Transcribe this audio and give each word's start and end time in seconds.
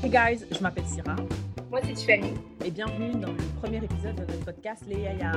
Hey 0.00 0.10
guys, 0.10 0.46
je 0.48 0.60
m'appelle 0.60 0.86
Syrah. 0.86 1.16
Moi, 1.70 1.80
c'est 1.82 1.92
Tiffany. 1.92 2.32
Et 2.64 2.70
bienvenue 2.70 3.20
dans 3.20 3.32
le 3.32 3.60
premier 3.60 3.78
épisode 3.78 4.14
de 4.14 4.20
notre 4.20 4.44
podcast 4.44 4.84
Les 4.86 5.00
Yaya. 5.00 5.32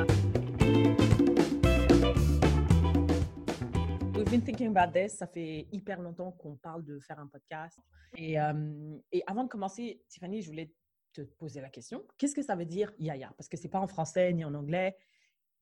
We've 4.14 4.30
been 4.30 4.44
thinking 4.44 4.78
about 4.78 4.94
this. 4.94 5.14
Ça 5.18 5.26
fait 5.26 5.66
hyper 5.72 6.00
longtemps 6.00 6.32
qu'on 6.34 6.58
parle 6.58 6.84
de 6.84 7.00
faire 7.00 7.18
un 7.18 7.26
podcast. 7.26 7.80
Et, 8.16 8.40
euh, 8.40 9.00
et 9.12 9.24
avant 9.26 9.46
de 9.46 9.50
commencer, 9.50 10.04
Tiffany, 10.08 10.44
je 10.44 10.50
voulais 10.50 10.72
te 11.12 11.22
poser 11.22 11.60
la 11.60 11.70
question. 11.70 12.06
Qu'est-ce 12.20 12.36
que 12.36 12.44
ça 12.44 12.56
veut 12.56 12.66
dire 12.66 12.94
Yaya? 13.00 13.34
Parce 13.36 13.50
que 13.50 13.58
c'est 13.58 13.68
pas 13.68 13.80
en 13.80 13.88
français 13.88 14.32
ni 14.32 14.46
en 14.46 14.54
anglais. 14.54 14.96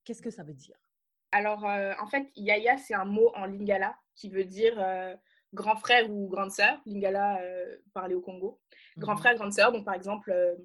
Qu'est-ce 0.03 0.21
que 0.21 0.29
ça 0.29 0.43
veut 0.43 0.53
dire? 0.53 0.75
Alors, 1.31 1.65
euh, 1.65 1.93
en 2.01 2.07
fait, 2.07 2.29
Yaya, 2.35 2.77
c'est 2.77 2.95
un 2.95 3.05
mot 3.05 3.31
en 3.33 3.45
lingala 3.45 3.95
qui 4.13 4.29
veut 4.29 4.43
dire 4.43 4.73
euh, 4.77 5.15
grand 5.53 5.75
frère 5.75 6.09
ou 6.09 6.27
grande 6.29 6.51
sœur. 6.51 6.79
Lingala, 6.85 7.41
euh, 7.41 7.77
parlé 7.93 8.15
au 8.15 8.21
Congo. 8.21 8.59
Grand 8.97 9.13
Mhm. 9.13 9.19
frère, 9.19 9.35
grande 9.35 9.53
sœur. 9.53 9.71
Donc, 9.71 9.85
par 9.85 9.93
exemple, 9.95 10.31
euh, 10.31 10.55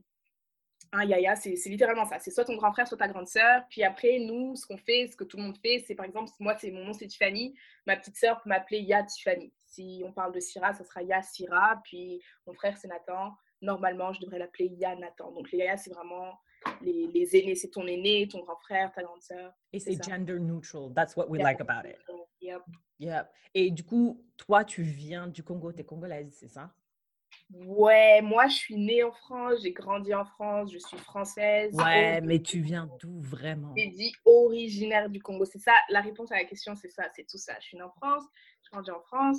un 0.92 1.04
Yaya, 1.04 1.34
c'est 1.34 1.56
c'est 1.56 1.70
littéralement 1.70 2.04
ça. 2.06 2.18
C'est 2.20 2.30
soit 2.30 2.44
ton 2.44 2.56
grand 2.56 2.72
frère, 2.72 2.86
soit 2.86 2.98
ta 2.98 3.08
grande 3.08 3.26
sœur. 3.26 3.64
Puis 3.68 3.82
après, 3.82 4.18
nous, 4.20 4.54
ce 4.54 4.66
qu'on 4.66 4.76
fait, 4.76 5.08
ce 5.08 5.16
que 5.16 5.24
tout 5.24 5.36
le 5.38 5.42
monde 5.42 5.58
fait, 5.58 5.82
c'est 5.86 5.94
par 5.96 6.06
exemple, 6.06 6.30
moi, 6.38 6.56
c'est 6.58 6.70
mon 6.70 6.84
nom, 6.84 6.92
c'est 6.92 7.06
Tiffany. 7.08 7.54
Ma 7.86 7.96
petite 7.96 8.16
sœur 8.16 8.40
peut 8.42 8.48
m'appeler 8.48 8.78
Ya 8.80 9.02
Tiffany. 9.02 9.52
Si 9.66 10.02
on 10.06 10.12
parle 10.12 10.32
de 10.32 10.38
Syrah, 10.40 10.72
ça 10.72 10.84
sera 10.84 11.02
Ya 11.02 11.20
Syrah. 11.22 11.80
Puis 11.82 12.22
mon 12.46 12.54
frère, 12.54 12.76
c'est 12.76 12.86
Nathan. 12.88 13.34
Normalement, 13.60 14.12
je 14.12 14.20
devrais 14.20 14.38
l'appeler 14.38 14.68
Ya 14.68 14.94
Nathan. 14.94 15.32
Donc, 15.32 15.50
les 15.50 15.58
Yaya, 15.58 15.76
c'est 15.76 15.90
vraiment 15.90 16.38
les, 16.82 17.06
les 17.08 17.36
aînés. 17.36 17.54
C'est 17.54 17.70
ton 17.70 17.86
aîné, 17.86 18.28
ton 18.28 18.40
grand 18.44 18.56
frère, 18.56 18.92
ta 18.92 19.02
grande 19.02 19.22
sœur. 19.22 19.52
Et 19.72 19.80
C'est 19.80 20.02
gender 20.02 20.38
neutral. 20.38 20.92
That's 20.94 21.16
what 21.16 21.28
we 21.28 21.38
Yeah. 21.38 21.50
like 21.50 21.60
about 21.60 21.88
it. 21.88 21.96
Yep. 22.40 22.62
Yeah. 22.98 23.30
Et 23.54 23.70
du 23.70 23.84
coup, 23.84 24.24
toi, 24.36 24.64
tu 24.64 24.82
viens 24.82 25.28
du 25.28 25.42
Congo, 25.42 25.72
tu 25.72 25.80
es 25.80 25.84
congolaise, 25.84 26.34
c'est 26.38 26.48
ça? 26.48 26.74
Ouais, 27.52 28.22
moi, 28.22 28.46
je 28.48 28.54
suis 28.54 28.76
née 28.76 29.02
en 29.02 29.12
France, 29.12 29.60
j'ai 29.62 29.72
grandi 29.72 30.14
en 30.14 30.24
France, 30.24 30.72
je 30.72 30.78
suis 30.78 30.96
française. 30.98 31.74
Ouais, 31.74 32.20
mais 32.20 32.40
tu 32.40 32.60
viens 32.60 32.88
d'où 33.00 33.20
vraiment? 33.20 33.74
J'ai 33.76 33.88
dit 33.88 34.12
originaire 34.24 35.10
du 35.10 35.20
Congo. 35.20 35.44
C'est 35.44 35.58
ça, 35.58 35.72
la 35.90 36.00
réponse 36.00 36.30
à 36.32 36.36
la 36.36 36.44
question, 36.44 36.74
c'est 36.74 36.90
ça, 36.90 37.08
c'est 37.14 37.26
tout 37.28 37.38
ça. 37.38 37.54
Je 37.60 37.66
suis 37.66 37.76
née 37.76 37.82
en 37.82 37.90
France, 37.90 38.22
je 38.62 38.70
grandi 38.70 38.90
en 38.90 39.00
France, 39.00 39.38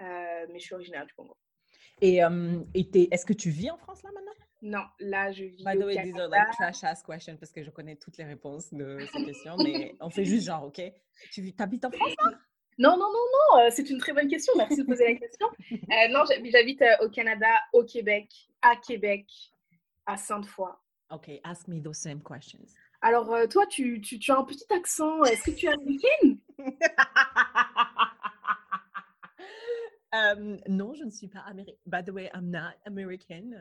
euh, 0.00 0.46
mais 0.50 0.58
je 0.58 0.64
suis 0.64 0.74
originaire 0.74 1.06
du 1.06 1.14
Congo. 1.14 1.36
Et, 2.00 2.22
euh, 2.24 2.60
et 2.74 3.14
est-ce 3.14 3.26
que 3.26 3.32
tu 3.32 3.50
vis 3.50 3.70
en 3.70 3.76
France 3.78 4.02
là 4.02 4.10
maintenant? 4.12 4.32
Non, 4.68 4.82
là, 4.98 5.30
je 5.30 5.44
vis 5.44 5.62
By 5.64 5.78
the 5.78 5.84
way, 5.84 6.02
these 6.02 6.16
are 6.18 6.28
like 6.28 6.50
trash 6.58 6.82
ass 6.82 7.00
questions 7.00 7.36
parce 7.36 7.52
que 7.52 7.62
je 7.62 7.70
connais 7.70 7.94
toutes 7.94 8.16
les 8.18 8.24
réponses 8.24 8.74
de 8.74 8.98
ces 9.12 9.24
questions, 9.24 9.56
mais 9.58 9.94
on 10.00 10.10
fait 10.10 10.24
juste 10.24 10.46
genre, 10.46 10.64
ok 10.64 10.82
Tu 11.30 11.54
habites 11.58 11.84
en 11.84 11.90
France 11.92 12.14
là 12.24 12.32
Non, 12.78 12.96
non, 12.96 13.06
non, 13.12 13.12
non, 13.12 13.60
euh, 13.60 13.68
c'est 13.70 13.88
une 13.88 13.98
très 13.98 14.12
bonne 14.12 14.26
question. 14.26 14.52
Merci 14.56 14.78
de 14.78 14.82
poser 14.82 15.04
la 15.04 15.14
question. 15.14 15.46
Euh, 15.72 16.08
non, 16.10 16.24
j'hab- 16.24 16.44
j'habite 16.50 16.82
euh, 16.82 17.04
au 17.06 17.08
Canada, 17.10 17.46
au 17.72 17.84
Québec, 17.84 18.28
à 18.60 18.74
Québec, 18.74 19.26
à 20.04 20.16
Sainte-Foy. 20.16 20.72
Ok, 21.10 21.30
ask 21.44 21.68
me 21.68 21.80
those 21.80 21.96
same 21.96 22.20
questions. 22.20 22.66
Alors, 23.02 23.30
toi, 23.48 23.66
tu, 23.66 24.00
tu, 24.00 24.18
tu 24.18 24.32
as 24.32 24.38
un 24.38 24.44
petit 24.44 24.66
accent. 24.74 25.22
Est-ce 25.22 25.44
que 25.44 25.50
tu 25.52 25.66
es 25.66 25.68
américaine? 25.68 26.38
Euh, 30.16 30.56
non, 30.68 30.94
je 30.94 31.04
ne 31.04 31.10
suis 31.10 31.28
pas 31.28 31.40
américaine. 31.40 31.76
By 31.86 32.04
the 32.04 32.10
way, 32.10 32.30
I'm 32.34 32.50
not 32.50 32.74
American. 32.86 33.52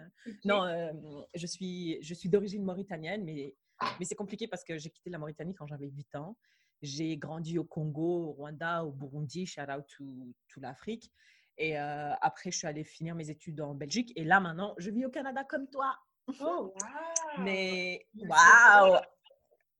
Non, 0.43 0.63
euh, 0.63 0.91
je 1.33 1.47
suis, 1.47 1.97
je 2.01 2.13
suis 2.13 2.29
d'origine 2.29 2.63
mauritanienne, 2.63 3.23
mais, 3.23 3.55
mais 3.99 4.05
c'est 4.05 4.15
compliqué 4.15 4.47
parce 4.47 4.63
que 4.63 4.77
j'ai 4.77 4.89
quitté 4.89 5.09
la 5.09 5.17
Mauritanie 5.17 5.53
quand 5.53 5.67
j'avais 5.67 5.87
8 5.87 6.15
ans. 6.15 6.37
J'ai 6.81 7.17
grandi 7.17 7.57
au 7.57 7.63
Congo, 7.63 8.27
au 8.27 8.31
Rwanda, 8.33 8.85
au 8.85 8.91
Burundi, 8.91 9.45
shout 9.45 9.61
out 9.61 9.85
to, 9.97 10.05
to 10.49 10.59
l'Afrique. 10.59 11.11
Et 11.57 11.79
euh, 11.79 12.13
après, 12.21 12.51
je 12.51 12.57
suis 12.57 12.67
allée 12.67 12.83
finir 12.83 13.15
mes 13.15 13.29
études 13.29 13.61
en 13.61 13.73
Belgique. 13.73 14.11
Et 14.15 14.23
là, 14.23 14.39
maintenant, 14.39 14.75
je 14.77 14.89
vis 14.89 15.05
au 15.05 15.09
Canada 15.09 15.43
comme 15.43 15.67
toi. 15.67 15.95
Oh, 16.41 16.73
wow. 16.81 17.43
Mais 17.43 18.05
waouh! 18.15 18.99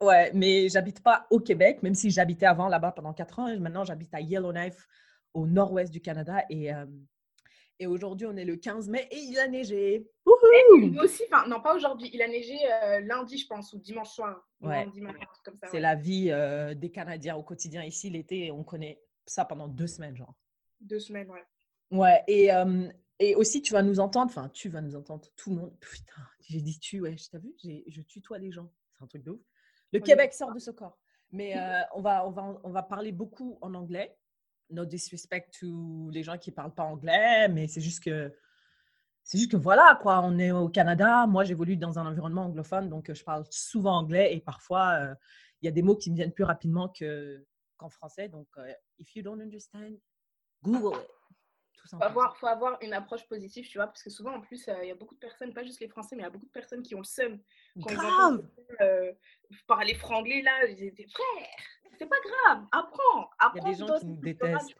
Ouais, 0.01 0.31
mais 0.33 0.69
j'habite 0.69 1.01
pas 1.01 1.25
au 1.29 1.39
Québec, 1.39 1.81
même 1.81 1.95
si 1.95 2.09
j'habitais 2.09 2.45
avant 2.45 2.67
là-bas 2.67 2.91
pendant 2.91 3.13
quatre 3.13 3.39
ans. 3.39 3.47
Et 3.47 3.59
maintenant, 3.59 3.83
j'habite 3.83 4.13
à 4.13 4.21
Yellowknife, 4.21 4.87
au 5.35 5.45
nord-ouest 5.45 5.91
du 5.91 6.01
Canada. 6.01 6.43
Et, 6.49 6.73
euh, 6.73 6.85
et 7.79 7.87
aujourd'hui, 7.87 8.25
on 8.25 8.35
est 8.37 8.45
le 8.45 8.55
15 8.55 8.89
mai 8.89 9.07
et 9.11 9.17
il 9.19 9.37
a 9.37 9.47
neigé. 9.47 10.07
Nous 10.79 10.97
aussi, 10.99 11.23
enfin, 11.31 11.47
non, 11.47 11.61
pas 11.61 11.75
aujourd'hui. 11.75 12.09
Il 12.13 12.21
a 12.21 12.27
neigé 12.27 12.57
euh, 12.83 13.01
lundi, 13.01 13.37
je 13.37 13.47
pense, 13.47 13.73
ou 13.73 13.79
dimanche 13.79 14.09
soir. 14.09 14.47
ou 14.61 14.67
Ouais. 14.67 14.85
Lundi 14.85 15.01
matin, 15.01 15.19
un 15.21 15.25
truc 15.25 15.43
comme 15.43 15.55
ça. 15.57 15.67
C'est 15.67 15.73
ouais. 15.77 15.81
la 15.81 15.95
vie 15.95 16.31
euh, 16.31 16.73
des 16.73 16.89
Canadiens 16.89 17.35
au 17.35 17.43
quotidien 17.43 17.83
ici. 17.83 18.09
L'été, 18.09 18.51
on 18.51 18.63
connaît 18.63 19.01
ça 19.25 19.45
pendant 19.45 19.67
deux 19.67 19.87
semaines, 19.87 20.15
genre. 20.15 20.33
Deux 20.81 20.99
semaines, 20.99 21.29
ouais. 21.29 21.43
Ouais, 21.91 22.23
et, 22.27 22.51
euh, 22.53 22.87
et 23.19 23.35
aussi, 23.35 23.61
tu 23.61 23.73
vas 23.73 23.83
nous 23.83 23.99
entendre, 23.99 24.31
enfin, 24.31 24.49
tu 24.49 24.69
vas 24.69 24.81
nous 24.81 24.95
entendre, 24.95 25.27
tout 25.35 25.49
le 25.51 25.57
monde. 25.57 25.73
Putain, 25.79 26.21
j'ai 26.41 26.61
dit 26.61 26.79
tu, 26.79 27.01
ouais, 27.01 27.15
je 27.17 27.29
t'ai 27.29 27.37
vu, 27.39 27.53
j'ai- 27.61 27.83
je 27.87 28.01
tutoie 28.01 28.37
les 28.39 28.51
gens. 28.51 28.71
C'est 28.97 29.03
un 29.03 29.07
truc 29.07 29.23
de 29.23 29.31
ouf. 29.31 29.41
Le 29.91 29.99
Québec 29.99 30.33
sort 30.33 30.53
de 30.53 30.59
ce 30.59 30.71
corps. 30.71 30.97
Mais 31.31 31.57
euh, 31.57 31.81
on, 31.93 32.01
va, 32.01 32.25
on, 32.27 32.31
va, 32.31 32.59
on 32.63 32.69
va 32.71 32.83
parler 32.83 33.11
beaucoup 33.11 33.57
en 33.61 33.73
anglais. 33.73 34.15
No 34.69 34.85
disrespect 34.85 35.59
to 35.59 36.09
les 36.09 36.23
gens 36.23 36.37
qui 36.37 36.51
parlent 36.51 36.73
pas 36.73 36.83
anglais, 36.83 37.47
mais 37.49 37.67
c'est 37.67 37.81
juste 37.81 38.03
que. 38.03 38.33
C'est 39.23 39.39
juste 39.39 39.51
que 39.51 39.57
voilà, 39.57 39.97
quoi, 40.03 40.21
on 40.23 40.37
est 40.37 40.51
au 40.51 40.69
Canada. 40.69 41.25
Moi, 41.25 41.45
j'évolue 41.45 41.77
dans 41.77 41.97
un 41.97 42.05
environnement 42.05 42.45
anglophone, 42.45 42.89
donc 42.89 43.09
euh, 43.09 43.15
je 43.15 43.23
parle 43.23 43.43
souvent 43.49 43.97
anglais 43.97 44.35
et 44.35 44.39
parfois, 44.39 44.99
euh, 44.99 45.15
il 45.61 45.65
y 45.65 45.67
a 45.67 45.71
des 45.71 45.81
mots 45.81 45.95
qui 45.95 46.11
me 46.11 46.15
viennent 46.15 46.31
plus 46.31 46.43
rapidement 46.43 46.89
que, 46.89 47.43
qu'en 47.77 47.89
français. 47.89 48.29
Donc, 48.29 48.47
euh, 48.57 48.71
if 48.99 49.15
you 49.15 49.23
don't 49.23 49.41
understand, 49.41 49.97
Google 50.61 50.99
it. 50.99 51.07
Tout 51.89 51.97
faut 51.97 52.03
avoir, 52.03 52.37
faut 52.37 52.47
avoir 52.47 52.77
une 52.81 52.93
approche 52.93 53.27
positive, 53.27 53.67
tu 53.67 53.77
vois, 53.77 53.87
parce 53.87 54.01
que 54.01 54.09
souvent, 54.09 54.35
en 54.35 54.41
plus, 54.41 54.67
euh, 54.67 54.75
il 54.83 54.87
y 54.87 54.91
a 54.91 54.95
beaucoup 54.95 55.15
de 55.15 55.19
personnes, 55.19 55.53
pas 55.53 55.63
juste 55.63 55.79
les 55.79 55.87
Français, 55.87 56.15
mais 56.15 56.23
il 56.23 56.25
y 56.25 56.27
a 56.27 56.31
beaucoup 56.31 56.47
de 56.47 56.51
personnes 56.51 56.81
qui 56.81 56.95
ont 56.95 56.99
le 56.99 57.03
seum. 57.03 57.39
Quand 57.83 57.93
Grave! 57.93 58.47
euh, 58.81 59.11
parler 59.67 59.93
franglais, 59.93 60.41
là, 60.41 60.65
ils 60.65 60.83
étaient 60.83 61.07
frère, 61.07 61.47
c'est 61.97 62.07
pas 62.07 62.15
grave, 62.25 62.65
apprends, 62.71 63.29
apprends. 63.39 63.73
gens 63.73 63.85
toi 63.85 63.99
qui 63.99 64.05
aussi, 64.05 64.05
nous 64.07 64.21
tu 64.21 64.35
feras, 64.35 64.51
détestent. 64.51 64.75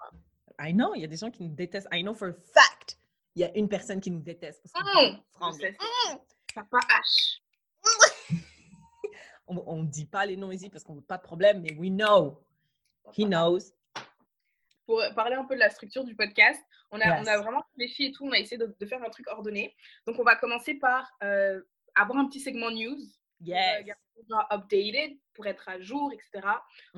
I 0.60 0.74
know, 0.74 0.96
il 0.96 1.02
y 1.02 1.04
a 1.04 1.08
des 1.08 1.18
gens 1.18 1.32
qui 1.32 1.44
nous 1.44 1.56
détestent. 1.56 1.88
I 1.92 2.02
know 2.02 2.14
for 2.14 2.30
a 2.30 2.34
fact, 2.34 2.98
il 3.36 3.42
y 3.42 3.46
a 3.46 3.56
une 3.58 3.68
personne 3.68 4.00
qui 4.00 4.10
nous 4.12 4.22
déteste. 4.22 4.62
Parce 4.64 4.74
qu'on 4.74 5.12
Mmh, 5.12 5.22
franglais. 5.32 5.78
Papa 6.54 6.80
H. 6.80 7.42
On 9.48 9.84
ne 9.84 9.88
dit 9.88 10.06
pas 10.06 10.26
les 10.26 10.38
noms 10.38 10.52
ici 10.52 10.70
parce 10.70 10.84
qu'on 10.84 10.96
veut 10.96 11.02
pas 11.02 11.18
de 11.18 11.24
problème, 11.24 11.62
mais 11.62 11.74
we 11.78 11.90
know. 11.92 12.42
He 13.16 13.26
knows. 13.26 13.60
Pour 14.86 15.02
parler 15.16 15.36
un 15.36 15.46
peu 15.46 15.56
de 15.56 15.60
la 15.60 15.70
structure 15.70 16.04
du 16.04 16.16
podcast, 16.16 16.60
on 16.96 17.02
a, 17.02 17.22
on 17.22 17.26
a 17.26 17.34
Yes. 17.36 17.42
vraiment 17.44 17.64
réfléchi 17.78 18.06
et 18.06 18.12
tout, 18.12 18.26
on 18.26 18.32
a 18.32 18.40
essayé 18.40 18.58
de, 18.58 18.76
de 18.80 18.86
faire 18.86 19.04
un 19.04 19.10
truc 19.10 19.28
ordonné. 19.28 19.76
Donc, 20.08 20.18
on 20.20 20.24
va 20.24 20.36
commencer 20.36 20.76
par 20.76 21.12
euh, 21.24 21.62
avoir 21.96 22.20
un 22.20 22.28
petit 22.28 22.40
segment 22.40 22.72
news. 22.72 22.98
euh, 23.42 23.82
Yes. 23.86 23.98
updated, 24.50 25.18
pour 25.34 25.46
être 25.46 25.68
à 25.68 25.80
jour, 25.82 26.12
etc. 26.14 26.48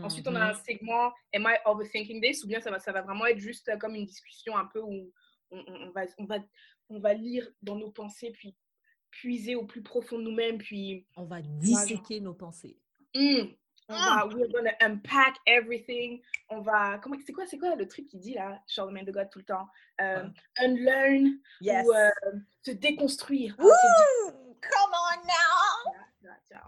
Ensuite, 0.03 0.27
on 0.27 0.35
a 0.35 0.45
un 0.51 0.53
Mhm. 0.53 0.59
segment 0.65 1.11
Am 1.33 1.43
I 1.47 1.57
overthinking 1.65 2.21
this? 2.21 2.43
Ou 2.43 2.47
bien 2.47 2.61
ça 2.61 2.69
va, 2.71 2.79
ça 2.79 2.91
va 2.91 3.01
vraiment 3.01 3.25
être 3.25 3.39
juste 3.39 3.75
comme 3.79 3.95
une 3.95 4.05
discussion 4.05 4.55
un 4.55 4.65
peu 4.65 4.79
où 4.81 5.11
on, 5.51 5.89
va, 5.91 6.01
on, 6.19 6.25
va, 6.25 6.37
on 6.89 6.99
va 6.99 7.13
lire 7.13 7.49
dans 7.63 7.75
nos 7.75 7.89
pensées, 7.91 8.31
puis 8.31 8.55
puiser 9.09 9.55
au 9.55 9.65
plus 9.65 9.81
profond 9.81 10.19
de 10.19 10.23
nous-mêmes, 10.23 10.57
puis 10.59 11.07
On 11.15 11.25
va 11.25 11.41
disséquer 11.41 12.19
nos 12.19 12.33
pensées. 12.35 12.77
hmm, 13.15 13.45
on 13.89 13.95
Ah. 13.95 14.25
va, 14.25 14.35
we're 14.35 14.47
gonna 14.51 14.73
unpack 14.81 15.37
everything. 15.45 16.21
On 16.49 16.61
va, 16.61 16.99
comment, 16.99 17.15
c'est 17.25 17.33
quoi, 17.33 17.45
c'est 17.45 17.57
quoi 17.57 17.75
le 17.75 17.87
truc 17.87 18.07
qu'il 18.07 18.19
dit 18.19 18.33
là, 18.33 18.61
Charlemagne 18.67 19.05
de 19.05 19.11
God 19.11 19.29
tout 19.29 19.39
le 19.39 19.45
temps? 19.45 19.67
Euh, 20.01 20.27
Unlearn 20.59 21.39
Yes. 21.61 21.85
ou 21.87 21.93
euh, 21.93 22.09
se 22.63 22.71
déconstruire. 22.71 23.55
Ah, 23.59 23.63
Woo! 23.63 24.31
Come 24.61 24.91
on 24.93 25.25
now! 25.25 25.93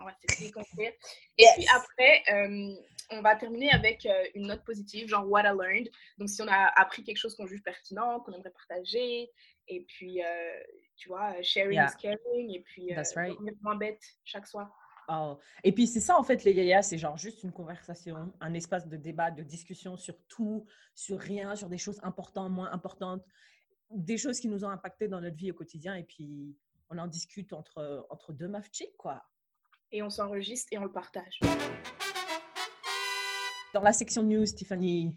On 0.02 0.06
va 0.06 0.12
se 0.29 0.44
déconstruire. 0.44 0.91
Et 1.38 1.44
Yes. 1.44 1.53
puis 1.56 1.66
après, 1.75 2.24
euh, 2.31 2.74
on 3.12 3.22
va 3.22 3.35
terminer 3.35 3.72
avec 3.72 4.06
euh, 4.06 4.24
une 4.35 4.47
note 4.47 4.63
positive, 4.63 5.08
genre 5.09 5.28
what 5.28 5.41
I 5.44 5.52
learned. 5.53 5.90
Donc 6.18 6.29
si 6.29 6.41
on 6.41 6.47
a 6.47 6.72
appris 6.79 7.03
quelque 7.03 7.18
chose 7.18 7.35
qu'on 7.35 7.47
juge 7.47 7.63
pertinent, 7.63 8.19
qu'on 8.22 8.31
aimerait 8.34 8.52
partager, 8.52 9.29
et 9.68 9.81
puis 9.81 10.23
euh, 10.23 10.59
tu 10.96 11.09
vois, 11.09 11.41
sharing 11.41 11.73
Yeah. 11.73 11.88
is 11.90 12.02
caring, 12.02 12.55
et 12.55 12.61
puis 12.61 12.91
euh, 12.91 12.96
That's 12.96 13.16
right. 13.16 13.35
bête 13.79 14.02
chaque 14.23 14.47
soir. 14.47 14.70
Et 15.64 15.72
puis 15.72 15.88
c'est 15.88 16.00
ça 16.00 16.17
en 16.17 16.23
fait 16.23 16.44
les 16.44 16.53
yayas, 16.53 16.84
c'est 16.84 16.97
genre 16.97 17.17
juste 17.17 17.44
une 17.44 17.52
conversation, 17.52 18.32
un 18.40 18.53
espace 18.53 18.88
de 18.88 18.97
débat, 18.97 19.32
de 19.32 19.44
discussion 19.44 19.97
sur 19.97 20.16
tout, 20.28 20.66
sur 20.94 21.20
rien, 21.20 21.56
sur 21.56 21.70
des 21.70 21.78
choses 21.78 22.00
importantes, 22.03 22.52
moins 22.52 22.72
importantes, 22.72 23.23
des 23.91 24.17
choses 24.17 24.40
qui 24.40 24.47
nous 24.47 24.64
ont 24.66 24.70
impacté 24.70 25.08
dans 25.08 25.22
notre 25.22 25.35
vie 25.35 25.52
au 25.52 25.56
quotidien 25.56 25.96
et 25.96 26.03
puis 26.03 26.56
on 26.90 26.97
en 26.97 27.08
discute 27.08 27.53
entre, 27.53 28.06
entre 28.09 28.34
deux 28.34 28.47
meufs 28.47 28.70
chic 28.72 28.96
quoi. 28.97 29.23
Et 29.91 30.03
on 30.03 30.09
s'enregistre 30.09 30.67
et 30.72 30.78
on 30.78 30.84
le 30.84 30.91
partage. 30.91 31.40
Dans 33.73 33.82
la 33.82 33.94
section 33.94 34.23
news, 34.23 34.46
Tiffany, 34.46 35.16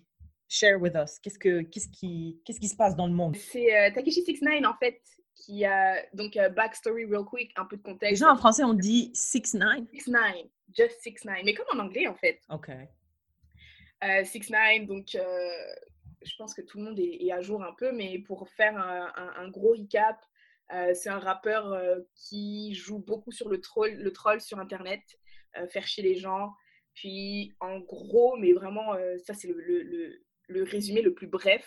share 0.48 0.80
with 0.80 0.94
us. 0.94 1.18
Qu'est-ce, 1.18 1.38
que, 1.38 1.62
qu'est-ce, 1.62 1.88
qui, 1.88 2.40
qu'est-ce 2.44 2.60
qui 2.60 2.68
se 2.68 2.76
passe 2.76 2.94
dans 2.96 3.06
le 3.06 3.12
monde? 3.12 3.36
C'est 3.36 3.76
euh, 3.76 3.90
Takeshi 3.94 4.24
69 4.24 4.64
en 4.64 4.76
fait 4.78 5.00
qui 5.44 5.64
a 5.64 6.02
donc 6.14 6.36
euh, 6.36 6.48
backstory 6.48 7.04
real 7.06 7.24
quick, 7.24 7.52
un 7.56 7.64
peu 7.64 7.76
de 7.76 7.82
contexte. 7.82 8.20
Déjà 8.20 8.32
en 8.32 8.36
français 8.36 8.64
on 8.64 8.74
dit 8.74 9.10
6-9. 9.14 9.86
69, 9.92 10.36
just 10.76 11.00
69, 11.02 11.42
mais 11.44 11.54
comme 11.54 11.66
en 11.78 11.82
anglais 11.84 12.06
en 12.06 12.14
fait. 12.14 12.40
Ok. 12.48 12.70
Euh, 12.70 14.22
6ix9ine, 14.22 14.86
donc 14.86 15.14
euh, 15.14 15.48
je 16.24 16.32
pense 16.36 16.54
que 16.54 16.62
tout 16.62 16.78
le 16.78 16.84
monde 16.84 16.98
est, 16.98 17.24
est 17.24 17.32
à 17.32 17.40
jour 17.40 17.62
un 17.62 17.72
peu, 17.78 17.92
mais 17.92 18.18
pour 18.20 18.48
faire 18.50 18.76
un, 18.76 19.12
un- 19.16 19.34
un 19.44 19.48
gros 19.48 19.72
recap, 19.72 20.18
Euh, 20.72 20.94
c'est 20.94 21.10
un 21.10 21.18
rappeur 21.18 21.72
euh, 21.72 22.00
qui 22.14 22.72
joue 22.74 22.98
beaucoup 23.10 23.30
sur 23.32 23.48
le 23.50 23.58
troll, 23.60 23.92
le 23.92 24.10
troll 24.10 24.40
sur 24.40 24.58
Internet, 24.58 25.02
faire 25.72 25.86
chier 25.86 26.02
les 26.02 26.14
gens. 26.16 26.54
Puis, 26.94 27.52
en 27.60 27.78
gros, 27.80 28.36
mais 28.38 28.52
vraiment, 28.54 28.88
ça, 29.26 29.34
c'est 29.34 29.48
le, 29.48 29.60
le, 29.60 30.22
le, 30.48 30.62
résumé 30.64 31.02
le 31.02 31.12
plus 31.12 31.26
bref. 31.26 31.64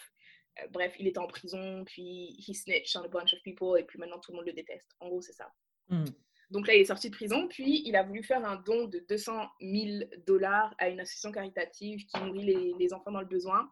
Bref, 0.72 0.96
il 1.00 1.08
était 1.08 1.20
en 1.20 1.28
prison, 1.28 1.84
puis 1.86 2.36
he 2.40 2.54
snitched 2.54 2.96
on 2.96 3.06
a 3.06 3.08
bunch 3.08 3.34
of 3.34 3.42
people, 3.44 3.80
et 3.80 3.84
puis 3.84 4.00
maintenant, 4.00 4.20
tout 4.20 4.32
le 4.32 4.38
monde 4.38 4.48
le 4.48 4.54
déteste. 4.54 4.96
En 5.00 5.08
gros, 5.08 5.22
c'est 5.22 5.34
ça. 5.34 5.52
Hmm. 5.90 6.06
Donc 6.52 6.68
là, 6.68 6.76
il 6.76 6.82
est 6.82 6.86
sorti 6.86 7.10
de 7.10 7.16
prison, 7.16 7.48
puis 7.48 7.84
il 7.86 7.96
a 7.96 8.04
voulu 8.04 8.24
faire 8.24 8.46
un 8.46 8.56
don 8.58 8.88
de 8.88 9.04
200 9.10 9.34
000 9.62 10.06
dollars 10.28 10.74
à 10.78 10.90
une 10.90 11.00
association 11.00 11.32
caritative 11.32 12.06
qui 12.06 12.20
nourrit 12.22 12.46
les, 12.46 12.74
les 12.78 12.94
enfants 12.94 13.12
dans 13.12 13.22
le 13.22 13.28
besoin. 13.28 13.70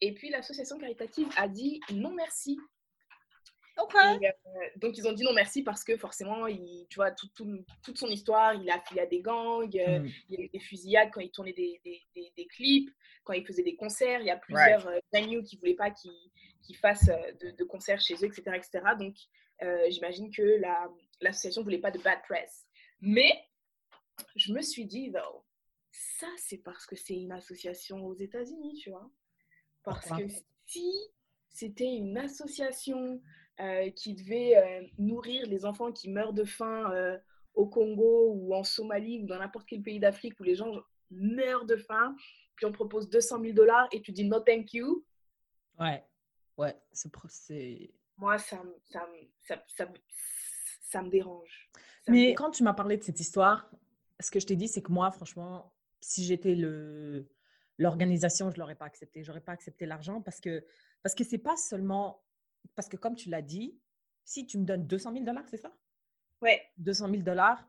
Et 0.00 0.12
puis 0.14 0.30
l'association 0.30 0.78
caritative 0.78 1.28
a 1.36 1.48
dit 1.48 1.80
non 1.92 2.12
merci. 2.12 2.58
Euh, 3.78 4.30
donc 4.76 4.96
ils 4.96 5.06
ont 5.06 5.12
dit 5.12 5.22
non 5.22 5.32
merci 5.34 5.62
parce 5.62 5.84
que 5.84 5.96
forcément, 5.96 6.46
il, 6.46 6.86
tu 6.88 6.96
vois, 6.96 7.10
toute 7.10 7.98
son 7.98 8.06
histoire, 8.08 8.54
il 8.54 8.68
a 8.70 8.76
affilié 8.76 9.02
à 9.02 9.06
des 9.06 9.20
gangs, 9.20 9.76
euh, 9.76 10.00
mm. 10.00 10.10
il 10.28 10.34
y 10.34 10.42
a 10.42 10.44
eu 10.44 10.48
des 10.48 10.60
fusillades 10.60 11.10
quand 11.12 11.20
il 11.20 11.30
tournait 11.30 11.52
des, 11.52 11.80
des, 11.84 12.32
des, 12.36 12.46
clips, 12.46 12.90
quand 13.24 13.34
il 13.34 13.46
faisait 13.46 13.62
des 13.62 13.76
concerts, 13.76 14.20
il 14.20 14.26
y 14.26 14.30
a 14.30 14.36
plusieurs 14.36 14.84
right. 14.84 15.04
venues 15.12 15.42
qui 15.42 15.56
ne 15.56 15.60
voulaient 15.60 15.74
pas 15.74 15.90
qu'il 15.90 16.76
fasse 16.76 17.08
euh, 17.08 17.32
de, 17.40 17.50
de, 17.50 17.64
concerts 17.64 18.00
chez 18.00 18.14
eux, 18.14 18.24
etc. 18.24 18.42
etc. 18.54 18.80
Donc 18.98 19.14
j'imagine 19.88 20.30
que 20.30 20.60
l'association 21.20 21.62
ne 21.62 21.64
voulait 21.64 21.78
pas 21.78 21.90
de 21.90 21.98
bad 21.98 22.20
press. 22.22 22.66
Mais 23.00 23.32
je 24.36 24.52
me 24.52 24.62
suis 24.62 24.86
dit, 24.86 25.12
ça 25.90 26.28
c'est 26.36 26.58
parce 26.58 26.86
que 26.86 26.96
c'est 26.96 27.14
une 27.14 27.32
association 27.32 28.04
aux 28.06 28.14
États-Unis, 28.14 28.74
tu 28.82 28.90
vois. 28.90 29.10
Parce 29.82 30.08
que 30.10 30.26
si 30.66 30.92
c'était 31.48 31.94
une 31.94 32.18
association 32.18 33.22
euh, 33.60 33.90
qui 33.90 34.14
devait 34.14 34.56
euh, 34.56 34.86
nourrir 34.98 35.46
les 35.46 35.64
enfants 35.64 35.92
qui 35.92 36.10
meurent 36.10 36.34
de 36.34 36.44
faim 36.44 36.90
euh, 36.92 37.16
au 37.54 37.66
Congo 37.66 38.32
ou 38.34 38.54
en 38.54 38.64
Somalie 38.64 39.22
ou 39.22 39.26
dans 39.26 39.38
n'importe 39.38 39.66
quel 39.66 39.82
pays 39.82 39.98
d'Afrique 39.98 40.38
où 40.40 40.42
les 40.42 40.54
gens 40.54 40.70
meurent 41.10 41.64
de 41.64 41.76
faim, 41.76 42.14
puis 42.54 42.66
on 42.66 42.72
propose 42.72 43.08
200 43.08 43.40
000 43.40 43.52
dollars 43.54 43.88
et 43.92 44.02
tu 44.02 44.12
dis 44.12 44.24
no 44.24 44.40
thank 44.40 44.74
you. 44.74 45.04
Ouais, 45.78 46.04
ouais, 46.58 46.76
c'est. 46.92 47.90
Moi, 48.18 48.38
ça, 48.38 48.62
ça, 48.84 49.08
ça, 49.42 49.64
ça, 49.68 49.88
ça 50.80 51.02
me 51.02 51.08
dérange. 51.08 51.70
Mais 52.08 52.34
quand 52.34 52.50
tu 52.50 52.62
m'as 52.62 52.74
parlé 52.74 52.96
de 52.96 53.02
cette 53.02 53.20
histoire, 53.20 53.70
ce 54.20 54.30
que 54.30 54.40
je 54.40 54.46
t'ai 54.46 54.56
dit, 54.56 54.68
c'est 54.68 54.82
que 54.82 54.92
moi, 54.92 55.10
franchement, 55.10 55.72
si 56.00 56.24
j'étais 56.24 56.54
le 56.54 57.28
l'organisation, 57.78 58.50
je 58.50 58.56
ne 58.56 58.60
l'aurais 58.60 58.74
pas 58.74 58.86
accepté. 58.86 59.22
Je 59.22 59.28
n'aurais 59.30 59.40
pas 59.40 59.52
accepté 59.52 59.86
l'argent 59.86 60.20
parce 60.20 60.40
que 60.40 60.64
parce 61.02 61.14
que 61.14 61.24
c'est 61.24 61.38
pas 61.38 61.56
seulement 61.56 62.22
parce 62.74 62.88
que 62.88 62.96
comme 62.96 63.14
tu 63.14 63.28
l'as 63.30 63.42
dit, 63.42 63.78
si 64.24 64.46
tu 64.46 64.58
me 64.58 64.64
donnes 64.64 64.86
200 64.86 65.12
000 65.12 65.24
dollars, 65.24 65.44
c'est 65.48 65.56
ça? 65.56 65.72
Ouais. 66.42 66.60
200 66.78 67.10
000 67.10 67.22
dollars, 67.22 67.66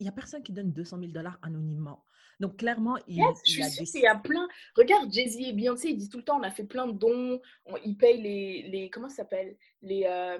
il 0.00 0.04
n'y 0.04 0.08
a 0.08 0.12
personne 0.12 0.42
qui 0.42 0.52
donne 0.52 0.72
200 0.72 0.98
000 0.98 1.12
dollars 1.12 1.38
anonymement. 1.42 2.04
Donc, 2.40 2.56
clairement, 2.56 2.96
il, 3.08 3.16
il 3.16 3.22
a 3.22 3.68
des... 3.68 3.98
y 3.98 4.06
a 4.06 4.14
plein. 4.14 4.46
Regarde, 4.76 5.12
Jay-Z 5.12 5.38
et 5.40 5.52
Beyoncé, 5.52 5.88
ils 5.88 5.96
disent 5.96 6.08
tout 6.08 6.18
le 6.18 6.24
temps 6.24 6.38
on 6.38 6.42
a 6.42 6.50
fait 6.50 6.64
plein 6.64 6.86
de 6.86 6.92
dons, 6.92 7.40
ils 7.84 7.96
payent 7.96 8.20
les. 8.20 8.68
les 8.68 8.90
comment 8.90 9.08
ça 9.08 9.16
s'appelle? 9.16 9.56
Les. 9.82 10.04
Euh, 10.04 10.38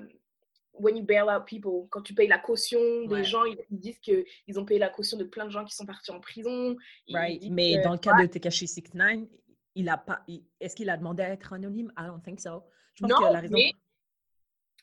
when 0.75 0.97
you 0.97 1.03
bail 1.03 1.29
out 1.29 1.45
people, 1.45 1.89
quand 1.91 2.03
tu 2.03 2.15
payes 2.15 2.29
la 2.29 2.39
caution 2.39 2.79
des 3.07 3.25
gens, 3.25 3.45
ils, 3.45 3.59
disent 3.71 3.99
qu'ils 3.99 4.59
ont 4.59 4.65
payé 4.65 4.79
la 4.79 4.89
caution 4.89 5.17
de 5.17 5.25
plein 5.25 5.45
de 5.45 5.51
gens 5.51 5.65
qui 5.65 5.75
sont 5.75 5.87
partis 5.87 6.13
en 6.13 6.21
prison. 6.21 6.77
Right. 7.13 7.43
Mais 7.51 7.81
dans 7.83 7.93
le 7.93 7.99
cas 7.99 8.13
de 8.21 8.27
Tekashi 8.27 8.69
69, 8.69 9.27
il 9.75 9.89
a 9.89 9.97
pas. 9.97 10.25
Est-ce 10.61 10.75
qu'il 10.75 10.91
a 10.91 10.97
demandé 10.97 11.23
à 11.23 11.31
être 11.31 11.53
anonyme? 11.53 11.93
I 11.99 12.07
don't 12.07 12.23
think 12.23 12.41
so. 12.41 12.65
Je 12.95 13.03
pense 13.03 13.11
non, 13.11 13.27
a 13.27 13.41
raison. 13.41 13.55
Mais 13.55 13.73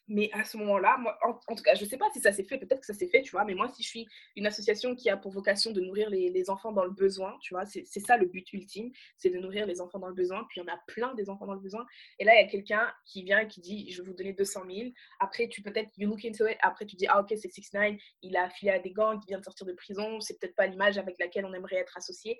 mais 0.08 0.30
à 0.34 0.44
ce 0.44 0.58
moment-là, 0.58 0.98
moi, 1.00 1.18
en, 1.24 1.56
tout 1.56 1.64
cas, 1.64 1.74
je 1.74 1.84
ne 1.84 1.90
sais 1.90 1.98
pas 1.98 2.10
si 2.14 2.20
ça 2.20 2.32
s'est 2.32 2.44
fait, 2.44 2.58
peut-être 2.58 2.82
que 2.82 2.86
ça 2.86 2.94
s'est 2.94 3.08
fait, 3.08 3.22
tu 3.24 3.32
vois, 3.32 3.44
mais 3.44 3.56
moi, 3.56 3.70
si 3.70 3.82
je 3.82 3.88
suis 3.88 4.08
une 4.36 4.46
association 4.46 4.96
qui 4.96 5.10
a 5.10 5.18
pour 5.18 5.32
vocation 5.32 5.72
de 5.72 5.82
nourrir 5.82 6.10
les, 6.10 6.30
les 6.30 6.50
enfants 6.50 6.72
dans 6.72 6.84
le 6.84 6.92
besoin, 6.92 7.38
tu 7.42 7.54
vois, 7.54 7.66
c'est 7.66 8.00
ça 8.00 8.18
le 8.18 8.28
but 8.28 8.52
ultime, 8.54 8.92
c'est 9.18 9.30
de 9.30 9.40
nourrir 9.40 9.66
les 9.66 9.82
enfants 9.82 10.00
dans 10.00 10.08
le 10.08 10.14
besoin, 10.14 10.46
puis 10.50 10.62
il 10.62 10.64
y 10.66 10.70
en 10.70 10.74
a 10.74 10.78
plein 10.88 11.14
des 11.16 11.30
enfants 11.30 11.48
dans 11.48 11.56
le 11.56 11.60
besoin. 11.60 11.86
Et 12.20 12.24
là, 12.24 12.36
il 12.36 12.42
y 12.42 12.46
a 12.46 12.48
quelqu'un 12.48 12.92
qui 13.06 13.24
vient 13.24 13.40
et 13.40 13.48
qui 13.48 13.62
dit, 13.62 13.92
je 13.92 14.02
vais 14.02 14.08
vous 14.08 14.16
donner 14.16 14.34
200 14.34 14.62
000. 14.70 14.90
Après, 15.20 15.48
tu 15.48 15.62
peut-être, 15.64 15.90
you 15.98 16.08
look 16.08 16.24
into 16.24 16.46
it, 16.48 16.58
après, 16.62 16.86
tu 16.86 16.96
dis, 16.96 17.08
ah, 17.08 17.22
ok, 17.22 17.34
c'est 17.36 17.50
6 17.50 17.74
9 17.74 17.96
il 18.22 18.38
a 18.38 18.44
affilié 18.46 18.74
à 18.74 18.80
des 18.80 18.92
gangs, 18.92 19.20
il 19.24 19.28
vient 19.28 19.40
de 19.40 19.44
sortir 19.44 19.66
de 19.66 19.74
prison, 19.74 20.20
c'est 20.20 20.40
peut-être 20.40 20.56
pas 20.56 20.68
l'image 20.68 20.98
avec 20.98 21.18
laquelle 21.20 21.46
on 21.46 21.54
aimerait 21.54 21.78
être 21.78 21.98
associé 21.98 22.38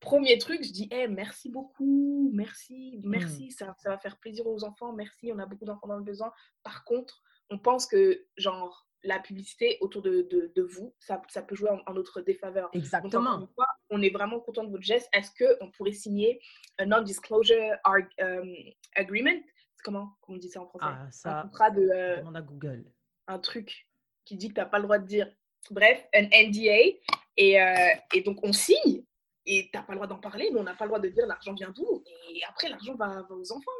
premier 0.00 0.38
truc, 0.38 0.62
je 0.62 0.72
dis 0.72 0.88
hey, 0.90 1.08
merci 1.08 1.50
beaucoup, 1.50 2.30
merci, 2.34 3.00
merci, 3.04 3.46
hmm. 3.46 3.50
ça, 3.50 3.74
ça, 3.78 3.90
va 3.90 3.98
faire 3.98 4.18
plaisir 4.18 4.46
aux 4.46 4.64
enfants, 4.64 4.92
merci, 4.92 5.32
on 5.32 5.38
a 5.38 5.46
beaucoup 5.46 5.64
d'enfants 5.64 5.88
dans 5.88 5.96
le 5.96 6.04
besoin. 6.04 6.32
Par 6.62 6.84
contre, 6.84 7.22
on 7.50 7.58
pense 7.58 7.86
que, 7.86 8.24
genre, 8.36 8.86
la 9.02 9.20
publicité 9.20 9.78
autour 9.80 10.02
de, 10.02 10.22
de, 10.22 10.52
de 10.54 10.62
vous, 10.62 10.94
ça, 10.98 11.22
ça, 11.28 11.42
peut 11.42 11.54
jouer 11.54 11.70
en, 11.86 11.94
notre 11.94 12.20
défaveur. 12.20 12.68
Exactement. 12.72 13.48
on 13.90 14.02
est 14.02 14.10
vraiment 14.10 14.40
content 14.40 14.64
de 14.64 14.70
votre 14.70 14.82
geste. 14.82 15.08
Est-ce 15.12 15.30
qu'on 15.38 15.70
pourrait 15.70 15.92
signer 15.92 16.40
un 16.78 16.86
non-disclosure 16.86 17.76
um, 17.84 18.54
agreement? 18.96 19.40
Comment 19.84 20.16
on 20.26 20.36
dit 20.36 20.48
ça 20.48 20.60
en 20.60 20.66
français? 20.66 20.86
Ah, 20.88 21.08
ça, 21.10 21.38
Un 21.38 21.42
contrat 21.42 21.70
de. 21.70 21.82
Euh, 21.82 22.22
on 22.24 22.34
a 22.34 22.42
Google. 22.42 22.84
Un 23.28 23.38
truc 23.38 23.88
qui 24.24 24.36
dit 24.36 24.48
que 24.48 24.54
tu 24.54 24.60
n'as 24.60 24.66
pas 24.66 24.78
le 24.78 24.84
droit 24.84 24.98
de 24.98 25.06
dire. 25.06 25.30
Bref, 25.70 26.04
un 26.14 26.24
NDA. 26.24 26.98
Et, 27.36 27.60
euh, 27.60 27.94
et 28.14 28.22
donc, 28.22 28.40
on 28.42 28.52
signe 28.52 29.04
et 29.46 29.70
tu 29.70 29.76
n'as 29.76 29.82
pas 29.82 29.92
le 29.92 29.98
droit 29.98 30.08
d'en 30.08 30.18
parler, 30.18 30.50
mais 30.52 30.60
on 30.60 30.64
n'a 30.64 30.74
pas 30.74 30.84
le 30.84 30.90
droit 30.90 31.00
de 31.00 31.08
dire 31.08 31.26
l'argent 31.26 31.54
vient 31.54 31.70
d'où. 31.70 32.02
Et 32.30 32.40
après, 32.48 32.68
l'argent 32.68 32.94
va, 32.96 33.26
aux 33.30 33.52
enfants. 33.52 33.70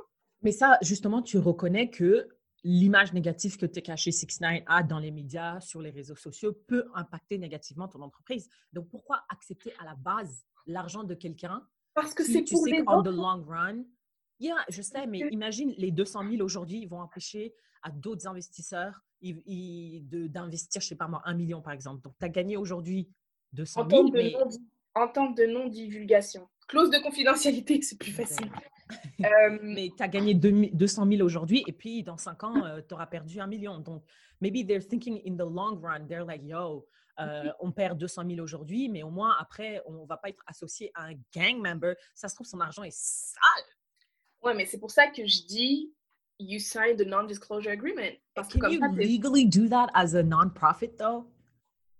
Mais 0.42 0.52
ça, 0.52 0.78
justement, 0.82 1.22
tu 1.22 1.38
reconnais 1.38 1.90
que 1.90 2.28
l'image 2.62 3.12
négative 3.12 3.56
que 3.56 3.66
Tekashi 3.66 4.12
69 4.12 4.62
a 4.66 4.82
dans 4.82 4.98
les 4.98 5.10
médias, 5.10 5.60
sur 5.60 5.80
les 5.80 5.90
réseaux 5.90 6.16
sociaux, 6.16 6.52
peut 6.66 6.84
impacter 6.94 7.38
négativement 7.38 7.88
ton 7.88 8.00
entreprise. 8.02 8.48
Donc, 8.72 8.88
pourquoi 8.88 9.24
accepter 9.28 9.72
à 9.78 9.84
la 9.84 9.94
base 9.94 10.44
l'argent 10.66 11.04
de 11.04 11.14
quelqu'un 11.14 11.66
Parce 11.94 12.14
que 12.14 12.24
c'est 12.24 12.42
pour 12.42 12.64
sais 12.64 12.84
qu'en 12.84 13.02
the 13.02 13.08
long 13.08 13.44
run, 13.44 13.84
yeah, 14.38 14.64
je 14.68 14.82
sais, 14.82 15.06
mais 15.06 15.20
imagine 15.30 15.74
les 15.76 15.90
200 15.90 16.30
000 16.30 16.42
aujourd'hui, 16.44 16.78
ils 16.78 16.88
vont 16.88 17.00
empêcher 17.00 17.54
à 17.82 17.90
d'autres 17.90 18.26
investisseurs 18.26 19.00
d'investir, 19.22 20.80
je 20.80 20.86
sais 20.88 20.96
pas 20.96 21.08
moi, 21.08 21.22
un 21.24 21.34
million 21.34 21.62
par 21.62 21.72
exemple. 21.72 22.02
Donc, 22.02 22.14
tu 22.18 22.24
as 22.24 22.28
gagné 22.28 22.56
aujourd'hui 22.56 23.08
200 23.52 23.88
000, 23.88 24.10
mais 24.12 24.34
entente 24.96 25.36
de 25.36 25.46
non-divulgation. 25.46 26.48
Clause 26.68 26.90
de 26.90 26.98
confidentialité, 26.98 27.80
c'est 27.82 27.98
plus 27.98 28.12
facile. 28.12 28.50
Euh, 29.24 29.58
mais 29.62 29.90
tu 29.96 30.00
as 30.00 30.06
gagné 30.06 30.32
200 30.32 31.06
000 31.10 31.22
aujourd'hui 31.22 31.64
et 31.66 31.72
puis 31.72 32.04
dans 32.04 32.18
5 32.18 32.44
ans, 32.44 32.64
euh, 32.64 32.80
tu 32.86 32.94
auras 32.94 33.06
perdu 33.06 33.40
un 33.40 33.48
million. 33.48 33.80
Donc, 33.80 34.04
maybe 34.40 34.64
they're 34.64 34.86
thinking 34.86 35.20
in 35.26 35.34
the 35.34 35.48
long 35.48 35.80
run, 35.82 36.06
they're 36.06 36.24
like, 36.24 36.42
yo, 36.44 36.86
euh, 37.18 37.50
on 37.58 37.72
perd 37.72 37.98
200 37.98 38.22
000 38.28 38.40
aujourd'hui, 38.40 38.88
mais 38.88 39.02
au 39.02 39.10
moins 39.10 39.34
après, 39.40 39.82
on 39.86 40.02
ne 40.02 40.06
va 40.06 40.18
pas 40.18 40.28
être 40.28 40.44
associé 40.46 40.92
à 40.94 41.06
un 41.06 41.14
gang 41.34 41.58
member. 41.60 41.94
Ça 42.14 42.28
se 42.28 42.36
trouve, 42.36 42.46
son 42.46 42.60
argent 42.60 42.84
est 42.84 42.94
sale. 42.96 43.64
Ouais, 44.42 44.54
mais 44.54 44.66
c'est 44.66 44.78
pour 44.78 44.92
ça 44.92 45.08
que 45.08 45.26
je 45.26 45.46
dis, 45.46 45.92
you 46.38 46.58
sign 46.60 46.96
the 46.96 47.06
non-disclosure 47.06 47.72
agreement. 47.72 48.14
Parce 48.34 48.48
Can 48.48 48.60
que 48.60 48.72
you 48.72 48.80
legally 48.94 49.46
do 49.46 49.68
that 49.68 49.88
as 49.94 50.14
a 50.14 50.22
non-profit, 50.22 50.96
though? 50.98 51.26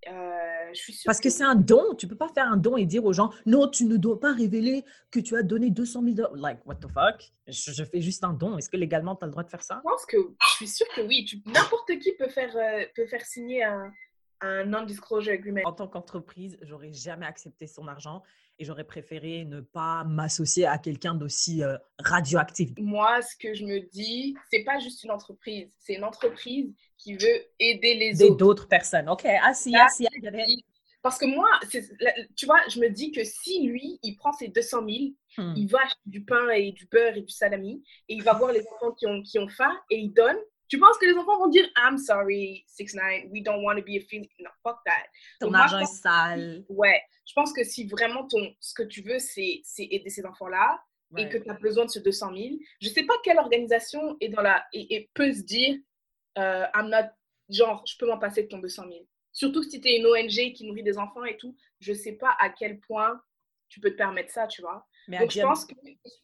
Euh, 0.09 0.73
Parce 1.05 1.21
que, 1.21 1.31
c'est 1.31 1.45
un 1.45 1.55
don. 1.55 1.95
Tu 1.95 2.07
peux 2.07 2.17
pas 2.17 2.29
faire 2.29 2.47
un 2.47 2.57
don 2.57 2.77
et 2.77 2.87
dire 2.87 3.05
aux 3.05 3.13
gens 3.13 3.31
non, 3.45 3.69
tu 3.69 3.85
ne 3.85 3.97
dois 3.97 4.21
pas 4.21 4.33
révéler 4.33 4.85
que 5.11 5.21
tu 5.21 5.37
as 5.37 5.43
donné 5.43 5.71
200 5.71 6.03
000 6.03 6.15
dollars. 6.15 6.37
Like, 6.37 6.67
what 6.67 6.77
the 6.77 6.89
fuck? 6.89 7.33
Je, 7.47 7.85
fais 7.85 8.01
juste 8.01 8.25
un 8.25 8.33
don. 8.33 8.59
Est-ce 8.59 8.71
que 8.71 8.77
légalement, 8.77 9.17
tu 9.17 9.25
as 9.25 9.27
le 9.27 9.33
droit 9.33 9.43
de 9.43 9.51
faire 9.51 9.63
ça? 9.63 9.81
Je 9.85 9.91
pense 9.91 10.07
que 10.07 10.17
je 10.17 10.49
suis 10.57 10.69
sûre 10.69 10.87
que 10.95 11.01
oui. 11.03 11.27
N'importe 11.47 11.99
qui 11.99 12.13
peut 12.13 12.29
faire, 12.29 12.55
euh, 12.57 12.85
peut 12.95 13.07
faire 13.07 13.25
signer 13.25 13.65
un, 13.65 13.93
un 14.41 14.65
non-disclosure 14.65 15.33
agreement. 15.33 15.63
En 15.65 15.73
tant 15.73 15.89
qu'entreprise, 15.89 16.59
j'aurais 16.63 16.93
jamais 16.93 17.27
accepté 17.27 17.67
son 17.67 17.89
argent 17.89 18.23
et 18.59 18.65
j'aurais 18.65 18.85
préféré 18.85 19.45
ne 19.45 19.61
pas 19.61 20.05
m'associer 20.05 20.67
à 20.67 20.79
quelqu'un 20.79 21.15
d'aussi 21.15 21.63
euh, 21.63 21.77
radioactif. 21.99 22.71
Moi, 22.79 23.21
ce 23.23 23.37
que 23.37 23.55
je 23.55 23.65
me 23.65 23.81
dis, 23.91 24.35
c'est 24.51 24.65
pas 24.65 24.79
juste 24.79 25.05
une 25.05 25.11
entreprise, 25.11 25.71
c'est 25.79 25.95
une 25.95 26.05
entreprise 26.05 26.73
qui 26.99 27.17
veut 27.17 27.45
aider 27.59 27.95
les 27.95 28.23
autres. 28.23 28.37
D'autres 28.37 28.69
personnes. 28.69 29.09
OK, 29.09 29.25
assis, 29.25 29.75
assis. 29.76 30.07
Parce 31.03 31.19
que 31.19 31.26
moi, 31.26 31.49
tu 32.35 32.47
vois, 32.47 32.61
je 32.69 32.81
me 32.81 32.88
dis 32.88 33.12
que 33.12 33.23
si 33.23 33.62
lui, 33.62 34.00
il 34.03 34.17
prend 34.17 34.33
ses 34.33 34.49
200 34.49 34.79
000, 34.79 34.88
hmm. 35.38 35.55
il 35.57 35.69
va 35.69 35.79
acheter 35.85 36.00
du 36.07 36.25
pain 36.25 36.50
et 36.50 36.73
du 36.73 36.87
beurre 36.87 37.17
et 37.17 37.21
du 37.21 37.33
salami, 37.33 37.83
et 38.09 38.15
il 38.15 38.25
va 38.25 38.33
voir 38.33 38.50
les 38.50 38.65
enfants 38.75 38.93
qui 38.93 39.07
ont, 39.07 39.23
qui 39.23 39.38
ont 39.38 39.49
faim, 39.49 39.73
et 39.88 39.99
il 39.99 40.12
donne, 40.12 40.37
tu 40.69 40.79
penses 40.79 40.99
que 40.99 41.07
les 41.07 41.15
enfants 41.15 41.38
vont 41.38 41.49
dire 41.49 41.69
I'm 41.76 41.97
sorry, 41.97 42.65
6 42.67 42.95
9 42.95 43.05
we 43.31 43.43
don't 43.43 43.62
want 43.62 43.76
to 43.76 43.83
be 43.83 43.97
a 43.97 44.00
feeling. 44.00 44.29
No, 44.41 44.50
fuck 44.62 44.79
that. 44.85 45.07
Ton 45.41 45.55
argent 45.55 45.79
est 45.79 45.87
sale. 45.87 46.65
Ouais, 46.69 47.00
je 47.25 47.33
pense 47.35 47.53
que 47.53 47.62
si 47.62 47.87
vraiment 47.87 48.26
ton, 48.26 48.53
ce 48.61 48.75
que 48.75 48.83
tu 48.83 49.03
veux, 49.03 49.19
c'est 49.19 49.62
aider 49.79 50.11
ces 50.11 50.26
enfants-là 50.26 50.81
et 51.17 51.29
que 51.29 51.38
tu 51.38 51.49
as 51.49 51.55
besoin 51.55 51.85
de 51.85 51.91
ce 51.91 52.00
200 52.00 52.35
000, 52.37 52.49
je 52.81 52.88
sais 52.88 53.05
pas 53.05 53.15
quelle 53.23 53.38
organisation 53.38 54.17
est 54.21 54.29
dans 54.29 54.43
la, 54.43 54.65
et, 54.73 55.09
peut 55.15 55.33
se 55.33 55.43
dire 55.43 55.76
euh, 56.38 56.66
I'm 56.75 56.88
not, 56.88 57.11
genre, 57.49 57.83
je 57.87 57.97
peux 57.99 58.07
m'en 58.07 58.19
passer 58.19 58.43
de 58.43 58.49
ton 58.49 58.59
200 58.59 58.85
000. 58.88 59.07
Surtout 59.33 59.62
si 59.62 59.81
tu 59.81 59.88
es 59.88 59.99
une 59.99 60.07
ONG 60.07 60.55
qui 60.55 60.66
nourrit 60.66 60.83
des 60.83 60.99
enfants 60.99 61.25
et 61.25 61.37
tout, 61.37 61.57
je 61.81 61.93
sais 61.93 62.12
pas 62.12 62.35
à 62.40 62.49
quel 62.49 62.81
point 62.81 63.21
tu 63.69 63.81
peux 63.81 63.90
te 63.90 63.97
permettre 63.97 64.33
ça, 64.33 64.47
tu 64.47 64.62
vois. 64.62 64.87
Mais 65.09 65.19
Donc, 65.19 65.31
je 65.31 65.40
pense 65.40 65.64
que 65.64 65.75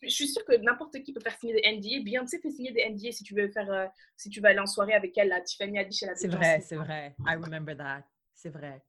je 0.03 0.09
suis 0.09 0.29
sûre 0.29 0.45
que 0.45 0.57
n'importe 0.57 1.03
qui 1.03 1.13
peut 1.13 1.21
faire 1.21 1.37
signer 1.39 1.55
des 1.55 1.73
NDA. 1.73 2.05
Beyoncé 2.05 2.41
fait 2.41 2.51
signer 2.51 2.73
des 2.73 2.89
NDA 2.89 3.13
si 3.13 3.25
tu 3.25 3.35
veux 3.35 3.49
faire, 3.49 3.71
euh, 3.71 3.87
si 4.17 4.29
tu 4.29 4.41
vas 4.41 4.49
aller 4.51 4.61
en 4.61 4.67
soirée 4.67 4.95
avec 4.95 5.17
elle. 5.19 5.29
Là, 5.29 5.41
Tiffany 5.41 5.79
a 5.79 5.85
dit 5.85 5.97
chez 5.97 6.07
la 6.07 6.15
C'est 6.15 6.29
vrai, 6.29 6.61
c'est 6.61 6.77
vrai. 6.77 7.15
I 7.27 7.35
remember 7.35 7.77
that. 7.77 8.05
C'est 8.35 8.51
vrai. 8.51 8.83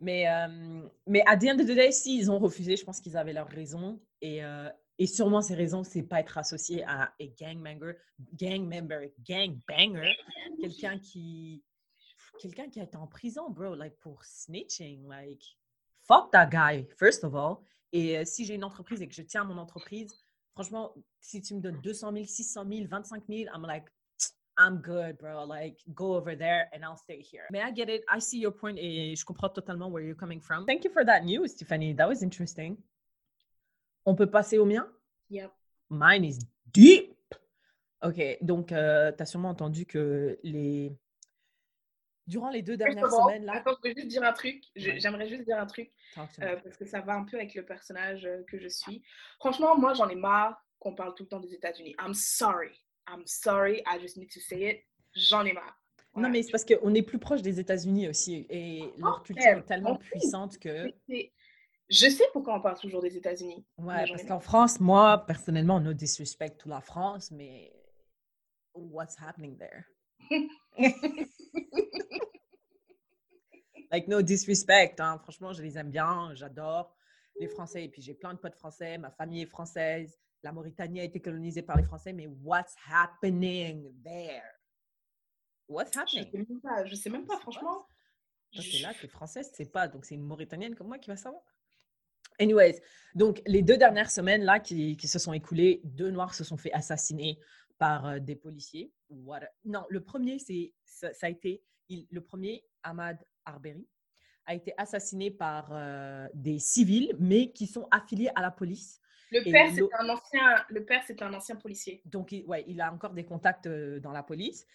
Mais, 0.00 0.28
euh, 0.28 0.82
mais 1.06 1.22
à 1.26 1.36
the 1.36 1.44
end 1.44 1.60
of 1.60 1.66
the 1.66 1.74
day, 1.74 1.92
si 1.92 2.18
ils 2.18 2.30
ont 2.30 2.38
refusé, 2.38 2.76
je 2.76 2.84
pense 2.84 3.00
qu'ils 3.00 3.16
avaient 3.16 3.32
leurs 3.32 3.48
raisons. 3.48 4.00
Et, 4.20 4.42
euh, 4.44 4.68
et 5.02 5.06
sûrement, 5.08 5.42
ces 5.42 5.56
raisons, 5.56 5.82
c'est 5.82 6.04
pas 6.04 6.20
être 6.20 6.38
associé 6.38 6.84
à 6.84 7.12
un 7.20 7.26
gang 7.36 7.58
member, 7.58 7.94
gang 8.38 9.58
banger, 9.66 10.14
quelqu'un 10.60 10.96
qui, 11.00 11.64
quelqu'un 12.38 12.70
qui 12.70 12.78
été 12.78 12.96
en 12.96 13.08
prison, 13.08 13.50
bro, 13.50 13.74
like 13.74 13.98
pour 13.98 14.24
snitching, 14.24 15.08
like 15.08 15.42
fuck 16.06 16.30
that 16.30 16.46
guy, 16.46 16.86
first 16.96 17.24
of 17.24 17.34
all. 17.34 17.56
Et 17.90 18.16
euh, 18.16 18.24
si 18.24 18.44
j'ai 18.44 18.54
une 18.54 18.62
entreprise 18.62 19.02
et 19.02 19.08
que 19.08 19.14
je 19.14 19.22
tiens 19.22 19.42
mon 19.42 19.58
entreprise, 19.58 20.14
franchement, 20.54 20.94
si 21.18 21.42
tu 21.42 21.56
me 21.56 21.60
donnes 21.60 21.80
200 21.80 22.12
000, 22.12 22.24
600 22.24 22.64
000, 22.72 22.86
25 22.86 23.24
000, 23.28 23.50
I'm 23.52 23.62
like, 23.62 23.88
I'm 24.56 24.76
good, 24.76 25.18
bro. 25.18 25.44
Like, 25.44 25.78
go 25.96 26.14
over 26.14 26.36
there 26.36 26.68
and 26.72 26.84
I'll 26.84 26.96
stay 26.96 27.20
here. 27.20 27.48
Mais 27.50 27.62
I 27.62 27.72
get 27.72 27.88
it? 27.88 28.04
I 28.08 28.20
see 28.20 28.38
your 28.38 28.52
point 28.52 28.78
et 28.78 29.16
je 29.16 29.24
comprends 29.24 29.52
totalement 29.52 29.90
where 29.90 30.04
you're 30.04 30.14
coming 30.14 30.40
from. 30.40 30.64
Thank 30.64 30.84
you 30.84 30.92
for 30.92 31.04
that 31.04 31.24
news, 31.24 31.54
Tiffany. 31.54 31.92
That 31.92 32.08
was 32.08 32.22
interesting. 32.22 32.76
On 34.04 34.14
peut 34.14 34.30
passer 34.30 34.58
au 34.58 34.64
mien? 34.64 34.90
Yep. 35.30 35.50
Mine 35.90 36.24
is 36.24 36.38
deep. 36.72 37.14
OK. 38.02 38.20
Donc, 38.40 38.72
euh, 38.72 39.12
tu 39.12 39.22
as 39.22 39.26
sûrement 39.26 39.50
entendu 39.50 39.86
que 39.86 40.38
les 40.42 40.92
durant 42.26 42.50
les 42.50 42.62
deux 42.62 42.76
dernières 42.76 43.10
semaines 43.10 43.44
là. 43.44 43.54
Attends, 43.56 43.76
je 43.82 43.88
vais 43.88 43.94
juste 43.94 44.08
dire 44.08 44.22
un 44.22 44.32
truc. 44.32 44.62
J'aimerais 44.76 45.28
juste 45.28 45.44
dire 45.44 45.58
un 45.58 45.66
truc 45.66 45.90
euh, 46.18 46.56
parce 46.56 46.76
que 46.76 46.84
ça 46.84 47.00
va 47.00 47.14
un 47.14 47.24
peu 47.24 47.36
avec 47.36 47.54
le 47.54 47.64
personnage 47.64 48.24
euh, 48.24 48.42
que 48.44 48.58
je 48.58 48.68
suis. 48.68 49.02
Franchement, 49.38 49.76
moi, 49.76 49.94
j'en 49.94 50.08
ai 50.08 50.14
marre 50.14 50.60
qu'on 50.78 50.94
parle 50.94 51.14
tout 51.14 51.24
le 51.24 51.28
temps 51.28 51.40
des 51.40 51.54
États-Unis. 51.54 51.94
I'm 52.00 52.14
sorry. 52.14 52.72
I'm 53.08 53.22
sorry. 53.26 53.82
I 53.86 54.00
just 54.00 54.16
need 54.16 54.30
to 54.32 54.40
say 54.40 54.70
it. 54.70 54.80
J'en 55.14 55.44
ai 55.44 55.52
marre. 55.52 55.78
Non, 56.14 56.28
mais 56.28 56.42
c'est 56.42 56.50
parce 56.50 56.64
qu'on 56.64 56.94
est 56.94 57.02
plus 57.02 57.18
proche 57.18 57.40
des 57.40 57.58
États-Unis 57.58 58.08
aussi 58.08 58.46
et 58.50 58.84
leur 58.98 59.22
culture 59.22 59.58
est 59.58 59.62
tellement 59.66 59.96
puissante 59.96 60.58
que. 60.58 60.92
Je 61.92 62.08
sais 62.08 62.24
pourquoi 62.32 62.56
on 62.56 62.60
parle 62.62 62.78
toujours 62.78 63.02
des 63.02 63.14
États-Unis. 63.18 63.66
Ouais, 63.76 64.06
parce 64.08 64.24
qu'en 64.24 64.40
France, 64.40 64.80
moi, 64.80 65.18
personnellement, 65.26 65.78
no 65.78 65.92
disrespect 65.92 66.56
to 66.56 66.70
la 66.70 66.80
France, 66.80 67.30
mais 67.30 67.70
what's 68.74 69.14
happening 69.20 69.58
there? 69.58 69.84
like, 73.92 74.08
no 74.08 74.22
disrespect. 74.22 75.00
Hein. 75.00 75.18
Franchement, 75.18 75.52
je 75.52 75.62
les 75.62 75.76
aime 75.76 75.90
bien, 75.90 76.34
j'adore 76.34 76.96
les 77.38 77.48
Français. 77.48 77.84
Et 77.84 77.90
puis, 77.90 78.00
j'ai 78.00 78.14
plein 78.14 78.32
de 78.32 78.38
potes 78.38 78.56
français, 78.56 78.96
ma 78.96 79.10
famille 79.10 79.42
est 79.42 79.50
française. 79.50 80.18
La 80.42 80.50
Mauritanie 80.50 81.00
a 81.00 81.04
été 81.04 81.20
colonisée 81.20 81.60
par 81.60 81.76
les 81.76 81.84
Français, 81.84 82.14
mais 82.14 82.26
what's 82.26 82.74
happening 82.90 83.92
there? 84.02 84.42
What's 85.68 85.94
happening? 85.94 86.24
Je 86.24 86.30
sais 86.30 86.38
même 86.38 86.60
pas, 86.62 86.84
je 86.86 86.94
sais 86.94 87.10
même 87.10 87.26
pas 87.26 87.38
franchement. 87.38 87.86
C'est 88.54 88.78
là, 88.78 88.94
tu 88.94 89.04
es 89.04 89.08
française, 89.08 89.50
c'est 89.52 89.70
pas. 89.70 89.88
Donc, 89.88 90.06
c'est 90.06 90.14
une 90.14 90.24
Mauritanienne 90.24 90.74
comme 90.74 90.88
moi 90.88 90.98
qui 90.98 91.10
va 91.10 91.16
savoir? 91.16 91.42
Anyways, 92.42 92.80
donc 93.14 93.40
les 93.46 93.62
deux 93.62 93.76
dernières 93.76 94.10
semaines 94.10 94.42
là 94.42 94.58
qui, 94.58 94.96
qui, 94.96 95.06
se 95.06 95.18
sont 95.18 95.32
écoulées, 95.32 95.80
deux 95.84 96.10
Noirs 96.10 96.34
se 96.34 96.44
sont 96.44 96.56
fait 96.56 96.72
assassiner 96.72 97.38
par 97.78 98.06
euh, 98.06 98.18
des 98.18 98.36
policiers. 98.36 98.92
Non, 99.64 99.84
le 99.88 100.00
premier, 100.00 100.38
c'est 100.38 100.72
ça, 100.84 101.08
a 101.22 101.28
été 101.28 101.62
le 102.10 102.20
premier, 102.20 102.64
Ahmad 102.82 103.18
Arbery, 103.44 103.86
a 104.46 104.54
été 104.54 104.72
assassiné 104.76 105.30
par 105.30 105.68
euh, 105.70 106.26
des 106.34 106.58
civils, 106.58 107.14
mais 107.18 107.52
qui 107.52 107.66
sont 107.66 107.86
affiliés 107.90 108.30
à 108.34 108.42
la 108.42 108.50
police. 108.50 109.00
Le 109.30 109.42
père, 109.50 109.70
c'est 109.74 109.82
un 109.98 110.08
ancien, 110.08 110.64
le 110.68 110.84
père, 110.84 111.02
c'est 111.06 111.22
un 111.22 111.32
ancien 111.32 111.56
policier. 111.56 112.02
Donc, 112.04 112.32
il, 112.32 112.44
ouais, 112.46 112.64
il 112.66 112.80
a 112.80 112.92
encore 112.92 113.12
des 113.12 113.24
contacts 113.24 113.66
euh, 113.66 114.00
dans 114.00 114.12
la 114.12 114.22
police. 114.22 114.66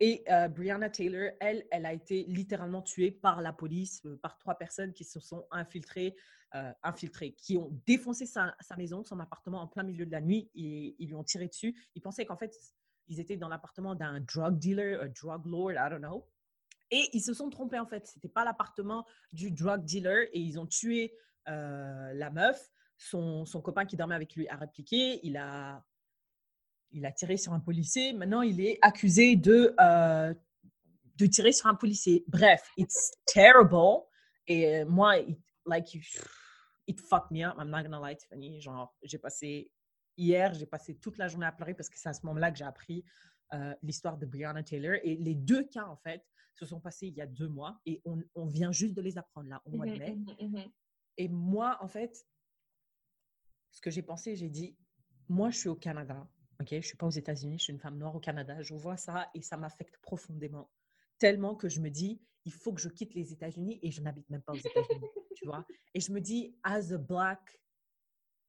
Et 0.00 0.24
euh, 0.30 0.48
Brianna 0.48 0.90
Taylor, 0.90 1.30
elle, 1.40 1.66
elle 1.70 1.86
a 1.86 1.92
été 1.92 2.24
littéralement 2.24 2.82
tuée 2.82 3.10
par 3.10 3.40
la 3.40 3.52
police, 3.52 4.02
par 4.22 4.38
trois 4.38 4.56
personnes 4.56 4.92
qui 4.92 5.04
se 5.04 5.20
sont 5.20 5.46
infiltrées, 5.50 6.16
infiltrées 6.82 7.32
qui 7.32 7.56
ont 7.56 7.70
défoncé 7.84 8.26
sa, 8.26 8.54
maison, 8.78 9.02
son 9.02 9.18
appartement 9.18 9.62
en 9.62 9.66
plein 9.66 9.82
milieu 9.82 10.06
de 10.06 10.12
la 10.12 10.20
nuit 10.20 10.50
et 10.54 10.94
ils 10.98 11.08
lui 11.08 11.14
ont 11.14 11.24
tiré 11.24 11.48
dessus. 11.48 11.74
Ils 11.94 12.00
pensaient 12.00 12.24
qu'en 12.24 12.36
fait, 12.36 12.56
ils 13.08 13.20
étaient 13.20 13.36
dans 13.36 13.48
l'appartement 13.48 13.94
d'un 13.94 14.20
drug 14.20 14.58
dealer, 14.58 15.00
un 15.02 15.08
drug 15.08 15.46
lord, 15.46 15.72
I 15.72 15.90
don't 15.90 15.98
know. 15.98 16.26
Et 16.90 17.08
ils 17.12 17.22
se 17.22 17.34
sont 17.34 17.50
trompés 17.50 17.78
en 17.78 17.86
fait. 17.86 18.06
C'était 18.06 18.28
pas 18.28 18.44
l'appartement 18.44 19.06
du 19.32 19.50
drug 19.50 19.84
dealer 19.84 20.28
et 20.32 20.40
ils 20.40 20.58
ont 20.58 20.66
tué 20.66 21.14
euh, 21.48 22.12
la 22.14 22.30
meuf. 22.30 22.70
Son, 22.96 23.44
copain 23.62 23.84
qui 23.84 23.96
dormait 23.96 24.14
avec 24.14 24.34
lui 24.34 24.48
a 24.48 24.56
répliqué. 24.56 25.20
Il 25.24 25.36
a, 25.36 25.84
a 27.02 27.12
tiré 27.12 27.36
sur 27.36 27.52
un 27.52 27.60
policier. 27.60 28.12
Maintenant, 28.12 28.42
il 28.42 28.60
est 28.60 28.78
accusé 28.82 29.36
de, 29.36 29.74
euh, 29.80 30.34
tirer 31.30 31.52
sur 31.52 31.66
un 31.66 31.74
policier. 31.74 32.24
Bref, 32.28 32.70
it's 32.76 33.12
terrible. 33.26 34.04
Et 34.46 34.76
euh, 34.76 34.86
moi, 34.86 35.16
like, 35.66 35.98
it 36.86 37.00
fucked 37.00 37.30
me 37.30 37.44
up. 37.44 37.56
I'm 37.58 37.70
not 37.70 37.82
gonna 37.82 38.00
lie, 38.00 38.16
Tiffany. 38.16 38.60
Genre, 38.60 38.94
j'ai 39.02 39.18
passé 39.18 39.70
hier, 40.16 40.54
j'ai 40.54 40.66
passé 40.66 40.96
toute 40.96 41.18
la 41.18 41.28
journée 41.28 41.46
à 41.46 41.52
pleurer 41.52 41.74
parce 41.74 41.88
que 41.88 41.98
c'est 41.98 42.08
à 42.08 42.12
ce 42.12 42.24
moment-là 42.26 42.50
que 42.50 42.58
j'ai 42.58 42.64
appris 42.64 43.04
euh, 43.52 43.74
l'histoire 43.82 44.16
de 44.16 44.26
Brianna 44.26 44.62
Taylor. 44.62 44.96
Et 45.02 45.16
les 45.16 45.34
deux 45.34 45.64
cas, 45.64 45.86
en 45.86 45.96
fait, 45.96 46.24
se 46.54 46.66
sont 46.66 46.80
passés 46.80 47.08
il 47.08 47.14
y 47.14 47.20
a 47.20 47.26
deux 47.26 47.48
mois 47.48 47.80
et 47.84 48.00
on, 48.04 48.22
on 48.34 48.46
vient 48.46 48.72
juste 48.72 48.94
de 48.94 49.02
les 49.02 49.18
apprendre 49.18 49.48
là, 49.48 49.60
au 49.64 49.70
mois 49.70 49.86
de 49.86 49.92
mmh 49.92 49.98
mai. 49.98 50.14
Mmh 50.14 50.46
mmh 50.46 50.70
et 51.16 51.28
moi, 51.28 51.78
en 51.80 51.86
fait, 51.86 52.26
ce 53.70 53.80
que 53.80 53.90
j'ai 53.90 54.02
pensé, 54.02 54.34
j'ai 54.34 54.48
dit, 54.48 54.76
moi, 55.28 55.50
je 55.50 55.58
suis 55.58 55.68
au 55.68 55.76
Canada. 55.76 56.28
OK, 56.60 56.68
je 56.70 56.80
suis 56.80 56.96
pas 56.96 57.06
aux 57.06 57.10
États-Unis, 57.10 57.58
je 57.58 57.64
suis 57.64 57.72
une 57.72 57.78
femme 57.80 57.98
noire 57.98 58.14
au 58.14 58.20
Canada. 58.20 58.60
Je 58.62 58.74
vois 58.74 58.96
ça 58.96 59.28
et 59.34 59.42
ça 59.42 59.56
m'affecte 59.56 59.96
profondément. 59.98 60.70
Tellement 61.18 61.54
que 61.54 61.68
je 61.68 61.80
me 61.80 61.90
dis, 61.90 62.20
il 62.44 62.52
faut 62.52 62.72
que 62.72 62.80
je 62.80 62.88
quitte 62.88 63.14
les 63.14 63.32
États-Unis 63.32 63.78
et 63.82 63.90
je 63.90 64.02
n'habite 64.02 64.28
même 64.30 64.42
pas 64.42 64.52
aux 64.52 64.56
États-Unis, 64.56 65.06
tu 65.34 65.46
vois? 65.46 65.64
Et 65.94 66.00
je 66.00 66.12
me 66.12 66.20
dis, 66.20 66.56
as 66.62 66.92
a 66.92 66.98
black 66.98 67.60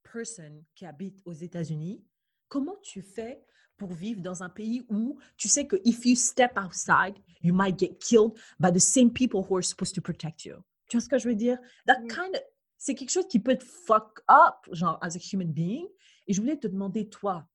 person 0.03 0.63
qui 0.75 0.85
habite 0.85 1.21
aux 1.25 1.33
États-Unis, 1.33 2.03
comment 2.47 2.77
tu 2.81 3.01
fais 3.01 3.43
pour 3.77 3.93
vivre 3.93 4.21
dans 4.21 4.43
un 4.43 4.49
pays 4.49 4.85
où 4.89 5.19
tu 5.37 5.47
sais 5.49 5.67
que 5.67 5.75
if 5.83 6.05
you 6.05 6.15
step 6.15 6.57
outside, 6.57 7.17
you 7.41 7.53
might 7.53 7.77
get 7.77 7.97
killed 7.99 8.33
by 8.59 8.71
the 8.71 8.79
same 8.79 9.11
people 9.11 9.41
who 9.41 9.57
are 9.57 9.63
supposed 9.63 9.93
to 9.95 10.01
protect 10.01 10.45
you? 10.45 10.55
Tu 10.87 10.97
vois 10.97 11.03
ce 11.03 11.09
que 11.09 11.17
je 11.17 11.27
veux 11.27 11.35
dire? 11.35 11.57
That 11.85 12.01
kind 12.07 12.33
of, 12.33 12.41
c'est 12.77 12.95
quelque 12.95 13.11
chose 13.11 13.27
qui 13.27 13.39
peut 13.39 13.57
te 13.57 13.63
fuck 13.63 14.21
up, 14.29 14.55
genre, 14.71 14.97
as 15.01 15.15
a 15.15 15.19
human 15.19 15.51
being. 15.51 15.87
Et 16.27 16.33
je 16.33 16.41
voulais 16.41 16.57
te 16.57 16.67
demander, 16.67 17.09
toi, 17.09 17.47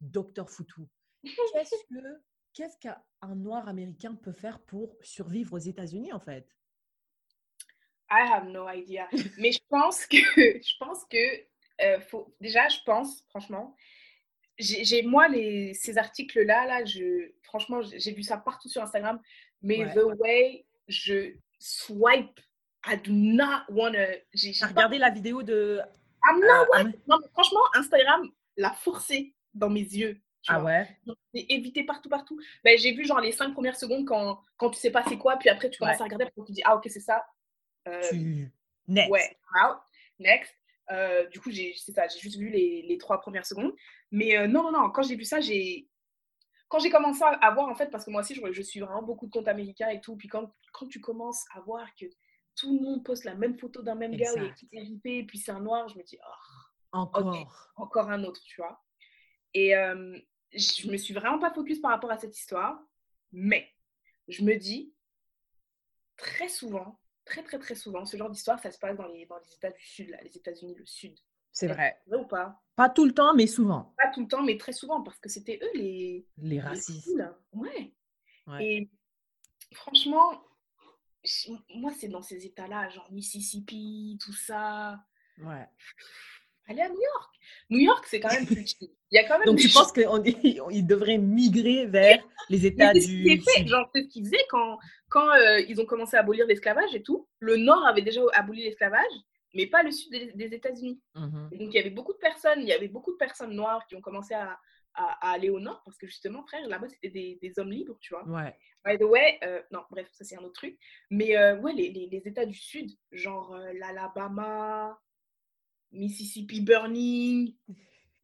docteur 0.00 0.50
Foutou, 0.50 0.88
qu'est-ce 1.24 1.70
que 1.90 2.20
qu'est-ce 2.52 2.78
qu'un 2.78 3.34
noir 3.34 3.68
américain 3.68 4.14
peut 4.14 4.32
faire 4.32 4.60
pour 4.60 4.96
survivre 5.02 5.54
aux 5.54 5.58
États-Unis, 5.58 6.12
en 6.12 6.20
fait? 6.20 6.56
I 8.10 8.22
have 8.32 8.48
no 8.48 8.68
idea. 8.68 9.08
Mais 9.38 9.52
je 9.52 9.60
pense 9.68 10.06
que, 10.06 10.16
je 10.36 10.76
pense 10.78 11.04
que 11.10 11.16
euh, 11.82 12.00
faut, 12.00 12.34
déjà, 12.40 12.68
je 12.68 12.78
pense, 12.84 13.22
franchement, 13.28 13.74
j'ai 14.58 15.02
moi 15.02 15.28
les, 15.28 15.74
ces 15.74 15.98
articles-là, 15.98 16.66
là, 16.66 16.84
je, 16.84 17.32
franchement, 17.42 17.80
j'ai 17.82 18.12
vu 18.12 18.22
ça 18.22 18.38
partout 18.38 18.68
sur 18.68 18.82
Instagram, 18.82 19.20
mais 19.62 19.92
the 19.94 20.04
way 20.18 20.66
je 20.88 21.34
swipe, 21.58 22.40
I 22.86 22.96
do 22.96 23.12
not 23.12 23.64
wanna. 23.68 24.06
J'ai 24.32 24.52
regardé 24.64 24.98
la 24.98 25.10
vidéo 25.10 25.42
de. 25.42 25.80
I'm 26.24 26.40
not 26.40 26.78
euh, 26.78 26.84
Non, 27.06 27.18
mais 27.20 27.28
franchement, 27.32 27.60
Instagram 27.74 28.30
l'a 28.56 28.72
forcé 28.72 29.34
dans 29.54 29.68
mes 29.68 29.80
yeux. 29.80 30.20
Ah 30.48 30.62
ouais? 30.62 30.88
J'ai 31.34 31.52
évité 31.52 31.82
partout, 31.82 32.08
partout. 32.08 32.38
Ben, 32.64 32.78
j'ai 32.78 32.92
vu 32.92 33.04
genre 33.04 33.20
les 33.20 33.32
cinq 33.32 33.52
premières 33.52 33.76
secondes 33.76 34.06
quand, 34.06 34.40
quand 34.56 34.70
tu 34.70 34.78
sais 34.78 34.90
pas 34.90 35.02
c'est 35.08 35.18
quoi, 35.18 35.36
puis 35.36 35.48
après 35.48 35.70
tu 35.70 35.78
commences 35.78 36.00
à 36.00 36.04
regarder, 36.04 36.26
puis 36.26 36.44
tu 36.46 36.52
dis, 36.52 36.62
ah 36.64 36.76
ok, 36.76 36.84
c'est 36.86 37.00
ça. 37.00 37.24
Euh, 37.86 38.00
tu... 38.10 38.52
Next. 38.88 39.10
Ouais, 39.10 39.36
out. 39.62 39.78
Next. 40.18 40.54
Euh, 40.90 41.26
du 41.28 41.40
coup, 41.40 41.50
c'est 41.50 41.92
ça, 41.92 42.06
j'ai 42.06 42.20
juste 42.20 42.38
vu 42.38 42.48
les, 42.48 42.82
les, 42.82 42.98
trois 42.98 43.20
premières 43.20 43.46
secondes. 43.46 43.74
Mais 44.12 44.36
euh, 44.36 44.46
non, 44.46 44.62
non, 44.62 44.72
non, 44.72 44.90
quand 44.90 45.02
j'ai 45.02 45.16
vu 45.16 45.24
ça, 45.24 45.40
j'ai. 45.40 45.88
Quand 46.68 46.80
j'ai 46.80 46.90
commencé 46.90 47.22
à 47.22 47.50
voir, 47.52 47.68
en 47.68 47.76
fait, 47.76 47.90
parce 47.90 48.04
que 48.04 48.10
moi 48.10 48.22
aussi, 48.22 48.34
je, 48.34 48.52
je, 48.52 48.62
suis 48.62 48.80
vraiment 48.80 49.02
beaucoup 49.02 49.26
de 49.26 49.30
comptes 49.30 49.46
américains 49.46 49.88
et 49.88 50.00
tout, 50.00 50.16
puis 50.16 50.26
quand, 50.26 50.52
quand 50.72 50.88
tu 50.88 51.00
commences 51.00 51.44
à 51.54 51.60
voir 51.60 51.86
que 51.94 52.06
tout 52.56 52.76
le 52.76 52.82
monde 52.82 53.04
poste 53.04 53.24
la 53.24 53.34
même 53.34 53.56
photo 53.56 53.82
d'un 53.82 53.94
même 53.94 54.16
gars 54.16 54.32
qui 54.56 54.68
est 54.72 55.18
et 55.18 55.24
puis 55.24 55.38
c'est 55.38 55.52
un 55.52 55.60
noir, 55.60 55.88
je 55.88 55.96
me 55.96 56.02
dis, 56.02 56.18
oh, 56.20 56.98
encore. 56.98 57.70
encore 57.76 58.10
un 58.10 58.24
autre, 58.24 58.40
tu 58.44 58.60
vois. 58.60 58.82
Et 59.54 59.76
euh, 59.76 60.18
je 60.52 60.90
me 60.90 60.96
suis 60.96 61.14
vraiment 61.14 61.38
pas 61.38 61.52
focus 61.52 61.80
par 61.80 61.92
rapport 61.92 62.10
à 62.10 62.18
cette 62.18 62.36
histoire, 62.36 62.80
mais 63.30 63.72
je 64.28 64.42
me 64.42 64.56
dis, 64.56 64.92
très 66.16 66.48
souvent, 66.48 66.98
très, 67.26 67.42
très, 67.42 67.58
très 67.58 67.74
souvent, 67.74 68.06
ce 68.06 68.16
genre 68.16 68.30
d'histoire, 68.30 68.58
ça 68.58 68.70
se 68.70 68.78
passe 68.78 68.96
dans 68.96 69.08
les, 69.08 69.26
dans 69.26 69.36
les 69.38 69.54
États 69.54 69.70
du 69.70 69.84
Sud, 69.84 70.08
là, 70.08 70.18
les 70.22 70.34
États-Unis, 70.36 70.74
le 70.78 70.86
Sud. 70.86 71.18
C'est 71.52 71.66
vrai. 71.66 72.00
vrai 72.06 72.18
ou 72.20 72.26
pas? 72.26 72.62
Pas 72.76 72.88
tout 72.88 73.04
le 73.04 73.12
temps, 73.12 73.34
mais 73.34 73.46
souvent. 73.46 73.94
Pas 73.98 74.10
tout 74.12 74.22
le 74.22 74.28
temps, 74.28 74.42
mais 74.42 74.56
très 74.56 74.72
souvent, 74.72 75.02
parce 75.02 75.18
que 75.18 75.28
c'était 75.28 75.58
eux 75.62 75.70
les... 75.74 76.26
Les 76.38 76.60
racistes. 76.60 77.20
ouais. 77.52 77.92
Et 78.60 78.88
franchement, 79.72 80.40
moi, 81.74 81.92
c'est 81.98 82.08
dans 82.08 82.22
ces 82.22 82.46
États-là, 82.46 82.88
genre 82.90 83.10
Mississippi, 83.10 84.18
tout 84.22 84.32
ça. 84.32 85.00
Ouais. 85.38 85.66
aller 86.66 86.82
à 86.82 86.88
New 86.88 87.00
York. 87.00 87.34
New 87.70 87.78
York, 87.80 88.06
c'est 88.08 88.20
quand 88.20 88.32
même 88.32 88.46
plus 88.46 88.54
petit. 88.62 88.94
Il 89.10 89.16
y 89.16 89.18
a 89.18 89.26
quand 89.26 89.38
même 89.38 89.46
Donc 89.46 89.58
tu 89.58 89.68
penses 89.68 89.92
qu'ils 89.92 90.06
devraient 90.86 91.18
migrer 91.18 91.86
vers 91.86 92.22
les 92.48 92.66
États 92.66 92.92
du 92.92 93.00
c'est 93.00 93.08
ce 93.08 94.08
qu'ils 94.08 94.24
faisaient 94.24 94.46
quand, 94.50 94.78
quand 95.16 95.30
euh, 95.30 95.60
ils 95.70 95.80
ont 95.80 95.86
commencé 95.86 96.16
à 96.16 96.20
abolir 96.20 96.46
l'esclavage 96.46 96.94
et 96.94 97.02
tout. 97.02 97.26
Le 97.38 97.56
Nord 97.56 97.86
avait 97.86 98.02
déjà 98.02 98.20
aboli 98.34 98.62
l'esclavage, 98.64 99.14
mais 99.54 99.66
pas 99.66 99.82
le 99.82 99.90
Sud 99.90 100.10
des, 100.12 100.32
des 100.32 100.54
États-Unis. 100.54 101.00
Mhm. 101.14 101.48
Donc 101.58 101.68
il 101.72 101.74
y 101.74 101.78
avait 101.78 101.90
beaucoup 101.98 102.12
de 102.12 102.18
personnes, 102.18 102.60
il 102.60 102.68
y 102.68 102.72
avait 102.72 102.88
beaucoup 102.96 103.12
de 103.12 103.16
personnes 103.16 103.54
noires 103.54 103.86
qui 103.86 103.94
ont 103.96 104.02
commencé 104.02 104.34
à, 104.34 104.58
à- 104.94 105.28
à 105.28 105.30
aller 105.36 105.48
au 105.50 105.58
Nord 105.60 105.80
parce 105.84 105.96
que 105.96 106.06
justement, 106.06 106.42
frère, 106.46 106.66
là-bas 106.68 106.88
c'était 106.88 107.08
des, 107.18 107.38
des 107.40 107.58
hommes 107.58 107.72
libres, 107.72 107.96
tu 108.00 108.12
vois. 108.14 108.24
Ouais. 108.28 108.54
By 108.84 108.98
the 108.98 109.04
way, 109.14 109.38
euh, 109.42 109.62
non, 109.72 109.82
bref, 109.90 110.06
ça 110.12 110.22
c'est 110.24 110.36
un 110.36 110.42
autre 110.44 110.60
truc. 110.60 110.78
Mais 111.10 111.36
euh, 111.36 111.56
ouais, 111.62 111.72
les, 111.72 111.88
les, 111.96 112.06
les 112.14 112.22
États 112.28 112.46
du 112.46 112.58
Sud, 112.70 112.90
genre 113.10 113.56
l'Alabama, 113.80 114.98
Mississippi 115.92 116.60
Burning, 116.60 117.54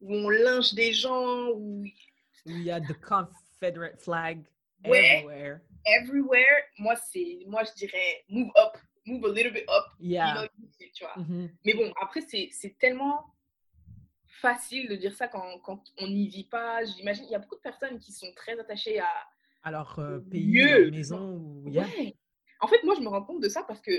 où 0.01 0.13
on 0.13 0.29
lynche 0.29 0.73
des 0.73 0.93
gens, 0.93 1.49
où 1.55 1.83
Il 2.45 2.61
y 2.63 2.71
a 2.71 2.79
the 2.79 2.93
Confederate 3.01 3.99
flag 3.99 4.43
Ouais. 4.85 5.23
everywhere. 5.23 5.59
Everywhere, 5.85 6.63
moi 6.79 6.95
c'est, 6.95 7.39
moi 7.47 7.63
je 7.63 7.73
dirais 7.73 8.23
move 8.29 8.51
up, 8.57 8.77
move 9.05 9.25
a 9.25 9.29
little 9.29 9.51
bit 9.53 9.65
up, 9.69 9.85
you 9.99 10.11
Yeah. 10.11 10.33
know, 10.33 10.47
tu 10.93 11.03
vois. 11.03 11.17
Mhm. 11.17 11.49
Mais 11.65 11.73
bon, 11.73 11.91
après 12.01 12.21
c'est 12.21 12.77
tellement 12.79 13.25
facile 14.41 14.89
de 14.89 14.95
dire 14.95 15.13
ça 15.15 15.27
quand, 15.27 15.59
quand 15.59 15.81
on 15.99 16.07
n'y 16.07 16.27
vit 16.27 16.43
pas. 16.45 16.83
J'imagine, 16.83 17.25
il 17.25 17.31
y 17.31 17.35
a 17.35 17.39
beaucoup 17.39 17.55
de 17.55 17.61
personnes 17.61 17.99
qui 17.99 18.11
sont 18.11 18.31
très 18.35 18.59
attachées 18.59 18.99
à, 18.99 19.07
euh, 19.99 20.19
pays, 20.19 20.47
Mieux. 20.51 20.83
leur 20.83 20.91
maison, 20.91 21.63
yeah. 21.67 21.85
Ouais. 21.87 22.15
En 22.59 22.67
fait, 22.67 22.83
moi, 22.83 22.95
je 22.95 23.01
me 23.01 23.07
rends 23.07 23.23
compte 23.23 23.41
de 23.41 23.49
ça 23.49 23.63
parce 23.63 23.79
que 23.81 23.91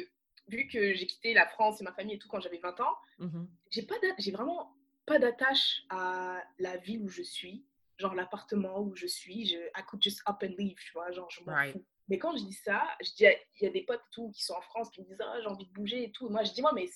vu 0.48 0.66
que 0.66 0.92
j'ai 0.94 1.06
quitté 1.06 1.32
la 1.32 1.46
France 1.46 1.80
et 1.80 1.84
ma 1.84 1.92
famille 1.92 2.16
et 2.16 2.18
tout 2.18 2.28
quand 2.28 2.40
j'avais 2.40 2.58
20 2.58 2.78
ans, 2.80 2.94
Mhm. 3.18 3.48
j'ai 3.70 3.82
pas 3.82 3.98
d'a- 4.00 4.14
j'ai 4.18 4.32
vraiment 4.32 4.74
pas 5.06 5.18
d'attache 5.18 5.82
à 5.90 6.42
la 6.58 6.76
ville 6.78 7.02
où 7.02 7.08
je 7.08 7.22
suis, 7.22 7.64
genre 7.98 8.14
l'appartement 8.14 8.80
où 8.80 8.94
je 8.94 9.06
suis. 9.06 9.46
Je, 9.46 9.56
I 9.56 9.82
could 9.88 10.02
just 10.02 10.20
up 10.28 10.42
and 10.42 10.54
leave, 10.58 10.76
tu 10.76 10.92
vois, 10.92 11.10
genre 11.12 11.30
je 11.30 11.42
m'en 11.44 11.52
Right. 11.52 11.72
fous. 11.72 11.84
Mais 12.08 12.18
quand 12.18 12.36
je 12.36 12.44
dis 12.44 12.52
ça, 12.52 12.82
je 13.02 13.10
dis, 13.14 13.24
il 13.60 13.64
y 13.64 13.66
a 13.66 13.70
des 13.70 13.82
potes 13.82 14.02
tout 14.12 14.30
qui 14.32 14.42
sont 14.44 14.54
en 14.54 14.60
France 14.60 14.90
qui 14.90 15.00
me 15.00 15.06
disent, 15.06 15.20
ah, 15.20 15.38
j'ai 15.40 15.46
envie 15.46 15.66
de 15.66 15.72
bouger 15.72 16.04
et 16.04 16.12
tout. 16.12 16.28
Moi, 16.28 16.42
je 16.44 16.52
dis, 16.52 16.60
moi, 16.60 16.72
mais 16.74 16.86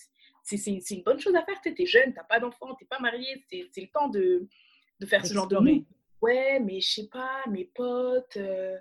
c'est 0.43 0.91
une 0.91 1.03
bonne 1.03 1.19
chose 1.19 1.35
à 1.35 1.43
faire, 1.45 1.59
tu 1.63 1.75
t'es 1.75 1.87
jeune, 1.87 2.13
t'as 2.13 2.25
pas 2.25 2.41
d'enfant, 2.41 2.75
t'es 2.75 2.85
pas 2.85 2.99
marié, 2.99 3.43
c'est 3.51 3.81
le 3.81 3.89
temps 3.89 4.09
de, 4.09 4.47
de 5.01 5.07
faire 5.07 5.25
ce 5.25 5.33
genre 5.33 5.49
de 5.49 5.57
move. 5.57 5.85
Ouais, 6.21 6.61
mais 6.61 6.81
je 6.81 6.89
sais 6.91 7.09
pas, 7.09 7.43
mes 7.49 7.65
potes, 7.65 8.37
euh, 8.37 8.77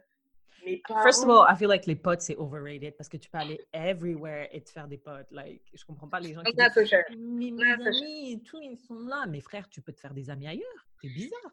mes 0.65 0.77
parents. 0.85 1.03
First 1.03 1.23
of 1.23 1.29
all, 1.29 1.45
I 1.47 1.55
feel 1.55 1.69
like 1.69 1.85
les 1.85 1.95
potes, 1.95 2.21
c'est 2.21 2.35
overrated 2.35 2.97
parce 2.97 3.07
que 3.07 3.17
tu 3.17 3.29
peux 3.29 3.37
aller 3.37 3.61
everywhere 3.71 4.47
et 4.51 4.61
te 4.61 4.69
faire 4.69 4.87
des 4.87 4.97
potes. 4.97 5.31
Like, 5.31 5.61
je 5.73 5.85
comprends 5.85 6.07
pas 6.09 6.19
les 6.19 6.33
gens 6.33 6.41
qui 6.43 6.53
disent 6.53 6.75
mes 6.75 6.85
sure. 6.87 7.87
amis 7.87 8.31
et 8.33 8.39
tout, 8.41 8.59
ils 8.61 8.77
sont 8.77 8.99
là. 8.99 9.25
Mais 9.29 9.39
frère, 9.39 9.69
tu 9.69 9.81
peux 9.81 9.93
te 9.93 9.99
faire 9.99 10.13
des 10.13 10.29
amis 10.29 10.47
ailleurs. 10.47 10.87
C'est 10.99 11.09
bizarre. 11.09 11.51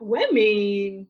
Ouais, 0.00 0.26
mais 0.32 1.06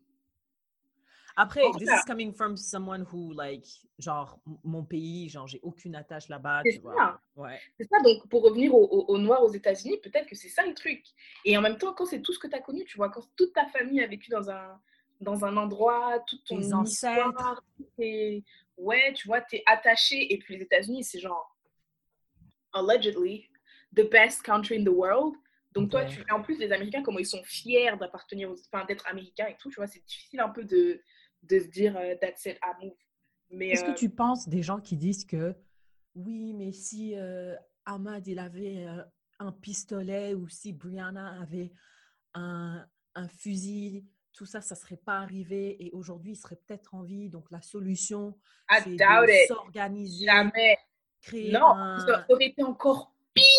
Après, 1.36 1.62
this 1.78 1.88
is 1.88 2.04
coming 2.06 2.34
from 2.34 2.56
someone 2.56 3.06
who, 3.10 3.32
like, 3.32 3.64
genre, 3.98 4.38
mon 4.64 4.84
pays, 4.84 5.28
genre, 5.28 5.46
j'ai 5.46 5.60
aucune 5.62 5.94
attache 5.94 6.28
là-bas, 6.28 6.60
C'est 6.66 6.72
tu 6.74 6.80
vois. 6.80 6.94
ça. 6.96 7.20
Ouais. 7.36 7.58
c'est 7.78 7.88
ça. 7.88 7.98
Donc, 8.02 8.28
pour 8.28 8.42
revenir 8.42 8.74
aux 8.74 8.84
au, 8.84 9.06
aux 9.14 9.18
Noirs 9.18 9.42
aux 9.42 9.52
États-Unis, 9.52 9.98
peut-être 10.02 10.26
que 10.26 10.34
c'est 10.34 10.48
ça 10.48 10.66
le 10.66 10.74
truc. 10.74 11.02
Et 11.44 11.56
en 11.56 11.62
même 11.62 11.78
temps, 11.78 11.94
quand 11.94 12.04
c'est 12.04 12.20
tout 12.20 12.32
ce 12.32 12.38
que 12.38 12.48
tu 12.48 12.54
as 12.56 12.60
connu, 12.60 12.84
tu 12.84 12.96
vois, 12.98 13.08
quand 13.10 13.22
toute 13.36 13.52
ta 13.54 13.66
famille 13.66 14.02
a 14.02 14.06
vécu 14.06 14.28
dans 14.30 14.50
un, 14.50 14.78
dans 15.20 15.44
un 15.44 15.56
endroit, 15.56 16.18
toute 16.26 16.44
ton 16.44 16.58
Tes 16.60 16.74
ancêtres. 16.74 17.62
ouais, 18.76 19.12
tu 19.14 19.26
vois, 19.28 19.40
tu 19.40 19.56
es 19.56 19.62
attaché. 19.66 20.32
Et 20.34 20.38
puis 20.38 20.56
les 20.56 20.62
États-Unis, 20.64 21.04
c'est 21.04 21.20
genre, 21.20 21.56
allegedly, 22.72 23.48
the 23.94 24.02
best 24.10 24.42
country 24.42 24.76
in 24.78 24.84
the 24.84 24.88
world. 24.94 25.34
Donc, 25.72 25.90
toi, 25.90 26.00
Ouais. 26.00 26.08
tu, 26.08 26.20
et 26.20 26.32
en 26.32 26.42
plus, 26.42 26.58
les 26.58 26.72
Américains, 26.72 27.02
comment 27.02 27.18
ils 27.20 27.26
sont 27.26 27.42
fiers 27.44 27.96
d'appartenir, 27.98 28.50
aux- 28.50 28.56
enfin, 28.72 28.84
d'être 28.86 29.06
Américains 29.06 29.46
et 29.46 29.56
tout, 29.56 29.70
tu 29.70 29.76
vois, 29.76 29.86
c'est 29.86 30.04
difficile 30.04 30.40
un 30.40 30.48
peu 30.48 30.64
de, 30.64 31.00
de 31.44 31.58
se 31.60 31.68
dire, 31.68 31.96
euh, 31.96 32.14
that's 32.20 32.44
it, 32.46 32.58
I 32.62 32.84
move. 32.84 32.94
Mais, 33.50 33.68
Est-ce 33.70 33.84
euh, 33.84 33.92
que 33.92 33.98
tu 33.98 34.10
penses 34.10 34.48
des 34.48 34.62
gens 34.62 34.80
qui 34.80 34.96
disent 34.96 35.24
que 35.24 35.54
oui, 36.14 36.54
mais 36.54 36.72
si 36.72 37.14
euh, 37.16 37.54
Ahmad 37.84 38.26
il 38.26 38.38
avait 38.38 38.84
euh, 38.86 39.02
un 39.38 39.52
pistolet 39.52 40.34
ou 40.34 40.48
si 40.48 40.72
Brianna 40.72 41.40
avait 41.40 41.72
un, 42.34 42.84
un 43.14 43.28
fusil, 43.28 44.04
tout 44.32 44.46
ça, 44.46 44.60
ça 44.60 44.74
serait 44.74 44.96
pas 44.96 45.18
arrivé 45.18 45.84
et 45.84 45.90
aujourd'hui 45.92 46.32
il 46.32 46.36
serait 46.36 46.56
peut-être 46.66 46.94
en 46.94 47.02
vie. 47.02 47.28
Donc 47.28 47.50
la 47.50 47.62
solution, 47.62 48.36
I 48.70 48.80
c'est 48.84 48.90
de 48.96 49.30
it. 49.42 49.48
s'organiser, 49.48 50.26
Jamais. 50.26 50.78
créer 51.20 51.52
Non, 51.52 51.74
un... 51.74 51.98
ça 52.06 52.24
aurait 52.28 52.46
été 52.46 52.62
encore 52.62 53.12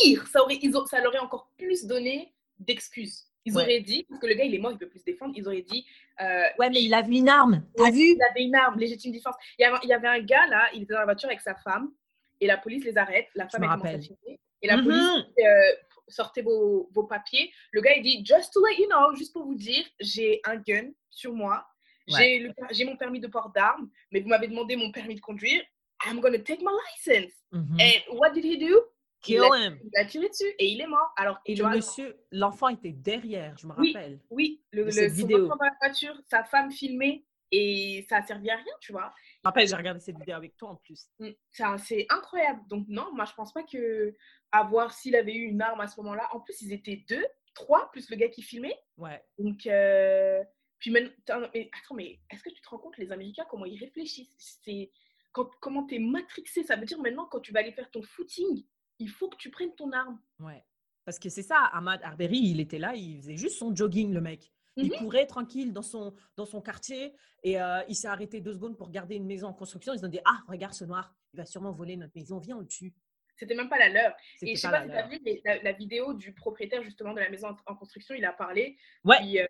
pire. 0.03 0.27
Ça, 0.27 0.41
aurait, 0.43 0.59
ils 0.61 0.75
ont- 0.77 0.85
ça 0.85 0.99
leur 0.99 1.09
aurait 1.09 1.19
encore 1.19 1.49
plus 1.57 1.85
donné 1.85 2.33
d'excuses. 2.59 3.25
Ils 3.43 3.55
Ouais. 3.55 3.63
auraient 3.63 3.79
dit, 3.79 4.03
parce 4.07 4.21
que 4.21 4.27
le 4.27 4.35
gars 4.35 4.43
il 4.43 4.53
est 4.53 4.59
mort, 4.59 4.71
il 4.71 4.77
peut 4.77 4.87
plus 4.87 4.99
se 4.99 5.05
défendre, 5.05 5.33
ils 5.35 5.47
auraient 5.47 5.63
dit, 5.63 5.83
euh, 6.21 6.43
Ouais, 6.59 6.69
mais 6.69 6.83
il 6.83 6.93
avait 6.93 7.15
une 7.17 7.27
arme, 7.29 7.63
t'as 7.75 7.85
Ouais, 7.85 7.91
vu 7.91 8.11
il 8.15 8.21
avait 8.29 8.43
une 8.43 8.53
arme, 8.55 8.77
légitime 8.79 9.11
défense. 9.11 9.33
Il 9.57 9.63
y, 9.63 9.65
avait, 9.65 9.77
il 9.83 9.89
y 9.89 9.93
avait 9.93 10.07
un 10.07 10.19
gars 10.19 10.45
là, 10.47 10.69
il 10.75 10.83
était 10.83 10.93
dans 10.93 10.99
la 10.99 11.05
voiture 11.05 11.27
avec 11.29 11.41
sa 11.41 11.55
femme, 11.55 11.91
et 12.39 12.45
la 12.45 12.57
police 12.57 12.83
les 12.85 12.97
arrête. 12.99 13.27
La 13.35 13.49
femme 13.49 13.61
me 13.61 13.65
elle 13.65 13.71
commence 13.71 13.87
à 13.95 13.99
filmer, 13.99 14.39
Et 14.61 14.67
la 14.67 14.77
Mhm. 14.77 14.83
police 14.83 15.25
euh, 15.43 15.71
sortez 16.07 16.43
vos, 16.43 16.87
vos 16.91 17.03
papiers. 17.03 17.51
Le 17.71 17.81
gars 17.81 17.95
il 17.95 18.03
dit, 18.03 18.23
just 18.23 18.53
to 18.53 18.63
let 18.63 18.75
you 18.79 18.85
know, 18.87 19.15
juste 19.15 19.33
pour 19.33 19.43
vous 19.45 19.55
dire, 19.55 19.83
j'ai 19.99 20.39
un 20.45 20.57
gun 20.57 20.91
sur 21.09 21.33
moi. 21.33 21.65
J'ai 22.07 22.85
mon 22.85 22.95
permis 22.97 23.19
de 23.19 23.27
port 23.27 23.49
d'armes, 23.55 23.89
mais 24.11 24.19
vous 24.19 24.27
m'avez 24.29 24.47
demandé 24.47 24.75
mon 24.75 24.91
permis 24.91 25.15
de 25.15 25.21
conduire. 25.21 25.63
I'm 26.05 26.19
gonna 26.19 26.39
take 26.39 26.61
my 26.61 26.71
license. 26.91 27.33
Mhm. 27.51 27.77
And 27.79 28.17
what 28.17 28.31
did 28.33 28.43
he 28.45 28.57
do? 28.57 28.81
Kill 29.21 29.35
il 29.35 29.41
a- 29.41 29.57
him. 29.67 29.79
Il 29.83 29.99
a 29.99 30.05
tiré 30.05 30.29
dessus 30.29 30.49
et 30.57 30.67
il 30.67 30.81
est 30.81 30.87
mort. 30.87 31.13
Alors, 31.15 31.39
Et 31.45 31.55
le 31.55 31.63
vois, 31.63 31.75
monsieur, 31.75 32.17
l'enfant 32.31 32.69
était 32.69 32.91
derrière, 32.91 33.57
je 33.57 33.67
me 33.67 33.73
Oui. 33.77 33.93
rappelle. 33.93 34.19
oui, 34.29 34.63
le, 34.71 34.85
le, 34.85 34.91
cette 34.91 35.13
vidéo. 35.13 35.47
dans 35.47 35.55
la 35.55 35.71
voiture, 35.79 36.19
sa 36.29 36.43
femme 36.43 36.71
filmée, 36.71 37.25
et 37.51 38.05
ça 38.09 38.17
a 38.17 38.21
servi 38.23 38.49
à 38.49 38.55
rien, 38.55 38.73
tu 38.79 38.93
vois. 38.93 39.13
Je 39.17 39.39
me 39.43 39.49
rappelle, 39.49 39.67
j'ai 39.67 39.75
regardé 39.75 39.99
cette 39.99 40.17
vidéo 40.17 40.35
avec 40.35 40.55
toi 40.57 40.69
en 40.69 40.75
plus. 40.77 41.07
Mm, 41.19 41.29
C'est 41.77 42.05
incroyable. 42.09 42.61
Donc, 42.69 42.85
non, 42.87 43.13
moi, 43.13 43.25
je 43.25 43.33
pense 43.33 43.51
pas 43.53 43.63
que 43.63 44.15
avoir 44.51 44.93
s'il 44.93 45.15
avait 45.15 45.35
eu 45.35 45.43
une 45.49 45.61
arme 45.61 45.81
à 45.81 45.87
ce 45.87 45.99
moment-là. 46.01 46.27
En 46.33 46.39
plus, 46.39 46.61
ils 46.61 46.71
étaient 46.73 47.03
deux, 47.09 47.25
trois, 47.53 47.91
plus 47.91 48.09
le 48.09 48.15
gars 48.15 48.29
qui 48.29 48.41
filmait. 48.41 48.77
Ouais. 48.97 49.21
Donc, 49.37 49.65
euh, 49.67 50.41
puis 50.79 50.91
maintenant, 50.91 51.11
attends, 51.27 51.49
mais, 51.53 51.69
attends, 51.83 51.95
mais 51.95 52.19
est-ce 52.31 52.41
que 52.41 52.49
tu 52.49 52.61
te 52.61 52.69
rends 52.69 52.79
compte, 52.79 52.97
les 52.97 53.11
Américains, 53.11 53.45
comment 53.49 53.65
ils 53.65 53.77
réfléchissent? 53.79 54.59
C'est 54.63 54.89
quand, 55.33 55.49
comment 55.59 55.85
tu 55.85 55.95
es 55.95 55.99
matrixé? 55.99 56.63
Ça 56.63 56.75
veut 56.77 56.85
dire 56.85 56.99
maintenant, 56.99 57.25
quand 57.25 57.39
tu 57.41 57.51
vas 57.51 57.59
aller 57.59 57.73
faire 57.73 57.91
ton 57.91 58.01
footing, 58.01 58.65
il 59.01 59.09
faut 59.09 59.29
que 59.29 59.37
tu 59.37 59.49
prennes 59.49 59.73
ton 59.75 59.91
arme. 59.91 60.19
Ouais. 60.39 60.63
Parce 61.05 61.17
que 61.19 61.29
c'est 61.29 61.43
ça, 61.43 61.57
Ahmad 61.73 61.99
Arbery, 62.03 62.37
il 62.39 62.59
était 62.59 62.77
là, 62.79 62.95
il 62.95 63.17
faisait 63.21 63.37
juste 63.37 63.57
son 63.57 63.75
jogging, 63.75 64.13
le 64.13 64.21
mec. 64.21 64.51
Il 64.77 64.85
Mhm. 64.91 64.99
courait 64.99 65.25
tranquille 65.25 65.73
dans 65.73 65.81
son, 65.81 66.13
dans 66.37 66.45
son 66.45 66.61
quartier 66.61 67.13
et 67.43 67.59
euh, 67.61 67.81
il 67.89 67.95
s'est 67.95 68.07
arrêté 68.07 68.39
deux 68.39 68.53
secondes 68.53 68.77
pour 68.77 68.89
garder 68.89 69.15
une 69.15 69.25
maison 69.25 69.47
en 69.47 69.53
construction. 69.53 69.93
Ils 69.93 69.97
se 69.97 70.03
sont 70.05 70.11
dit 70.11 70.19
Ah, 70.25 70.39
regarde 70.47 70.73
ce 70.73 70.85
noir, 70.85 71.13
il 71.33 71.37
va 71.37 71.45
sûrement 71.45 71.71
voler 71.73 71.97
notre 71.97 72.13
maison, 72.15 72.37
viens, 72.39 72.55
on 72.57 72.61
le 72.61 72.67
tue. 72.67 72.93
C'était 73.35 73.55
même 73.55 73.69
pas 73.69 73.79
la 73.79 73.89
leur. 73.89 74.13
Et 74.43 74.55
je 74.55 74.61
sais 74.61 74.69
pas 74.69 74.83
si 74.83 74.89
tu 74.89 75.09
vu 75.09 75.21
mais 75.25 75.41
la, 75.43 75.61
la 75.63 75.71
vidéo 75.71 76.13
du 76.13 76.33
propriétaire 76.33 76.83
justement 76.83 77.13
de 77.13 77.19
la 77.19 77.29
maison 77.29 77.47
en, 77.49 77.71
en 77.73 77.75
construction, 77.75 78.13
il 78.15 78.23
a 78.23 78.31
parlé. 78.33 78.77
Ouais. 79.03 79.17
Puis, 79.19 79.39
euh, 79.39 79.45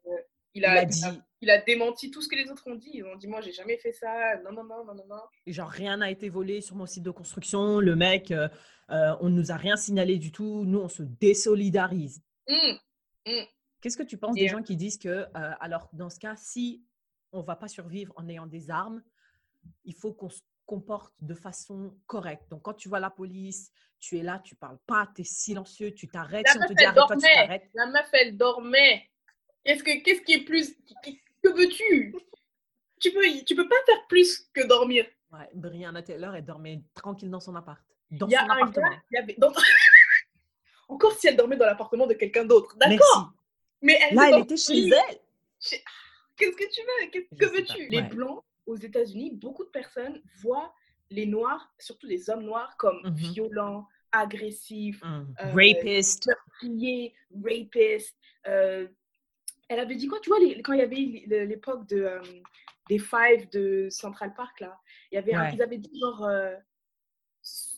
il, 0.53 0.61
Il 0.61 0.65
a, 0.65 0.83
il, 0.83 0.87
dit, 0.87 1.05
a, 1.05 1.15
il 1.41 1.49
a 1.49 1.57
démenti 1.61 2.11
tout 2.11 2.21
ce 2.21 2.27
que 2.27 2.35
les 2.35 2.49
autres 2.51 2.67
ont 2.67 2.75
dit. 2.75 2.91
Ils 2.93 3.05
ont 3.05 3.15
dit 3.15 3.27
Moi, 3.27 3.41
j'ai 3.41 3.51
jamais 3.51 3.77
fait 3.77 3.93
ça. 3.93 4.37
Non, 4.43 4.51
non, 4.51 4.63
non, 4.63 4.85
non, 4.85 4.93
non, 4.93 5.05
non. 5.07 5.21
genre, 5.47 5.69
rien 5.69 5.97
n'a 5.97 6.11
été 6.11 6.29
volé 6.29 6.61
sur 6.61 6.75
mon 6.75 6.85
site 6.85 7.03
de 7.03 7.11
construction. 7.11 7.79
Le 7.79 7.95
mec, 7.95 8.31
euh, 8.31 8.47
euh, 8.91 9.15
on 9.21 9.29
ne 9.29 9.35
nous 9.35 9.51
a 9.51 9.55
rien 9.55 9.75
signalé 9.75 10.17
du 10.17 10.31
tout. 10.31 10.63
Nous, 10.65 10.79
on 10.79 10.89
se 10.89 11.03
désolidarise. 11.03 12.21
Hum, 12.47 12.77
Qu'est-ce 13.81 13.97
que 13.97 14.03
tu 14.03 14.17
penses 14.17 14.37
Et, 14.37 14.41
des 14.41 14.47
euh, 14.47 14.51
gens 14.57 14.63
qui 14.63 14.75
disent 14.75 14.97
que, 14.97 15.25
alors, 15.33 15.89
dans 15.93 16.09
ce 16.09 16.19
cas, 16.19 16.35
si 16.35 16.83
on 17.31 17.39
ne 17.39 17.45
va 17.45 17.55
pas 17.55 17.67
survivre 17.67 18.13
en 18.17 18.27
ayant 18.29 18.45
des 18.45 18.69
armes, 18.69 19.01
il 19.85 19.95
faut 19.95 20.13
qu'on 20.13 20.29
se 20.29 20.41
comporte 20.65 21.13
de 21.21 21.33
façon 21.33 21.97
correcte. 22.07 22.49
Donc, 22.49 22.61
quand 22.61 22.73
tu 22.73 22.87
vois 22.87 22.99
la 22.99 23.09
police, 23.09 23.71
tu 23.99 24.17
es 24.17 24.23
là, 24.23 24.39
tu 24.43 24.55
parles 24.55 24.79
pas, 24.85 25.09
tu 25.15 25.21
es 25.21 25.23
silencieux, 25.23 25.91
tu 25.91 26.07
t'arrêtes. 26.07 26.47
Si 26.47 26.57
on 26.57 26.61
te 26.61 26.73
dit 26.73 26.75
tu 26.75 27.33
t'arrêtes. 27.33 27.69
La 27.73 27.87
meuf, 27.87 28.09
elle 28.13 28.37
dormait. 28.37 29.10
Qu'est-ce, 29.65 29.83
que, 29.83 30.03
qu'est-ce 30.03 30.21
qui 30.21 30.33
est 30.33 30.43
plus. 30.43 30.75
Que 31.43 31.49
veux-tu? 31.49 32.15
Tu 32.99 33.11
peux, 33.11 33.21
tu 33.45 33.55
peux 33.55 33.67
pas 33.67 33.75
faire 33.85 34.05
plus 34.07 34.47
que 34.53 34.65
dormir. 34.67 35.05
Ouais, 35.31 35.49
Brianna 35.53 36.01
Taylor, 36.03 36.35
elle 36.35 36.45
dormait 36.45 36.81
tranquille 36.93 37.29
dans 37.29 37.39
son 37.39 37.55
appart. 37.55 37.81
Dans 38.11 38.27
Il 38.27 38.31
y 38.31 38.35
a 38.35 38.41
son 38.45 38.49
un 38.51 38.55
appartement. 38.57 38.89
gars, 38.89 39.01
il 39.11 39.15
y 39.15 39.17
avait. 39.17 39.35
dans- 39.37 39.53
Encore 40.89 41.13
si 41.13 41.27
elle 41.27 41.37
dormait 41.37 41.55
dans 41.57 41.65
l'appartement 41.65 42.05
de 42.05 42.13
quelqu'un 42.13 42.45
d'autre. 42.45 42.75
D'accord. 42.77 43.31
Mais 43.81 43.97
elle 44.01 44.15
Là, 44.15 44.29
elle 44.33 44.41
était 44.43 44.57
chez 44.57 44.89
elle. 44.89 45.19
Qu'est-ce 46.35 46.55
que 46.55 46.73
tu 46.73 46.81
veux? 46.81 47.09
Qu'est-ce 47.11 47.35
que 47.37 47.45
veux-tu? 47.55 47.87
Les 47.89 48.01
blancs 48.01 48.43
aux 48.65 48.75
États-Unis, 48.75 49.31
beaucoup 49.35 49.63
de 49.63 49.69
personnes 49.69 50.21
voient 50.41 50.73
les 51.09 51.25
noirs, 51.25 51.73
surtout 51.79 52.07
les 52.07 52.29
hommes 52.29 52.43
noirs, 52.43 52.75
comme 52.77 52.99
Mhm. 53.03 53.15
violents, 53.15 53.87
agressifs, 54.11 55.01
Mm. 55.03 55.33
Euh, 55.41 55.51
Rapist. 55.53 56.27
meurtriers, 56.27 57.13
rapistes. 57.43 58.17
euh, 58.47 58.87
Elle 59.71 59.79
avait 59.79 59.95
dit 59.95 60.07
quoi 60.07 60.19
Tu 60.19 60.29
vois, 60.29 60.39
les- 60.39 60.61
quand 60.61 60.73
il 60.73 60.79
y 60.79 60.81
avait 60.81 61.45
l'époque 61.45 61.87
de, 61.87 62.01
euh, 62.01 62.21
des 62.89 62.99
Five 62.99 63.49
de 63.51 63.87
Central 63.89 64.33
Park, 64.33 64.59
là, 64.59 64.77
il 65.11 65.15
y 65.15 65.17
avait 65.17 65.33
un- 65.33 65.43
Ouais. 65.43 65.51
ils 65.53 65.61
avaient 65.61 65.77
dit 65.77 65.97
genre 65.97 66.25
euh, 66.25 66.53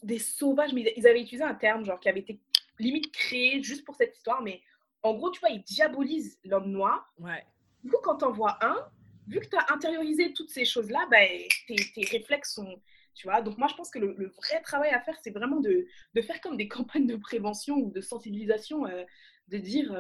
des 0.02 0.18
sauvages, 0.18 0.74
mais 0.74 0.92
ils 0.98 1.06
avaient 1.06 1.22
utilisé 1.22 1.44
un 1.44 1.54
terme 1.54 1.86
genre 1.86 2.00
qui 2.00 2.10
avait 2.10 2.22
été 2.22 2.40
limite 2.80 3.12
créé 3.12 3.62
juste 3.62 3.86
pour 3.86 3.96
cette 3.96 4.18
histoire, 4.18 4.42
mais 4.42 4.60
en 5.04 5.14
gros, 5.14 5.30
tu 5.30 5.40
vois, 5.40 5.50
il 5.50 5.62
diabolise 5.62 6.40
l'homme 6.44 6.72
noir. 6.72 7.14
Ouais. 7.20 7.46
Du 7.84 7.92
coup, 7.92 7.98
quand 8.02 8.16
t'en 8.16 8.32
vois 8.32 8.58
un, 8.66 8.90
vu 9.28 9.40
que 9.40 9.48
tu 9.48 9.56
as 9.56 9.72
intériorisé 9.72 10.34
toutes 10.34 10.50
ces 10.50 10.66
choses-là, 10.66 11.06
ben, 11.12 11.30
tes, 11.68 11.76
tes, 11.94 12.06
réflexes 12.06 12.56
sont. 12.56 12.82
Tu 13.14 13.28
vois, 13.28 13.44
donc 13.44 13.60
moi 13.60 13.68
je 13.68 13.76
pense 13.76 13.92
que 13.92 14.00
le, 14.00 14.16
le 14.18 14.30
vrai 14.30 14.60
travail 14.64 14.90
à 14.90 15.00
faire, 15.00 15.16
c'est 15.24 15.30
vraiment 15.30 15.60
de, 15.60 15.86
de, 16.16 16.22
faire 16.24 16.42
comme 16.42 16.58
des 16.58 16.68
campagnes 16.68 17.06
de 17.06 17.16
prévention 17.16 17.76
ou 17.76 17.92
de 17.92 18.02
sensibilisation, 18.02 18.88
euh, 18.88 19.04
de 19.50 19.58
dire, 19.60 19.94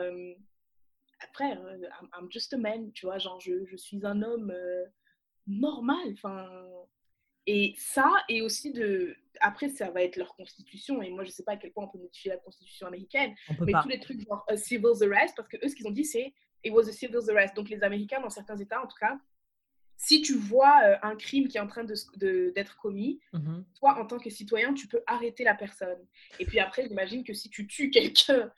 frère, 1.27 1.59
euh, 1.65 1.77
I'm, 2.01 2.09
I'm, 2.17 2.31
just 2.31 2.53
a 2.53 2.57
man, 2.57 2.91
tu 2.93 3.05
vois, 3.05 3.17
genre 3.17 3.39
je, 3.39 3.65
je 3.65 3.75
suis 3.75 4.05
un 4.05 4.21
homme 4.21 4.51
euh, 4.51 4.85
normal, 5.47 6.13
enfin. 6.13 6.49
Et 7.45 7.75
ça, 7.77 8.09
et 8.29 8.41
aussi 8.41 8.71
de. 8.71 9.15
Après, 9.41 9.67
ça 9.67 9.91
va 9.91 10.01
être 10.01 10.15
leur 10.15 10.33
constitution, 10.35 11.01
et 11.01 11.09
moi 11.09 11.23
je 11.25 11.31
sais 11.31 11.43
pas 11.43 11.53
à 11.53 11.57
quel 11.57 11.73
point 11.73 11.83
on 11.85 11.89
peut 11.89 11.97
modifier 11.97 12.31
la 12.31 12.37
constitution 12.37 12.87
américaine, 12.87 13.35
mais 13.59 13.73
pas. 13.73 13.81
tous 13.83 13.89
les 13.89 13.99
trucs 13.99 14.21
genre 14.25 14.45
a 14.47 14.55
civil 14.55 14.85
arrest, 15.01 15.35
parce 15.35 15.49
que 15.49 15.57
eux 15.57 15.67
ce 15.67 15.75
qu'ils 15.75 15.87
ont 15.87 15.91
dit 15.91 16.05
c'est 16.05 16.33
it 16.63 16.71
was 16.71 16.87
a 16.87 16.93
civil 16.93 17.19
arrest. 17.29 17.53
Donc 17.55 17.69
les 17.69 17.83
Américains, 17.83 18.21
dans 18.21 18.29
certains 18.29 18.55
États 18.55 18.81
en 18.81 18.87
tout 18.87 18.97
cas, 18.97 19.17
si 19.97 20.21
tu 20.21 20.35
vois 20.35 20.81
euh, 20.85 20.95
un 21.01 21.15
crime 21.15 21.47
qui 21.47 21.57
est 21.57 21.61
en 21.61 21.67
train 21.67 21.83
d'être 21.83 22.17
de, 22.17 22.53
de, 22.55 22.63
commis, 22.81 23.19
mm 23.31 23.39
-hmm. 23.39 23.63
toi, 23.79 23.99
en 23.99 24.05
tant 24.05 24.19
que 24.19 24.29
citoyen, 24.29 24.73
tu 24.73 24.87
peux 24.87 25.03
arrêter 25.07 25.43
la 25.43 25.55
personne. 25.55 26.01
Et 26.39 26.45
puis 26.45 26.59
après, 26.59 26.87
j'imagine 26.87 27.23
que 27.23 27.33
si 27.33 27.49
tu 27.49 27.67
tues 27.67 27.89
quelqu'un 27.89 28.51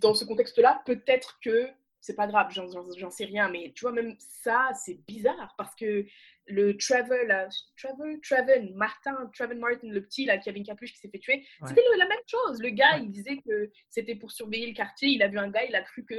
dans 0.00 0.14
ce 0.14 0.24
contexte-là, 0.24 0.82
peut-être 0.86 1.38
que 1.44 1.68
c'est 2.00 2.14
pas 2.14 2.26
grave, 2.26 2.50
j'en 2.50 3.10
sais 3.10 3.26
rien, 3.26 3.50
mais 3.50 3.72
tu 3.74 3.82
vois, 3.82 3.92
même 3.92 4.16
ça, 4.18 4.70
c'est 4.74 4.98
bizarre 5.06 5.54
parce 5.58 5.74
que 5.74 6.06
le 6.46 6.76
Trevor, 6.78 7.26
là, 7.26 7.48
Trevor, 7.76 8.16
Trevor, 8.22 8.72
Martin, 8.74 9.30
Trevor 9.34 9.56
Martin, 9.56 9.88
le 9.88 10.02
petit 10.02 10.24
là, 10.24 10.38
qui 10.38 10.48
avait 10.48 10.58
une 10.58 10.64
capuche 10.64 10.92
qui 10.92 10.98
s'est 10.98 11.10
fait 11.10 11.18
tuer, 11.18 11.46
ouais. 11.60 11.68
c'était 11.68 11.82
la 11.98 12.08
même 12.08 12.18
chose. 12.26 12.60
Le 12.62 12.70
gars, 12.70 12.96
ouais. 12.96 13.04
il 13.04 13.10
disait 13.10 13.36
que 13.36 13.70
c'était 13.90 14.14
pour 14.14 14.32
surveiller 14.32 14.66
le 14.66 14.72
quartier, 14.72 15.10
il 15.10 15.22
a 15.22 15.28
vu 15.28 15.38
un 15.38 15.50
gars, 15.50 15.64
il 15.64 15.74
a 15.74 15.82
cru 15.82 16.04
que. 16.04 16.14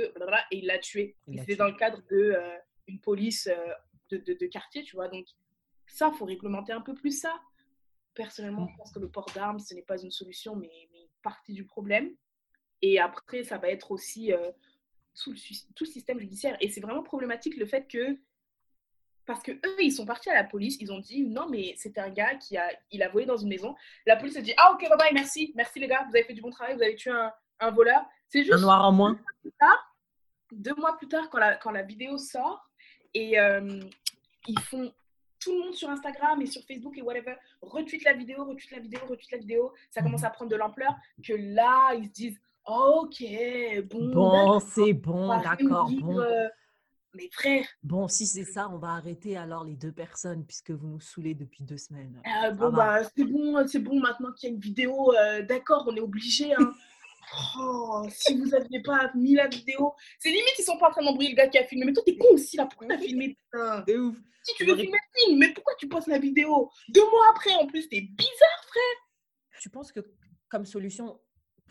et 0.51 0.57
il 0.57 0.67
l'a 0.67 0.77
tué. 0.77 1.15
C'était 1.35 1.55
dans 1.55 1.67
le 1.67 1.75
cadre 1.75 2.01
d'une 2.09 2.35
euh, 2.35 2.99
police 3.01 3.47
euh, 3.47 3.73
de, 4.11 4.17
de, 4.17 4.33
de, 4.33 4.45
quartier, 4.45 4.83
tu 4.83 4.95
vois. 4.95 5.07
Donc, 5.07 5.25
ça, 5.87 6.11
il 6.13 6.17
faut 6.17 6.25
réglementer 6.25 6.73
un 6.73 6.81
peu 6.81 6.93
plus 6.93 7.19
ça. 7.19 7.33
Personnellement, 8.13 8.67
je 8.67 8.77
pense 8.77 8.91
que 8.91 8.99
le 8.99 9.09
port 9.09 9.31
d'armes, 9.33 9.59
ce 9.59 9.73
n'est 9.73 9.81
pas 9.81 9.99
une 9.99 10.11
solution, 10.11 10.55
mais, 10.55 10.69
mais, 10.91 11.01
une 11.01 11.21
partie 11.23 11.53
du 11.53 11.65
problème. 11.65 12.11
Et 12.83 12.99
après, 12.99 13.43
ça 13.43 13.57
va 13.57 13.69
être 13.69 13.89
aussi. 13.89 14.31
Euh, 14.31 14.51
tout 15.15 15.32
le, 15.32 15.38
tout 15.76 15.84
le 15.84 15.89
système 15.89 16.19
judiciaire. 16.19 16.58
Et 16.62 16.69
c'est 16.69 16.82
vraiment 16.82 17.04
problématique 17.04 17.58
le 17.58 17.65
fait 17.65 17.88
que, 17.88 18.17
parce 19.26 19.43
que 19.43 19.52
eux, 19.52 19.76
ils 19.80 19.91
sont 19.91 20.06
partis 20.06 20.30
à 20.30 20.34
la 20.34 20.43
police, 20.43 20.78
ils 20.80 20.91
ont 20.91 21.00
dit 21.00 21.24
non, 21.24 21.47
mais 21.50 21.74
c'était 21.78 22.02
un 22.02 22.10
gars 22.10 22.36
qui 22.36 22.58
a, 22.58 22.69
il 22.91 23.04
a 23.04 23.10
volé 23.10 23.26
dans 23.26 23.38
une 23.38 23.50
maison. 23.50 23.76
La 24.06 24.15
police 24.15 24.38
a 24.38 24.41
dit 24.41 24.54
ah, 24.58 24.71
ok, 24.74 24.82
bye 24.82 24.97
bye, 24.97 25.13
merci, 25.13 25.52
merci 25.56 25.80
les 25.80 25.88
gars, 25.88 26.06
vous 26.10 26.15
avez 26.15 26.24
fait 26.24 26.34
du 26.34 26.41
bon 26.41 26.52
travail, 26.52 26.76
vous 26.76 26.84
avez 26.84 26.95
tué 26.95 27.12
un, 27.12 27.32
un 27.60 27.71
voleur. 27.71 28.04
C'est 28.28 28.43
juste. 28.43 28.54
Un 28.54 28.62
noir 28.62 28.86
en 28.86 28.91
moins. 28.91 29.13
Deux 29.13 29.21
mois 29.21 29.38
plus 29.41 29.52
tard, 29.60 29.95
deux 30.52 30.76
mois 30.76 30.97
plus 30.97 31.08
tard 31.08 31.30
quand, 31.30 31.39
la, 31.39 31.56
quand 31.56 31.71
la 31.71 31.84
vidéo 31.84 32.17
sort, 32.17 32.69
et 33.13 33.39
euh, 33.39 33.80
ils 34.47 34.60
font. 34.60 34.93
Tout 35.43 35.54
le 35.54 35.58
monde 35.58 35.74
sur 35.74 35.89
Instagram 35.89 36.39
et 36.43 36.45
sur 36.45 36.62
Facebook 36.67 36.95
et 37.00 37.02
whatever 37.02 37.36
retweet 37.63 38.04
la 38.04 38.13
vidéo, 38.13 38.45
retweet 38.45 38.69
la 38.69 38.80
vidéo, 38.80 39.00
retweet 39.10 39.32
la 39.32 39.38
vidéo. 39.39 39.74
Ça 39.89 40.04
commence 40.04 40.24
à 40.24 40.30
prendre 40.30 40.52
de 40.52 40.56
l'ampleur. 40.56 40.95
Que 41.26 41.34
là, 41.34 41.95
ils 41.95 42.06
se 42.06 42.12
disent 42.12 42.39
Ok, 42.65 43.24
bon. 43.89 44.12
Bon, 44.13 44.60
c'est 44.60 44.93
bon, 44.93 45.28
d'accord, 45.41 45.89
bon. 45.89 46.19
Euh, 46.19 46.47
mes 47.13 47.30
frères. 47.32 47.67
Bon, 47.84 48.08
si 48.08 48.28
c'est 48.28 48.45
ça, 48.45 48.69
on 48.71 48.78
va 48.78 48.89
arrêter 48.89 49.36
alors 49.36 49.63
les 49.63 49.76
deux 49.76 49.91
personnes 49.91 50.45
puisque 50.45 50.71
vous 50.71 50.88
nous 50.88 51.00
saoulez 51.00 51.34
depuis 51.34 51.63
deux 51.63 51.78
semaines. 51.78 52.21
Euh, 52.26 52.52
bon, 52.52 52.71
bah, 52.71 53.02
c'est 53.04 53.24
bon, 53.24 53.67
c'est 53.67 53.80
bon 53.80 54.00
maintenant 54.00 54.32
qu'il 54.34 54.50
y 54.50 54.52
a 54.52 54.56
une 54.56 54.62
vidéo. 54.62 55.13
Euh, 55.15 55.41
d'accord, 55.41 55.86
on 55.88 55.95
est 55.95 56.02
obligé. 56.02 56.54
Hein. 56.54 56.71
oh, 57.60 58.06
si 58.10 58.38
vous 58.38 58.45
n'aviez 58.45 58.82
pas 58.82 59.12
mis 59.15 59.34
la 59.34 59.47
vidéo, 59.47 59.93
c'est 60.19 60.30
limite, 60.30 60.54
ils 60.60 60.63
sont 60.63 60.78
pas 60.78 60.89
en 60.89 60.91
train 60.91 61.04
d'embrouiller 61.04 61.32
le 61.32 61.36
gars 61.36 61.47
qui 61.47 61.58
a 61.58 61.65
filmé. 61.65 61.86
Mais 61.86 61.93
toi, 61.93 62.04
t'es 62.06 62.15
con 62.15 62.28
aussi 62.32 62.58
là, 62.58 62.65
pourquoi 62.65 62.88
t'as 62.88 63.00
filmé 63.00 63.38
C'est 63.88 63.97
ouf. 63.97 64.17
Si 64.43 64.56
tu 64.56 64.65
veux 64.65 64.76
filmer, 64.76 64.97
filme, 65.15 65.39
mais 65.39 65.54
pourquoi 65.54 65.74
tu 65.78 65.88
postes 65.88 66.08
la 66.08 66.17
vidéo? 66.17 66.69
Deux 66.89 67.06
mois 67.12 67.26
après, 67.30 67.54
en 67.56 67.67
plus, 67.67 67.88
t'es 67.89 68.02
bizarre, 68.02 68.63
frère. 68.67 69.60
Tu 69.60 69.69
penses 69.69 69.91
que 69.91 70.00
comme 70.50 70.65
solution, 70.65 71.19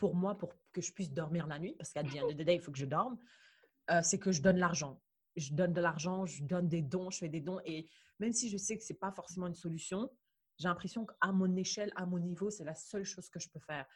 pour 0.00 0.16
moi, 0.16 0.36
pour 0.36 0.54
que 0.72 0.80
je 0.80 0.92
puisse 0.92 1.12
dormir 1.12 1.46
la 1.46 1.58
nuit, 1.58 1.74
parce 1.78 1.92
qu'à 1.92 2.02
the 2.02 2.16
end 2.16 2.26
of 2.26 2.34
the 2.34 2.42
day, 2.42 2.56
il 2.56 2.60
faut 2.60 2.72
que 2.72 2.78
je 2.78 2.86
dorme, 2.86 3.18
euh, 3.90 4.00
c'est 4.02 4.18
que 4.18 4.32
je 4.32 4.40
donne 4.40 4.56
l'argent. 4.56 5.00
Je 5.36 5.52
donne 5.52 5.72
de 5.72 5.80
l'argent, 5.80 6.26
je 6.26 6.42
donne 6.42 6.68
des 6.68 6.82
dons, 6.82 7.10
je 7.10 7.18
fais 7.18 7.28
des 7.28 7.40
dons. 7.40 7.60
Et 7.66 7.86
même 8.18 8.32
si 8.32 8.48
je 8.48 8.56
sais 8.56 8.76
que 8.76 8.82
ce 8.82 8.92
n'est 8.92 8.98
pas 8.98 9.12
forcément 9.12 9.46
une 9.46 9.54
solution, 9.54 10.10
j'ai 10.58 10.68
l'impression 10.68 11.06
qu'à 11.06 11.32
mon 11.32 11.54
échelle, 11.54 11.92
à 11.96 12.06
mon 12.06 12.18
niveau, 12.18 12.50
c'est 12.50 12.64
la 12.64 12.74
seule 12.74 13.04
chose 13.04 13.28
que 13.28 13.38
je 13.38 13.48
peux 13.50 13.60
faire. 13.60 13.86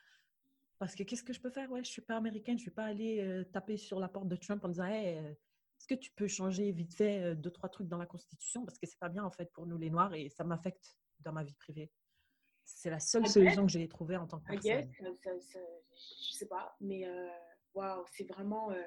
Parce 0.79 0.95
que 0.95 1.03
qu'est-ce 1.03 1.23
que 1.23 1.33
je 1.33 1.41
peux 1.41 1.51
faire? 1.51 1.71
Ouais, 1.71 1.83
je 1.83 1.89
ne 1.89 1.93
suis 1.93 2.03
pas 2.03 2.17
américaine, 2.17 2.59
je 2.59 2.65
ne 2.65 2.67
vais 2.67 2.75
pas 2.75 2.85
aller 2.85 3.21
euh, 3.21 3.45
taper 3.45 3.79
sur 3.79 3.99
la 3.99 4.09
porte 4.09 4.29
de 4.29 4.37
Trump 4.37 4.63
en 4.65 4.69
disant 4.69 4.85
hey, 4.85 5.17
euh, 5.17 5.31
est-ce 5.31 5.87
que 5.87 5.95
tu 5.95 6.11
peux 6.13 6.27
changer 6.27 6.71
vite 6.73 6.95
fait 6.95 7.23
euh, 7.23 7.35
deux, 7.35 7.51
trois 7.51 7.69
trucs 7.69 7.89
dans 7.89 7.99
la 7.99 8.07
Constitution? 8.07 8.65
Parce 8.65 8.79
que 8.79 8.87
ce 8.87 8.93
n'est 8.93 8.99
pas 8.99 9.09
bien 9.09 9.25
en 9.25 9.31
fait 9.31 9.51
pour 9.53 9.67
nous 9.67 9.79
les 9.79 9.91
Noirs 9.91 10.13
et 10.15 10.29
ça 10.29 10.45
m'affecte 10.45 10.97
dans 11.21 11.33
ma 11.33 11.45
vie 11.45 11.55
privée. 11.55 11.91
C'est 12.65 12.91
la 12.91 13.01
seule 13.01 13.27
solution 13.27 13.67
que 13.67 13.73
j'ai 13.73 13.87
trouvée 13.89 14.17
en 14.17 14.27
tant 14.27 14.41
que 14.41 14.47
personne. 14.47 14.91
Je 15.97 16.33
sais 16.33 16.47
pas, 16.47 16.77
mais 16.81 17.07
waouh, 17.75 17.99
wow, 17.99 18.05
c'est 18.13 18.25
vraiment, 18.25 18.71
euh, 18.71 18.83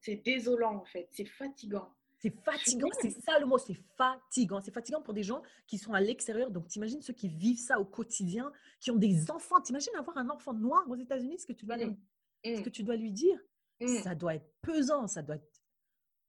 c'est 0.00 0.16
désolant 0.16 0.76
en 0.76 0.84
fait, 0.84 1.08
c'est 1.12 1.24
fatigant. 1.24 1.92
C'est 2.18 2.34
fatigant, 2.44 2.88
c'est 3.00 3.10
ça 3.10 3.36
le 3.40 3.46
mot, 3.46 3.58
c'est 3.58 3.76
fatigant. 3.96 4.60
C'est 4.60 4.70
fatigant 4.70 5.02
pour 5.02 5.12
des 5.12 5.24
gens 5.24 5.42
qui 5.66 5.76
sont 5.76 5.92
à 5.92 6.00
l'extérieur. 6.00 6.52
Donc, 6.52 6.68
t'imagines 6.68 7.02
ceux 7.02 7.14
qui 7.14 7.28
vivent 7.28 7.58
ça 7.58 7.80
au 7.80 7.84
quotidien, 7.84 8.52
qui 8.78 8.92
ont 8.92 8.96
des 8.96 9.28
enfants. 9.32 9.60
T'imagines 9.60 9.92
avoir 9.96 10.16
un 10.16 10.30
enfant 10.30 10.54
noir 10.54 10.88
aux 10.88 10.94
États-Unis, 10.94 11.40
ce 11.40 11.46
que 11.46 11.52
tu 11.52 11.66
dois, 11.66 11.76
mmh. 11.78 11.96
ce 12.44 12.60
que 12.60 12.70
tu 12.70 12.84
dois 12.84 12.94
lui 12.94 13.10
dire? 13.10 13.36
Mmh. 13.80 13.88
Ça 14.04 14.14
doit 14.14 14.36
être 14.36 14.48
pesant, 14.60 15.08
ça 15.08 15.20
doit 15.20 15.34
être, 15.34 15.62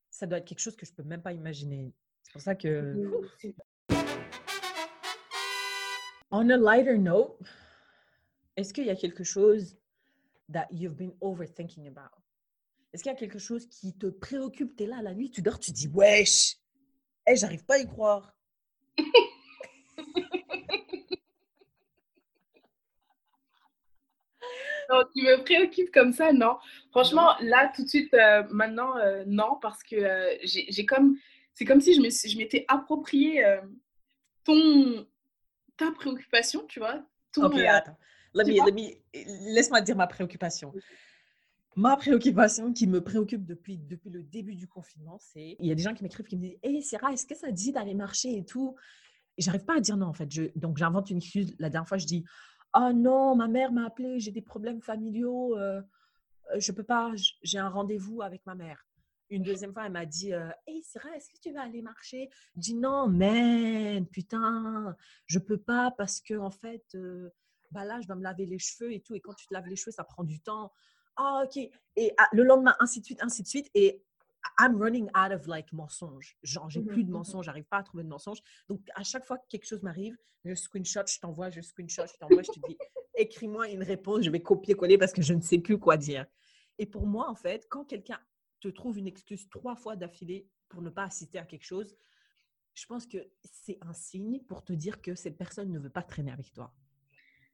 ça 0.09 0.25
doit 0.25 0.39
être 0.39 0.45
quelque 0.45 0.61
chose 0.61 0.75
que 0.75 0.87
je 0.87 0.93
peux 0.93 1.03
même 1.03 1.21
pas 1.21 1.31
imaginer. 1.31 1.93
C'est 2.23 2.31
pour 2.31 2.41
ça 2.41 2.55
que. 2.55 3.11
On 6.31 6.49
a 6.49 6.57
lighter 6.57 6.97
note, 6.97 7.37
est-ce 8.55 8.73
qu'il 8.73 8.85
y 8.85 8.89
a 8.89 8.95
quelque 8.95 9.23
chose 9.23 9.77
that 10.51 10.67
you've 10.71 10.95
been 10.95 11.13
overthinking 11.21 11.87
about? 11.87 12.23
Est-ce 12.93 13.03
qu'il 13.03 13.11
y 13.11 13.15
a 13.15 13.17
quelque 13.17 13.39
chose 13.39 13.67
qui 13.67 13.97
te 13.97 14.07
préoccupe? 14.07 14.75
Tu 14.75 14.83
es 14.83 14.87
là 14.87 15.01
la 15.01 15.13
nuit, 15.13 15.31
tu 15.31 15.41
dors, 15.41 15.59
tu 15.59 15.71
dis 15.71 15.87
wesh, 15.87 16.57
hey, 17.25 17.35
j'arrive 17.35 17.65
pas 17.65 17.75
à 17.75 17.79
y 17.79 17.87
croire. 17.87 18.35
non, 24.89 25.03
tu 25.13 25.23
me 25.23 25.43
préoccupes 25.43 25.91
comme 25.91 26.13
ça, 26.13 26.31
non. 26.33 26.57
Franchement, 26.91 27.35
là, 27.41 27.71
tout 27.75 27.83
de 27.83 27.89
suite, 27.89 28.13
euh, 28.13 28.43
maintenant, 28.51 28.95
euh, 28.97 29.23
non, 29.25 29.57
parce 29.61 29.81
que 29.83 29.95
euh, 29.95 30.37
j'ai 30.43 30.85
comme. 30.85 31.17
C'est 31.55 31.65
comme 31.65 31.81
si 31.81 31.93
je 31.93 32.37
m'étais 32.37 32.65
approprié 32.67 33.45
ton, 34.43 35.05
ta 35.77 35.91
préoccupation, 35.91 36.65
tu 36.65 36.79
vois. 36.79 37.05
Ton, 37.31 37.45
ok, 37.45 37.59
attends. 37.59 37.95
Let 38.33 38.45
me, 38.45 38.65
let 38.65 38.71
me, 38.71 39.53
Laisse-moi 39.53 39.81
dire 39.81 39.95
ma 39.95 40.07
préoccupation. 40.07 40.73
Ma 41.75 41.97
préoccupation 41.97 42.71
qui 42.71 42.85
me 42.85 43.03
préoccupe 43.03 43.45
depuis, 43.45 43.77
depuis 43.77 44.09
le 44.09 44.23
début 44.23 44.55
du 44.55 44.67
confinement, 44.67 45.17
c'est 45.19 45.55
il 45.59 45.65
y 45.65 45.71
a 45.71 45.75
des 45.75 45.81
gens 45.81 45.93
qui 45.93 46.03
m'écrivent 46.03 46.25
qui 46.25 46.37
me 46.37 46.41
disent 46.41 46.57
Hey 46.61 46.81
Sarah, 46.83 47.11
est-ce 47.11 47.25
que 47.25 47.35
ça 47.35 47.51
dit 47.51 47.71
d'aller 47.71 47.95
marcher 47.95 48.37
et 48.37 48.45
tout? 48.45 48.75
Et 49.37 49.41
j'arrive 49.41 49.65
pas 49.65 49.77
à 49.77 49.79
dire 49.79 49.97
non 49.97 50.07
en 50.07 50.13
fait. 50.13 50.29
Je, 50.31 50.43
donc 50.55 50.77
j'invente 50.77 51.09
une 51.09 51.17
excuse. 51.17 51.55
La 51.57 51.69
dernière 51.69 51.87
fois, 51.87 51.97
je 51.97 52.05
dis 52.05 52.23
Oh 52.75 52.91
non, 52.93 53.35
ma 53.35 53.47
mère 53.47 53.71
m'a 53.71 53.85
appelé, 53.85 54.19
j'ai 54.19 54.31
des 54.31 54.41
problèmes 54.41 54.81
familiaux, 54.81 55.57
euh, 55.57 55.81
je 56.57 56.71
peux 56.71 56.83
pas, 56.83 57.11
j'ai 57.41 57.57
un 57.57 57.69
rendez-vous 57.69 58.21
avec 58.21 58.45
ma 58.45 58.55
mère. 58.55 58.85
Une 59.29 59.41
deuxième 59.41 59.73
fois, 59.73 59.85
elle 59.85 59.91
m'a 59.91 60.05
dit 60.05 60.31
euh, 60.33 60.49
Hey 60.67 60.83
Sarah, 60.83 61.15
est-ce 61.15 61.29
que 61.29 61.39
tu 61.41 61.51
vas 61.51 61.61
aller 61.63 61.81
marcher 61.81 62.29
Je 62.55 62.61
dis 62.61 62.75
Non, 62.75 63.07
man, 63.07 64.05
putain, 64.07 64.95
je 65.25 65.39
peux 65.39 65.57
pas 65.57 65.91
parce 65.97 66.21
que 66.21 66.35
en 66.35 66.51
fait. 66.51 66.83
Euh, 66.93 67.31
bah 67.73 67.85
là, 67.85 67.99
je 68.01 68.07
dois 68.07 68.15
me 68.15 68.23
laver 68.23 68.45
les 68.45 68.59
cheveux 68.59 68.93
et 68.93 69.01
tout. 69.01 69.15
Et 69.15 69.19
quand 69.19 69.33
tu 69.33 69.47
te 69.47 69.53
laves 69.53 69.67
les 69.67 69.75
cheveux, 69.75 69.91
ça 69.91 70.03
prend 70.03 70.23
du 70.23 70.39
temps. 70.39 70.71
Ah, 71.15 71.43
ok. 71.45 71.57
Et 71.95 72.13
ah, 72.17 72.27
le 72.31 72.43
lendemain, 72.43 72.75
ainsi 72.79 73.01
de 73.01 73.05
suite, 73.05 73.21
ainsi 73.21 73.43
de 73.43 73.47
suite. 73.47 73.69
Et 73.73 74.03
I'm 74.59 74.75
running 74.81 75.09
out 75.15 75.31
of 75.31 75.47
like 75.47 75.71
mensonges. 75.73 76.37
Genre, 76.43 76.69
j'ai 76.69 76.81
plus 76.81 77.03
de 77.03 77.11
mensonges, 77.11 77.45
j'arrive 77.45 77.65
pas 77.65 77.77
à 77.77 77.83
trouver 77.83 78.03
de 78.03 78.09
mensonges. 78.09 78.41
Donc, 78.69 78.81
à 78.95 79.03
chaque 79.03 79.25
fois 79.25 79.37
que 79.37 79.47
quelque 79.49 79.65
chose 79.65 79.81
m'arrive, 79.83 80.17
je 80.45 80.53
screenshot, 80.53 81.05
je 81.07 81.19
t'envoie, 81.19 81.49
je 81.49 81.61
screenshot, 81.61 82.05
je 82.07 82.17
t'envoie, 82.17 82.43
je 82.43 82.51
te 82.51 82.59
dis, 82.67 82.77
écris-moi 83.15 83.69
une 83.69 83.83
réponse, 83.83 84.23
je 84.23 84.29
vais 84.29 84.41
copier-coller 84.41 84.97
parce 84.97 85.13
que 85.13 85.21
je 85.21 85.33
ne 85.33 85.41
sais 85.41 85.59
plus 85.59 85.79
quoi 85.79 85.97
dire. 85.97 86.25
Et 86.77 86.85
pour 86.85 87.07
moi, 87.07 87.29
en 87.29 87.35
fait, 87.35 87.67
quand 87.69 87.85
quelqu'un 87.85 88.19
te 88.59 88.67
trouve 88.67 88.97
une 88.97 89.07
excuse 89.07 89.49
trois 89.49 89.75
fois 89.75 89.95
d'affilée 89.95 90.47
pour 90.69 90.81
ne 90.81 90.89
pas 90.89 91.03
assister 91.03 91.39
à 91.39 91.45
quelque 91.45 91.65
chose, 91.65 91.95
je 92.73 92.85
pense 92.85 93.05
que 93.05 93.17
c'est 93.43 93.77
un 93.81 93.93
signe 93.93 94.41
pour 94.41 94.63
te 94.63 94.73
dire 94.73 95.01
que 95.01 95.15
cette 95.15 95.37
personne 95.37 95.71
ne 95.71 95.79
veut 95.79 95.89
pas 95.89 96.01
traîner 96.01 96.31
avec 96.31 96.51
toi. 96.53 96.73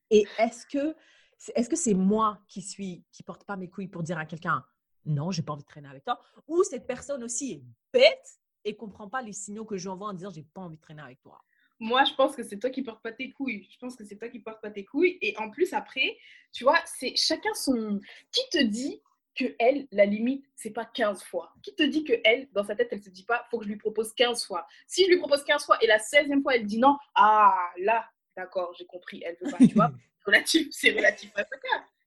Et 0.10 0.26
est-ce 0.38 0.66
que 0.66 1.76
c'est 1.76 1.94
moi 1.94 2.42
qui 2.48 2.62
suis 2.62 3.04
qui 3.12 3.24
porte 3.24 3.44
pas 3.44 3.56
mes 3.56 3.70
couilles 3.70 3.88
pour 3.88 4.04
dire 4.04 4.18
à 4.18 4.26
quelqu'un 4.26 4.66
non, 5.06 5.32
j'ai 5.32 5.42
pas 5.42 5.54
envie 5.54 5.64
de 5.64 5.68
traîner 5.68 5.88
avec 5.88 6.04
toi? 6.04 6.20
Ou 6.48 6.64
cette 6.64 6.86
personne 6.86 7.24
aussi 7.24 7.54
est 7.54 7.64
bête 7.94 8.40
et 8.66 8.76
comprend 8.76 9.10
pas 9.10 9.22
les 9.22 9.34
signaux 9.34 9.66
que 9.66 9.78
j'envoie 9.78 10.10
en 10.10 10.14
disant 10.14 10.30
j'ai 10.30 10.44
pas 10.44 10.62
envie 10.62 10.76
de 10.76 10.82
traîner 10.82 11.02
avec 11.02 11.22
toi? 11.22 11.40
moi, 11.80 12.04
je 12.04 12.14
pense 12.14 12.36
que 12.36 12.44
c'est 12.44 12.60
toi 12.60 12.70
qui 12.70 12.82
portes 12.82 13.02
pas 13.02 13.12
tes 13.12 13.32
couilles. 13.32 13.68
Je 13.72 13.78
pense 13.78 13.96
que 13.96 14.04
c'est 14.04 14.18
toi 14.18 14.28
qui 14.28 14.40
portes 14.40 14.62
pas 14.62 14.72
tes 14.72 14.84
couilles. 14.84 15.18
Et 15.22 15.36
en 15.38 15.50
plus, 15.50 15.74
après, 15.74 16.18
tu 16.52 16.64
vois, 16.64 16.80
c'est 16.86 17.16
chacun 17.16 17.54
son. 17.54 18.00
Qui 18.32 18.42
te 18.52 18.62
dit 18.62 19.02
que 19.36 19.46
elle, 19.60 19.88
la 19.92 20.06
limite, 20.06 20.46
c'est 20.56 20.72
pas 20.72 20.86
15 20.86 21.24
fois? 21.24 21.54
Qui 21.64 21.74
te 21.76 21.84
dit 21.84 22.04
que 22.04 22.14
elle, 22.26 22.50
dans 22.52 22.66
sa 22.66 22.76
tête, 22.76 22.90
elle 22.92 23.02
se 23.02 23.10
dit 23.10 23.24
pas, 23.24 23.46
faut 23.50 23.60
que 23.60 23.64
je 23.64 23.70
lui 23.70 23.78
propose 23.78 24.14
15 24.14 24.46
fois? 24.46 24.68
Si 24.88 25.06
je 25.06 25.10
lui 25.10 25.18
propose 25.18 25.44
15 25.44 25.66
fois 25.66 25.78
et 25.82 25.88
la 25.88 26.00
16e 26.00 26.42
fois, 26.42 26.56
elle 26.56 26.66
dit 26.66 26.80
non, 26.80 26.98
ah, 27.16 27.56
là, 27.78 28.06
d'accord, 28.40 28.74
j'ai 28.78 28.86
compris, 28.86 29.22
elle 29.26 29.38
veut 29.42 29.52
pas, 29.52 29.58
tu 29.58 29.74
vois. 29.74 29.92
relatif, 30.26 30.68
c'est 30.72 30.92
relatif 30.92 31.32
à. 31.36 31.44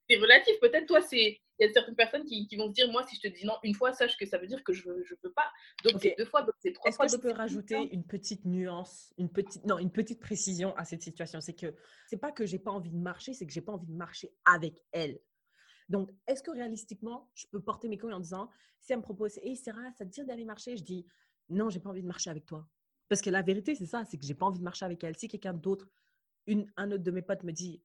C'est 0.08 0.16
relatif. 0.16 0.58
Peut-être 0.60 0.86
toi, 0.86 1.00
c'est 1.00 1.40
il 1.58 1.66
y 1.66 1.68
a 1.68 1.72
certaines 1.72 1.94
personnes 1.94 2.24
qui, 2.24 2.46
qui, 2.46 2.56
vont 2.56 2.68
se 2.68 2.72
dire 2.72 2.90
moi 2.90 3.06
si 3.06 3.16
je 3.16 3.20
te 3.20 3.28
dis 3.28 3.46
non 3.46 3.54
une 3.62 3.74
fois 3.74 3.92
sache 3.92 4.16
que 4.16 4.26
ça 4.26 4.38
veut 4.38 4.46
dire 4.46 4.64
que 4.64 4.72
je 4.72 4.82
je 5.04 5.14
peux 5.14 5.30
pas. 5.30 5.50
Donc 5.84 6.00
c'est 6.00 6.14
deux 6.18 6.24
fois 6.24 6.42
donc 6.42 6.54
c'est 6.58 6.72
trois 6.72 6.90
fois 6.90 7.04
est-ce 7.04 7.16
que 7.16 7.22
je 7.22 7.28
peux 7.28 7.36
rajouter 7.36 7.76
une 7.92 8.04
petite 8.04 8.44
nuance 8.44 9.12
une 9.18 9.30
petite 9.30 9.64
non 9.64 9.78
une 9.78 9.92
petite 9.92 10.18
précision 10.20 10.74
à 10.76 10.84
cette 10.84 11.02
situation? 11.02 11.40
C'est 11.40 11.54
que 11.54 11.74
c'est 12.08 12.16
pas 12.16 12.32
que 12.32 12.46
j'ai 12.46 12.58
pas 12.58 12.70
envie 12.70 12.90
de 12.90 12.96
marcher 12.96 13.32
c'est 13.32 13.46
que 13.46 13.52
j'ai 13.52 13.60
pas 13.60 13.72
envie 13.72 13.86
de 13.86 13.94
marcher 13.94 14.34
avec 14.44 14.82
elle. 14.92 15.20
Donc 15.88 16.10
est-ce 16.26 16.42
que 16.42 16.50
réalistiquement 16.50 17.30
je 17.34 17.46
peux 17.46 17.60
porter 17.60 17.88
mes 17.88 17.98
couilles 17.98 18.14
en 18.14 18.20
disant 18.20 18.50
si 18.80 18.92
elle 18.92 18.98
me 18.98 19.02
propose 19.02 19.38
hey 19.38 19.56
Sarah 19.56 19.92
ça 19.96 20.04
te 20.04 20.10
dit 20.10 20.24
d'aller 20.24 20.44
marcher? 20.44 20.76
Je 20.76 20.82
dis 20.82 21.06
non 21.48 21.70
j'ai 21.70 21.80
pas 21.80 21.90
envie 21.90 22.02
de 22.02 22.08
marcher 22.08 22.30
avec 22.30 22.46
toi. 22.46 22.66
Parce 23.08 23.20
que 23.20 23.30
la 23.30 23.42
vérité 23.42 23.74
c'est 23.74 23.86
ça 23.86 24.04
c'est 24.04 24.18
que 24.18 24.26
j'ai 24.26 24.34
pas 24.34 24.46
envie 24.46 24.58
de 24.58 24.64
marcher 24.64 24.84
avec 24.84 25.04
elle. 25.04 25.16
Si 25.16 25.28
quelqu'un 25.28 25.52
d'autre 25.52 25.86
une, 26.46 26.70
un 26.76 26.90
autre 26.90 27.04
de 27.04 27.10
mes 27.10 27.22
potes 27.22 27.42
me 27.42 27.52
dit 27.52 27.82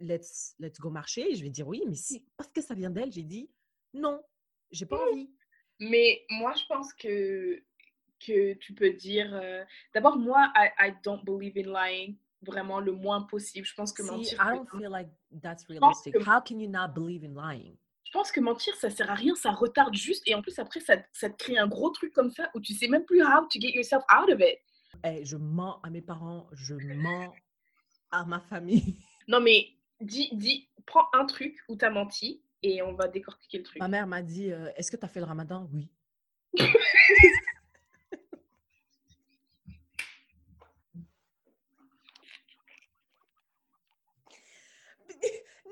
let's, 0.00 0.54
let's 0.58 0.78
go 0.78 0.90
marcher. 0.90 1.34
Je 1.34 1.42
vais 1.42 1.50
dire 1.50 1.66
oui, 1.66 1.82
mais 1.86 1.94
si, 1.94 2.24
parce 2.36 2.50
que 2.50 2.60
ça 2.60 2.74
vient 2.74 2.90
d'elle, 2.90 3.12
j'ai 3.12 3.22
dit 3.22 3.50
non, 3.94 4.22
j'ai 4.70 4.86
pas 4.86 5.02
envie. 5.10 5.30
Mais 5.80 6.24
moi, 6.30 6.54
je 6.54 6.64
pense 6.66 6.92
que, 6.94 7.62
que 8.24 8.54
tu 8.54 8.74
peux 8.74 8.90
dire. 8.90 9.34
Euh, 9.34 9.64
d'abord, 9.94 10.16
moi, 10.16 10.50
I, 10.56 10.70
I, 10.78 10.92
don't 11.04 11.24
believe 11.24 11.56
in 11.56 11.70
lying 11.70 12.16
vraiment 12.42 12.80
le 12.80 12.92
moins 12.92 13.22
possible. 13.22 13.66
Je 13.66 13.74
pense 13.74 13.92
que 13.92 14.02
mentir. 14.02 14.38
I 14.40 14.56
don't 14.56 14.68
feel 14.68 14.90
like 14.90 15.08
that's 15.42 15.66
realistic. 15.68 16.16
How 16.26 16.40
can 16.40 16.58
you 16.58 16.68
not 16.68 16.88
believe 16.94 17.24
in 17.24 17.34
lying? 17.34 17.76
Je 18.04 18.12
pense 18.12 18.30
que 18.30 18.40
mentir, 18.40 18.74
ça 18.76 18.88
sert 18.88 19.10
à 19.10 19.14
rien, 19.14 19.34
ça 19.34 19.50
retarde 19.50 19.94
juste. 19.94 20.22
Et 20.26 20.34
en 20.34 20.40
plus, 20.40 20.58
après, 20.58 20.80
ça, 20.80 20.96
ça 21.12 21.28
te 21.28 21.36
crée 21.36 21.58
un 21.58 21.66
gros 21.66 21.90
truc 21.90 22.12
comme 22.12 22.30
ça 22.30 22.50
où 22.54 22.60
tu 22.60 22.72
sais 22.72 22.88
même 22.88 23.04
plus 23.04 23.22
how 23.22 23.46
to 23.50 23.60
get 23.60 23.72
yourself 23.72 24.04
out 24.10 24.30
of 24.32 24.40
it. 24.40 24.58
Hey, 25.06 25.24
je 25.24 25.36
mens 25.36 25.78
à 25.84 25.90
mes 25.90 26.02
parents, 26.02 26.48
je 26.50 26.74
mens 26.74 27.32
à 28.10 28.24
ma 28.24 28.40
famille. 28.40 28.98
Non, 29.28 29.40
mais 29.40 29.68
dis, 30.00 30.28
dis, 30.32 30.68
prends 30.84 31.06
un 31.12 31.26
truc 31.26 31.56
où 31.68 31.76
tu 31.76 31.84
as 31.84 31.90
menti 31.90 32.42
et 32.62 32.82
on 32.82 32.94
va 32.94 33.06
décortiquer 33.06 33.58
le 33.58 33.64
truc. 33.64 33.80
Ma 33.80 33.86
mère 33.86 34.08
m'a 34.08 34.22
dit 34.22 34.52
euh, 34.52 34.68
Est-ce 34.76 34.90
que 34.90 34.96
tu 34.96 35.04
as 35.04 35.08
fait 35.08 35.20
le 35.20 35.26
ramadan? 35.26 35.70
Oui. 35.72 35.88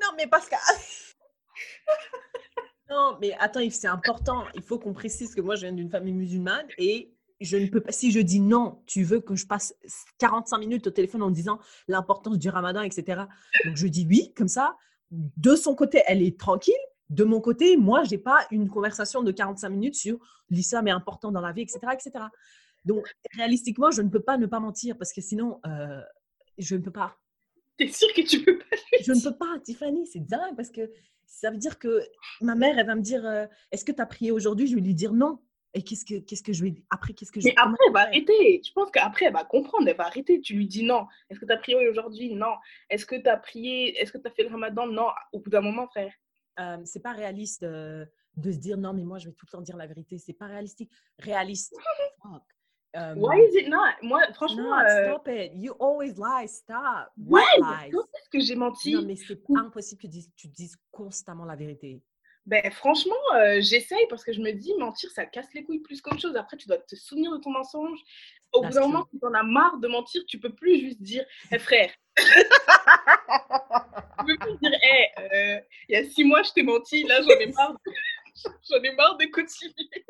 non, 0.01 0.11
mais 0.17 0.29
parce 0.29 0.49
que. 0.49 0.55
non, 2.91 3.19
mais 3.21 3.33
attends, 3.41 3.69
c'est 3.71 3.89
important. 3.89 4.47
Il 4.55 4.63
faut 4.63 4.79
qu'on 4.79 4.93
précise 4.93 5.35
que 5.35 5.41
moi, 5.41 5.57
je 5.57 5.63
viens 5.63 5.73
d'une 5.73 5.91
famille 5.91 6.15
musulmane 6.15 6.69
et 6.79 7.13
je 7.45 7.57
ne 7.57 7.67
peux 7.67 7.81
pas, 7.81 7.93
si 7.93 8.11
je 8.11 8.21
dis 8.21 8.41
non, 8.41 8.83
tu 8.87 9.05
veux 9.05 9.21
que 9.21 9.37
je 9.37 9.47
passe 9.47 9.75
45 10.19 10.59
minutes 10.59 10.87
au 10.87 10.91
téléphone 10.91 11.23
en 11.23 11.31
disant 11.31 11.59
l'importance 11.89 12.39
du 12.39 12.49
ramadan, 12.49 12.83
etc. 12.83 13.23
Donc 13.65 13.77
je 13.77 13.87
dis 13.87 14.07
oui, 14.09 14.33
comme 14.37 14.49
ça. 14.49 14.77
De 15.11 15.55
son 15.55 15.75
côté, 15.75 16.03
elle 16.07 16.23
est 16.23 16.39
tranquille. 16.39 16.75
De 17.11 17.25
mon 17.25 17.41
côté, 17.41 17.77
moi, 17.77 18.03
je 18.05 18.11
n'ai 18.13 18.19
pas 18.19 18.47
une 18.51 18.69
conversation 18.69 19.23
de 19.23 19.31
45 19.31 19.69
minutes 19.69 19.95
sur 19.95 20.19
l'islam 20.51 20.89
est 20.89 20.93
important 20.93 21.31
dans 21.31 21.41
la 21.41 21.53
vie, 21.53 21.63
etc., 21.63 21.81
etc. 21.93 22.25
Donc, 22.85 23.07
réalistiquement, 23.37 23.91
je 23.91 24.03
ne 24.03 24.09
peux 24.09 24.21
pas 24.21 24.37
ne 24.37 24.47
pas 24.47 24.61
mentir 24.61 24.97
parce 24.99 25.13
que 25.13 25.21
sinon, 25.21 25.61
euh, 25.67 26.01
je 26.59 26.77
ne 26.77 26.83
peux 26.83 26.91
pas. 26.91 27.17
T'es 27.77 27.89
sûre 27.89 28.13
que 28.15 28.23
tu 28.23 28.43
peux 28.45 28.59
pas 28.59 28.77
Je 29.03 29.13
ne 29.13 29.23
peux 29.23 29.37
pas, 29.37 29.59
Tiffany, 29.63 30.07
c'est 30.07 30.25
dingue 30.25 30.55
parce 30.57 30.71
que 30.71 30.91
ça 31.27 31.51
veut 31.51 31.57
dire 31.57 31.79
que 31.79 32.03
ma 32.41 32.55
mère, 32.55 32.79
elle 32.79 32.87
va 32.87 32.95
me 32.95 33.01
dire 33.01 33.25
euh, 33.27 33.47
Est-ce 33.73 33.85
que 33.85 33.93
tu 33.93 34.01
as 34.01 34.07
prié 34.07 34.31
aujourd'hui? 34.31 34.67
Je 34.67 34.75
vais 34.75 34.81
lui 34.81 34.95
dire 34.95 35.13
non. 35.13 35.41
Et 35.77 35.83
qu'est-ce 35.83 36.05
que, 36.05 36.21
qu'est-ce 36.21 36.43
que 36.43 36.53
je 36.53 36.63
vais. 36.63 36.75
Après, 36.89 37.13
qu'est-ce 37.13 37.33
que 37.33 37.41
je 37.41 37.49
Mais 37.49 37.55
après, 37.57 37.77
elle 37.89 37.93
va 37.93 38.01
arrêter. 38.03 38.63
Je 38.65 38.73
pense 38.73 38.91
qu'après, 38.93 39.27
elle 39.27 39.33
va 39.33 39.45
comprendre. 39.45 39.89
Elle 39.89 39.97
va 39.97 40.07
arrêter. 40.07 40.41
Tu 40.41 40.55
lui 40.55 40.69
dis 40.69 40.85
non. 40.85 41.07
Est-ce 41.29 41.41
que 41.41 41.47
tu 41.47 41.53
as 41.53 41.57
prié 41.57 41.89
aujourd'hui? 41.89 42.33
Non. 42.35 42.55
Est-ce 42.89 43.05
que 43.05 43.17
tu 43.17 43.29
as 43.29 43.37
prié? 43.37 44.01
Est-ce 44.01 44.13
que 44.13 44.19
tu 44.19 44.27
as 44.29 44.31
fait 44.31 44.45
le 44.45 44.51
ramadan? 44.51 44.87
Non. 44.87 45.09
Au 45.33 45.41
bout 45.41 45.51
d'un 45.51 45.61
moment, 45.61 45.89
frère. 45.89 46.13
Euh, 46.61 46.79
c'est 46.85 47.03
pas 47.03 47.13
réaliste 47.13 47.65
euh, 47.65 48.07
de 48.37 48.53
se 48.53 48.59
dire 48.59 48.77
non, 48.79 48.93
mais 48.93 49.03
moi, 49.03 49.19
je 49.19 49.27
vais 49.27 49.33
tout 49.35 49.47
le 49.47 49.51
temps 49.51 49.63
dire 49.63 49.77
la 49.77 49.89
vérité. 49.89 50.17
C'est 50.19 50.33
pas 50.33 50.47
réalistique. 50.47 50.93
Réaliste. 51.19 51.75
Fuck. 52.23 52.43
Um, 52.97 53.19
Why 53.19 53.41
is 53.41 53.59
it 53.59 53.69
not? 53.69 53.95
Moi, 54.03 54.21
franchement. 54.35 54.79
euh... 54.79 55.09
Stop 55.11 55.27
it. 55.27 55.51
You 55.57 55.75
always 55.81 56.15
lie. 56.17 56.47
Stop. 56.47 57.11
Ouais, 57.19 57.43
est-ce 57.89 58.31
que 58.31 58.39
j'ai 58.39 58.55
menti? 58.55 58.95
Non, 58.95 59.03
mais 59.03 59.17
c'est 59.17 59.41
impossible 59.57 60.03
que 60.03 60.07
tu 60.37 60.47
dises 60.47 60.77
constamment 60.93 61.45
la 61.45 61.57
vérité. 61.57 62.01
Ben, 62.47 62.71
franchement, 62.71 63.15
euh, 63.37 63.61
j'essaye 63.61 64.07
parce 64.11 64.23
que 64.23 64.33
je 64.33 64.41
me 64.41 64.53
dis, 64.53 64.75
mentir, 64.75 65.11
ça 65.11 65.25
casse 65.25 65.53
les 65.55 65.65
couilles 65.65 65.81
plus 65.81 66.03
qu'autre 66.03 66.21
chose. 66.21 66.37
Après, 66.37 66.59
tu 66.59 66.69
dois 66.69 66.77
te 66.77 66.95
souvenir 66.95 67.33
de 67.33 67.39
ton 67.39 67.51
mensonge. 67.51 67.99
Au 68.53 68.63
bout 68.63 68.69
d'un 68.69 68.83
moment, 68.83 69.07
tu 69.11 69.19
en 69.27 69.33
as 69.33 69.43
marre 69.43 69.79
de 69.79 69.89
mentir, 69.89 70.23
tu 70.29 70.39
peux 70.39 70.55
plus 70.55 70.79
juste 70.79 71.03
dire, 71.03 71.25
hé 71.51 71.59
frère. 71.59 71.91
tu 72.17 72.25
peux 74.27 74.37
plus 74.37 74.59
dire, 74.59 74.73
hé, 74.75 75.09
euh, 75.19 75.61
il 75.89 75.95
y 75.95 75.97
a 75.97 76.05
six 76.05 76.23
mois, 76.23 76.43
je 76.43 76.53
t'ai 76.53 76.63
menti, 76.63 77.05
là, 77.05 77.23
j'en 77.23 77.31
ai 77.31 77.47
marre. 77.47 77.77
j'en 78.71 78.83
ai 78.83 78.95
marre 78.95 79.17
de 79.17 79.25
continuer. 79.27 80.05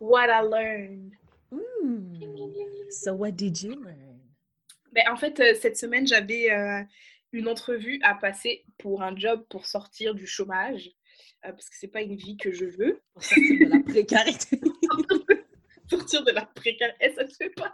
What 0.00 0.30
I 0.30 0.42
learned. 0.42 1.12
So, 2.90 3.14
what 3.14 3.32
did 3.32 3.60
you 3.60 3.74
learn? 3.74 4.20
Ben, 4.92 5.04
en 5.10 5.16
fait, 5.16 5.40
euh, 5.40 5.54
cette 5.60 5.76
semaine, 5.76 6.06
j'avais 6.06 6.48
une 7.32 7.48
entrevue 7.48 7.98
à 8.02 8.14
passer 8.14 8.64
pour 8.78 9.02
un 9.02 9.16
job 9.16 9.44
pour 9.48 9.66
sortir 9.66 10.14
du 10.14 10.26
chômage, 10.26 10.90
euh, 11.44 11.52
parce 11.52 11.68
que 11.68 11.76
c'est 11.78 11.88
pas 11.88 12.02
une 12.02 12.16
vie 12.16 12.36
que 12.36 12.52
je 12.52 12.66
veux. 12.66 13.00
Pour 13.14 13.24
sortir 13.24 13.58
de 13.58 13.64
la 13.70 13.82
précarité. 13.82 14.60
sortir 15.90 16.24
de 16.24 16.30
la 16.30 16.46
précarité, 16.46 16.98
eh, 17.00 17.14
ça 17.14 17.24
ne 17.24 17.28
se 17.28 17.36
fait 17.36 17.50
pas? 17.50 17.72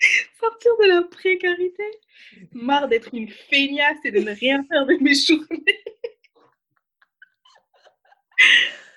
sortir 0.40 0.72
de 0.80 0.88
la 0.88 1.02
précarité? 1.02 1.84
Marre 2.52 2.88
d'être 2.88 3.14
une 3.14 3.28
feignasse 3.28 3.98
et 4.04 4.10
de 4.10 4.20
ne 4.20 4.32
rien 4.32 4.64
faire 4.64 4.86
de 4.86 4.94
mes 4.94 5.14
journées. 5.14 5.84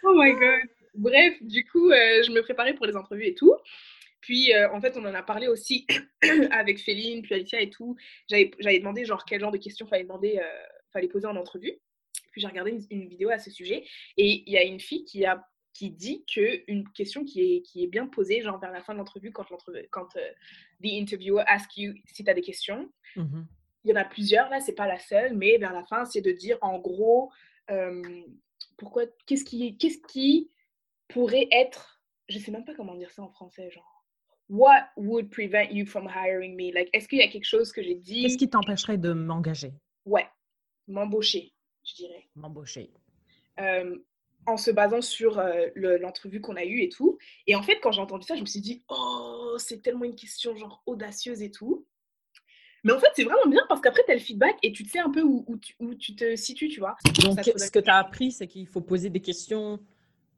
oh 0.04 0.14
my 0.16 0.34
god. 0.34 0.70
Bref, 0.96 1.36
du 1.42 1.66
coup, 1.66 1.90
euh, 1.90 2.24
je 2.24 2.32
me 2.32 2.42
préparais 2.42 2.74
pour 2.74 2.86
les 2.86 2.96
entrevues 2.96 3.28
et 3.28 3.36
tout. 3.36 3.56
Puis, 4.22 4.54
euh, 4.54 4.72
en 4.72 4.80
fait, 4.80 4.96
on 4.98 5.06
en 5.06 5.14
a 5.14 5.24
parlé 5.24 5.48
aussi 5.48 5.86
avec 6.52 6.80
Féline, 6.80 7.24
puis 7.24 7.34
Alicia 7.34 7.60
et 7.60 7.70
tout. 7.70 7.96
J'avais 8.30 8.80
demandé, 8.80 9.04
genre, 9.04 9.26
quel 9.26 9.42
genre 9.42 9.52
de 9.52 9.58
questions 9.58 9.88
fallait 9.88 10.04
demander, 10.04 10.38
euh, 10.38 10.64
fallait 10.94 11.08
poser 11.08 11.28
en 11.28 11.36
entrevue. 11.36 11.74
Puis, 12.32 12.42
j'ai 12.42 12.48
regardé 12.48 12.78
une, 12.90 13.08
vidéo 13.08 13.30
à 13.30 13.40
ce 13.40 13.50
sujet. 13.50 13.84
Et 14.18 14.44
il 14.46 14.54
y 14.54 14.58
a 14.58 14.64
une 14.64 14.80
fille 14.80 15.04
qui 15.04 15.26
a 15.26 15.46
qui 15.74 15.90
dit 15.90 16.26
qu'une 16.26 16.84
question 16.90 17.24
qui 17.24 17.42
est, 17.42 17.62
qui 17.62 17.86
est 17.86 17.88
bien 17.88 18.06
posée, 18.06 18.42
genre 18.42 18.60
vers 18.60 18.74
la 18.74 18.84
fin 18.84 18.92
de 18.92 18.98
l'entrevue, 18.98 19.32
quand, 19.32 19.46
quand 19.90 20.16
euh, 20.18 20.32
the 20.84 20.88
interviewer 20.88 21.44
ask 21.48 21.78
you 21.78 21.94
si 22.06 22.26
tu 22.26 22.30
as 22.30 22.34
des 22.34 22.42
questions, 22.42 22.92
mmh 23.16 23.44
il 23.84 23.90
y 23.90 23.94
en 23.94 24.00
a 24.00 24.06
plusieurs, 24.06 24.48
là, 24.52 24.60
c'est 24.60 24.76
pas 24.76 24.86
la 24.86 25.00
seule, 25.00 25.36
mais 25.36 25.58
vers 25.58 25.74
la 25.74 25.84
fin, 25.84 26.06
c'est 26.06 26.22
de 26.22 26.32
dire 26.32 26.56
en 26.62 26.78
gros, 26.78 27.32
pourquoi, 28.78 29.06
qu'est-ce 29.26 29.44
qui, 29.44 29.76
qu'est-ce 29.76 29.98
qui 30.08 30.52
pourrait 31.08 31.48
être, 31.52 32.00
je 32.30 32.38
sais 32.38 32.52
même 32.52 32.64
pas 32.64 32.76
comment 32.76 32.94
dire 32.94 33.10
ça 33.10 33.24
en 33.24 33.30
français, 33.30 33.72
genre, 33.72 34.01
what 34.52 34.90
would 34.98 35.32
prevent 35.32 35.72
you 35.72 35.86
from 35.86 36.06
hiring 36.06 36.56
me? 36.56 36.72
Like, 36.74 36.90
est-ce 36.94 37.08
qu'il 37.08 37.20
y 37.20 37.24
a 37.24 37.30
quelque 37.30 37.46
chose 37.46 37.72
que 37.72 37.82
j'ai 37.82 37.96
dit? 37.96 38.24
Qu'est-ce 38.24 38.38
qui 38.38 38.50
t'empêcherait 38.50 38.98
de 38.98 39.14
m'engager? 39.14 39.74
Ouais, 40.06 40.28
m'embaucher, 40.88 41.54
je 41.84 41.96
dirais. 41.96 42.28
M'embaucher. 42.36 42.92
Euh, 43.60 43.98
en 44.46 44.58
se 44.58 44.70
basant 44.72 45.02
sur 45.02 45.40
euh, 45.40 45.68
l'entrevue 45.76 46.42
qu'on 46.42 46.58
a 46.58 46.66
eue 46.66 46.82
et 46.82 46.90
tout. 46.90 47.18
Et 47.48 47.56
en 47.56 47.64
fait, 47.64 47.80
quand 47.82 47.92
j'ai 47.92 48.02
entendu 48.02 48.28
ça, 48.28 48.36
je 48.36 48.42
me 48.42 48.46
suis 48.46 48.60
dit, 48.60 48.84
oh, 48.90 49.56
c'est 49.58 49.82
tellement 49.82 50.04
une 50.04 50.16
question 50.16 50.56
genre 50.56 50.84
audacieuse 50.86 51.42
et 51.42 51.52
tout. 51.52 51.86
Mais 52.84 52.92
en 52.92 53.00
fait, 53.00 53.10
c'est 53.16 53.24
vraiment 53.24 53.48
bien 53.48 53.62
parce 53.70 53.80
qu'après, 53.80 54.04
tu 54.04 54.12
as 54.12 54.16
le 54.16 54.20
feedback 54.20 54.58
et 54.64 54.72
tu 54.72 54.84
sais 54.86 55.00
un 55.00 55.12
peu 55.12 55.22
où, 55.22 55.46
où, 55.48 55.58
tu, 55.58 55.76
où 55.80 55.94
tu, 55.94 56.16
te 56.16 56.36
situes, 56.36 56.68
tu 56.68 56.80
vois. 56.80 56.98
Donc, 57.24 57.40
ce 57.44 57.70
que 57.70 57.80
tu 57.80 57.90
as 57.90 57.98
appris, 57.98 58.32
c'est 58.32 58.48
qu'il 58.48 58.68
faut 58.68 58.82
poser 58.82 59.12
des 59.12 59.22
questions 59.22 59.80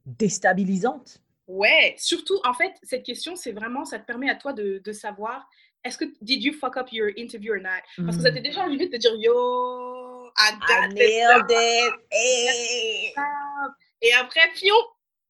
déstabilisantes. 0.05 1.22
Ouais, 1.47 1.95
surtout, 1.97 2.39
en 2.45 2.53
fait, 2.53 2.73
cette 2.83 3.03
question, 3.03 3.35
c'est 3.35 3.51
vraiment, 3.51 3.83
ça 3.85 3.99
te 3.99 4.05
permet 4.05 4.29
à 4.29 4.35
toi 4.35 4.53
de, 4.53 4.81
de 4.83 4.91
savoir, 4.91 5.47
est-ce 5.83 5.97
que, 5.97 6.05
did 6.21 6.43
you 6.43 6.53
fuck 6.53 6.77
up 6.77 6.87
your 6.91 7.09
interview 7.17 7.53
or 7.53 7.59
not? 7.59 7.83
Parce 8.05 8.17
que 8.17 8.23
ça 8.23 8.31
t'est 8.31 8.41
déjà 8.41 8.61
mm. 8.61 8.65
arrivé 8.65 8.87
de 8.87 8.91
te 8.91 8.97
dire, 8.97 9.13
yo, 9.17 10.31
I, 10.37 10.53
got 10.67 10.93
nailed 10.93 11.51
it. 11.51 13.13
Et 14.01 14.13
après, 14.13 14.49
fion, 14.55 14.75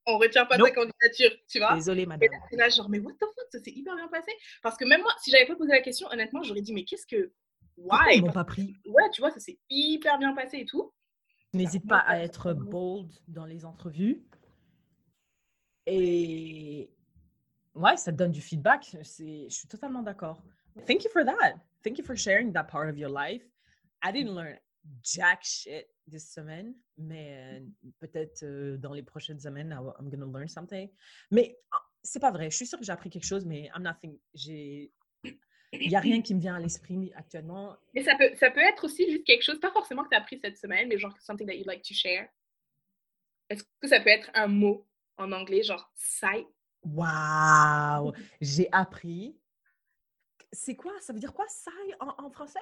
on 0.05 0.17
retient 0.17 0.45
pas 0.45 0.57
ta 0.57 0.71
candidature, 0.71 1.31
tu 1.47 1.59
vois? 1.59 1.75
Désolée, 1.75 2.05
madame. 2.05 2.29
Et 2.51 2.55
là, 2.55 2.69
genre, 2.69 2.89
mais 2.89 2.99
what 2.99 3.13
the 3.13 3.25
fuck, 3.25 3.47
ça 3.51 3.59
s'est 3.59 3.71
hyper 3.71 3.95
bien 3.95 4.07
passé. 4.07 4.31
Parce 4.61 4.77
que 4.77 4.85
même 4.85 5.01
moi, 5.01 5.11
si 5.21 5.31
j'avais 5.31 5.45
pas 5.45 5.55
posé 5.55 5.71
la 5.71 5.81
question, 5.81 6.07
honnêtement, 6.11 6.43
j'aurais 6.43 6.61
dit, 6.61 6.73
mais 6.73 6.83
qu'est-ce 6.83 7.07
que. 7.07 7.31
Why? 7.77 8.17
Ils 8.17 8.23
m'ont 8.23 8.31
pas 8.31 8.43
pris? 8.43 8.75
Ouais, 8.85 9.09
tu 9.11 9.21
vois, 9.21 9.31
ça 9.31 9.39
s'est 9.39 9.57
hyper 9.69 10.19
bien 10.19 10.33
passé 10.33 10.59
et 10.59 10.65
tout. 10.65 10.93
N'hésite 11.53 11.87
pas 11.87 11.99
à 11.99 12.19
être 12.19 12.53
bold 12.53 13.11
dans 13.27 13.45
les 13.45 13.65
entrevues. 13.65 14.23
Et 15.85 16.89
ouais, 17.75 17.97
ça 17.97 18.11
donne 18.11 18.31
du 18.31 18.41
feedback. 18.41 18.95
Je 19.01 19.47
suis 19.49 19.67
totalement 19.67 20.01
d'accord. 20.01 20.41
Thank 20.87 21.03
you 21.03 21.09
for 21.11 21.23
that. 21.25 21.55
Thank 21.83 21.97
you 21.97 22.03
for 22.03 22.15
sharing 22.15 22.51
that 22.53 22.65
part 22.65 22.89
of 22.89 22.97
your 22.97 23.09
life. 23.09 23.43
I 24.01 24.11
didn't 24.11 24.33
learn 24.35 24.57
jack 25.01 25.43
shit 25.43 25.87
this 26.07 26.29
semaine, 26.29 26.73
mais 26.97 27.37
euh, 27.37 27.59
peut-être 27.99 28.43
euh, 28.43 28.77
dans 28.77 28.93
les 28.93 29.03
prochaines 29.03 29.39
semaines, 29.39 29.71
I'm 29.71 30.09
gonna 30.09 30.25
learn 30.25 30.47
something. 30.47 30.89
Mais 31.31 31.57
ah, 31.71 31.81
c'est 32.01 32.19
pas 32.19 32.31
vrai. 32.31 32.49
Je 32.49 32.55
suis 32.55 32.65
sûre 32.65 32.79
que 32.79 32.85
j'ai 32.85 32.91
appris 32.91 33.09
quelque 33.09 33.25
chose, 33.25 33.45
mais 33.45 33.69
I'm 33.75 33.83
nothing. 33.83 34.17
Il 35.75 35.89
y 35.89 35.95
a 35.95 35.99
rien 35.99 36.21
qui 36.21 36.35
me 36.35 36.39
vient 36.39 36.55
à 36.55 36.59
l'esprit 36.59 37.11
actuellement. 37.15 37.75
Mais 37.93 38.03
ça 38.03 38.15
peut, 38.15 38.29
ça 38.35 38.51
peut 38.51 38.61
être 38.61 38.83
aussi 38.83 39.09
juste 39.09 39.25
quelque 39.25 39.41
chose, 39.41 39.59
pas 39.59 39.71
forcément 39.71 40.03
que 40.03 40.09
tu 40.09 40.15
as 40.15 40.19
appris 40.19 40.39
cette 40.39 40.57
semaine, 40.57 40.87
mais 40.87 40.97
genre 40.97 41.15
something 41.19 41.47
that 41.47 41.55
you'd 41.55 41.67
like 41.67 41.81
to 41.81 41.93
share. 41.93 42.27
Est-ce 43.49 43.63
que 43.63 43.87
ça 43.87 43.99
peut 43.99 44.09
être 44.09 44.29
un 44.35 44.47
mot? 44.47 44.87
En 45.17 45.31
anglais, 45.31 45.63
genre 45.63 45.91
sight? 45.95 46.47
Waouh, 46.83 48.11
j'ai 48.41 48.67
appris. 48.71 49.37
C'est 50.51 50.75
quoi? 50.75 50.93
Ça 51.01 51.13
veut 51.13 51.19
dire 51.19 51.33
quoi, 51.33 51.45
ça 51.47 51.71
en, 51.99 52.25
en 52.25 52.29
français? 52.29 52.59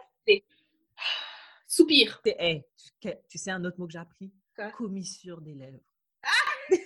Soupir. 1.67 2.21
C'est- 2.25 2.35
hey, 2.39 2.63
tu, 3.27 3.37
sais 3.37 3.51
un 3.51 3.63
autre 3.65 3.79
mot 3.79 3.87
que 3.87 3.93
j'ai 3.93 3.99
appris? 3.99 4.31
Quoi? 4.55 4.71
Commissure 4.71 5.41
des 5.41 5.53
lèvres. 5.55 5.79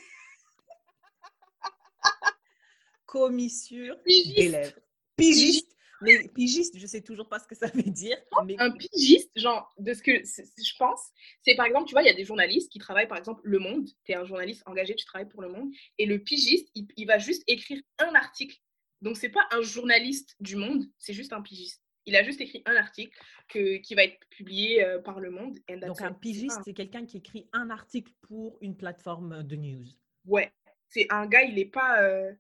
Commissure 3.06 3.95
des 3.97 4.04
Pigiste. 4.04 4.51
lèvres. 4.51 4.80
Pigiste? 5.15 5.74
Mais 6.01 6.27
pigiste, 6.27 6.77
je 6.77 6.86
sais 6.88 7.01
toujours 7.01 7.29
pas 7.29 7.39
ce 7.39 7.47
que 7.47 7.55
ça 7.55 7.67
veut 7.67 7.81
dire. 7.84 8.17
Mais 8.45 8.55
Un 8.60 8.71
pigiste, 8.71 9.31
genre, 9.36 9.73
de 9.77 9.93
ce 9.93 10.01
que 10.01 10.12
je 10.23 10.77
pense, 10.77 11.01
c'est 11.41 11.55
par 11.55 11.65
exemple, 11.65 11.88
tu 11.88 11.93
vois, 11.93 12.03
il 12.03 12.08
y 12.08 12.10
a 12.12 12.13
des 12.13 12.25
journalistes 12.25 12.71
qui 12.71 12.79
travaillent, 12.79 13.08
par 13.08 13.17
exemple, 13.17 13.41
Le 13.43 13.60
Monde. 13.60 13.88
Tu 14.03 14.12
es 14.12 14.15
un 14.15 14.25
journaliste 14.25 14.63
engagé, 14.65 14.95
tu 14.95 15.05
travailles 15.05 15.29
pour 15.29 15.41
Le 15.41 15.49
Monde. 15.49 15.69
Et 15.97 16.05
le 16.05 16.19
pigiste, 16.19 16.69
il, 16.75 16.88
il 16.97 17.05
va 17.08 17.17
juste 17.17 17.43
écrire 17.47 17.81
un 17.99 18.13
article. 18.15 18.58
Donc, 19.01 19.17
c'est 19.17 19.29
pas 19.29 19.47
un 19.51 19.62
journaliste 19.62 20.36
du 20.39 20.55
Monde, 20.55 20.84
c'est 20.97 21.13
juste 21.13 21.34
un 21.34 21.41
pigiste. 21.41 21.81
Il 22.08 22.15
a 22.15 22.23
juste 22.23 22.39
écrit 22.39 22.62
un 22.65 22.75
article 22.75 23.17
que, 23.47 23.77
qui 23.77 23.95
va 23.95 24.03
être 24.03 24.19
publié 24.29 24.84
euh, 24.84 24.99
par 24.99 25.19
Le 25.19 25.31
Monde. 25.31 25.58
donc 25.81 26.01
un 26.01 26.13
pigiste, 26.13 26.60
c'est 26.63 26.73
quelqu'un 26.73 27.05
qui 27.05 27.17
écrit 27.17 27.49
un 27.51 27.69
article 27.71 28.12
pour 28.21 28.58
une 28.62 28.75
plateforme 28.77 29.43
de 29.43 29.55
news. 29.55 29.86
Ouais. 30.25 30.51
C'est 30.89 31.08
un 31.10 31.25
gars, 31.25 31.41
il 31.43 31.58
est 31.58 31.65
pas. 31.65 32.01
euh, 32.03 32.31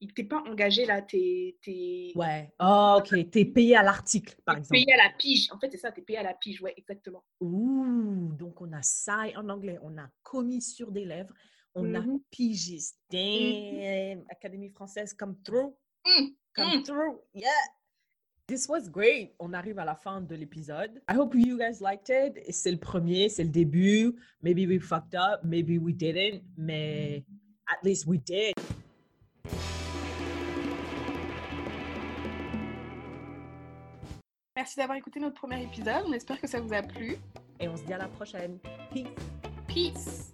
il 0.00 0.12
t'est 0.14 0.24
pas 0.24 0.42
engagé 0.46 0.84
là, 0.86 1.02
t'es. 1.02 1.56
t'es- 1.62 2.12
Ouais. 2.14 2.52
Oh, 2.60 2.98
ok. 2.98 3.30
T'es 3.30 3.44
payé 3.44 3.76
à 3.76 3.82
l'article, 3.82 4.36
par 4.44 4.54
t'es 4.54 4.60
exemple. 4.60 4.80
payé 4.80 4.92
à 4.92 4.96
la 5.08 5.12
pige. 5.18 5.48
En 5.52 5.58
fait, 5.58 5.70
c'est 5.70 5.78
ça, 5.78 5.90
t'es 5.92 6.02
payé 6.02 6.18
à 6.18 6.22
la 6.22 6.34
pige, 6.34 6.62
ouais, 6.62 6.74
exactement. 6.76 7.24
Ouh, 7.40 8.32
donc 8.38 8.60
on 8.60 8.72
a 8.72 8.82
ça 8.82 9.24
en 9.36 9.48
anglais, 9.48 9.78
on 9.82 9.96
a 9.98 10.08
commissure 10.22 10.92
des 10.92 11.04
lèvres, 11.04 11.34
on 11.74 11.94
a 11.94 12.00
Mhm. 12.00 12.20
pigiste. 12.30 12.98
Damn, 13.10 14.24
Académie 14.30 14.70
française, 14.70 15.14
come 15.14 15.36
through, 15.44 15.74
Mm, 16.06 16.28
come 16.54 16.78
mm. 16.78 16.82
through, 16.84 17.18
yeah. 17.34 17.48
This 18.46 18.66
was 18.66 18.88
great. 18.88 19.34
On 19.38 19.52
arrive 19.52 19.78
à 19.78 19.84
la 19.84 19.94
fin 19.94 20.22
de 20.22 20.34
l'épisode. 20.34 21.02
I 21.10 21.16
hope 21.16 21.34
you 21.34 21.58
guys 21.58 21.80
liked 21.82 22.08
it. 22.08 22.42
C'est 22.50 22.70
le 22.70 22.78
premier, 22.78 23.28
c'est 23.28 23.44
le 23.44 23.50
début. 23.50 24.14
Maybe 24.42 24.66
we 24.66 24.80
fucked 24.80 25.14
up, 25.14 25.44
maybe 25.44 25.76
we 25.78 25.94
didn't, 25.94 26.42
mais 26.56 27.24
at 27.66 27.84
least 27.84 28.06
we 28.06 28.18
did. 28.18 28.54
Merci 34.58 34.74
d'avoir 34.74 34.98
écouté 34.98 35.20
notre 35.20 35.36
premier 35.36 35.62
épisode. 35.62 36.02
On 36.08 36.12
espère 36.12 36.40
que 36.40 36.48
ça 36.48 36.60
vous 36.60 36.74
a 36.74 36.82
plu. 36.82 37.16
Et 37.60 37.68
on 37.68 37.76
se 37.76 37.84
dit 37.84 37.92
à 37.92 37.98
la 37.98 38.08
prochaine. 38.08 38.58
Peace. 38.92 39.06
Peace. 39.68 40.32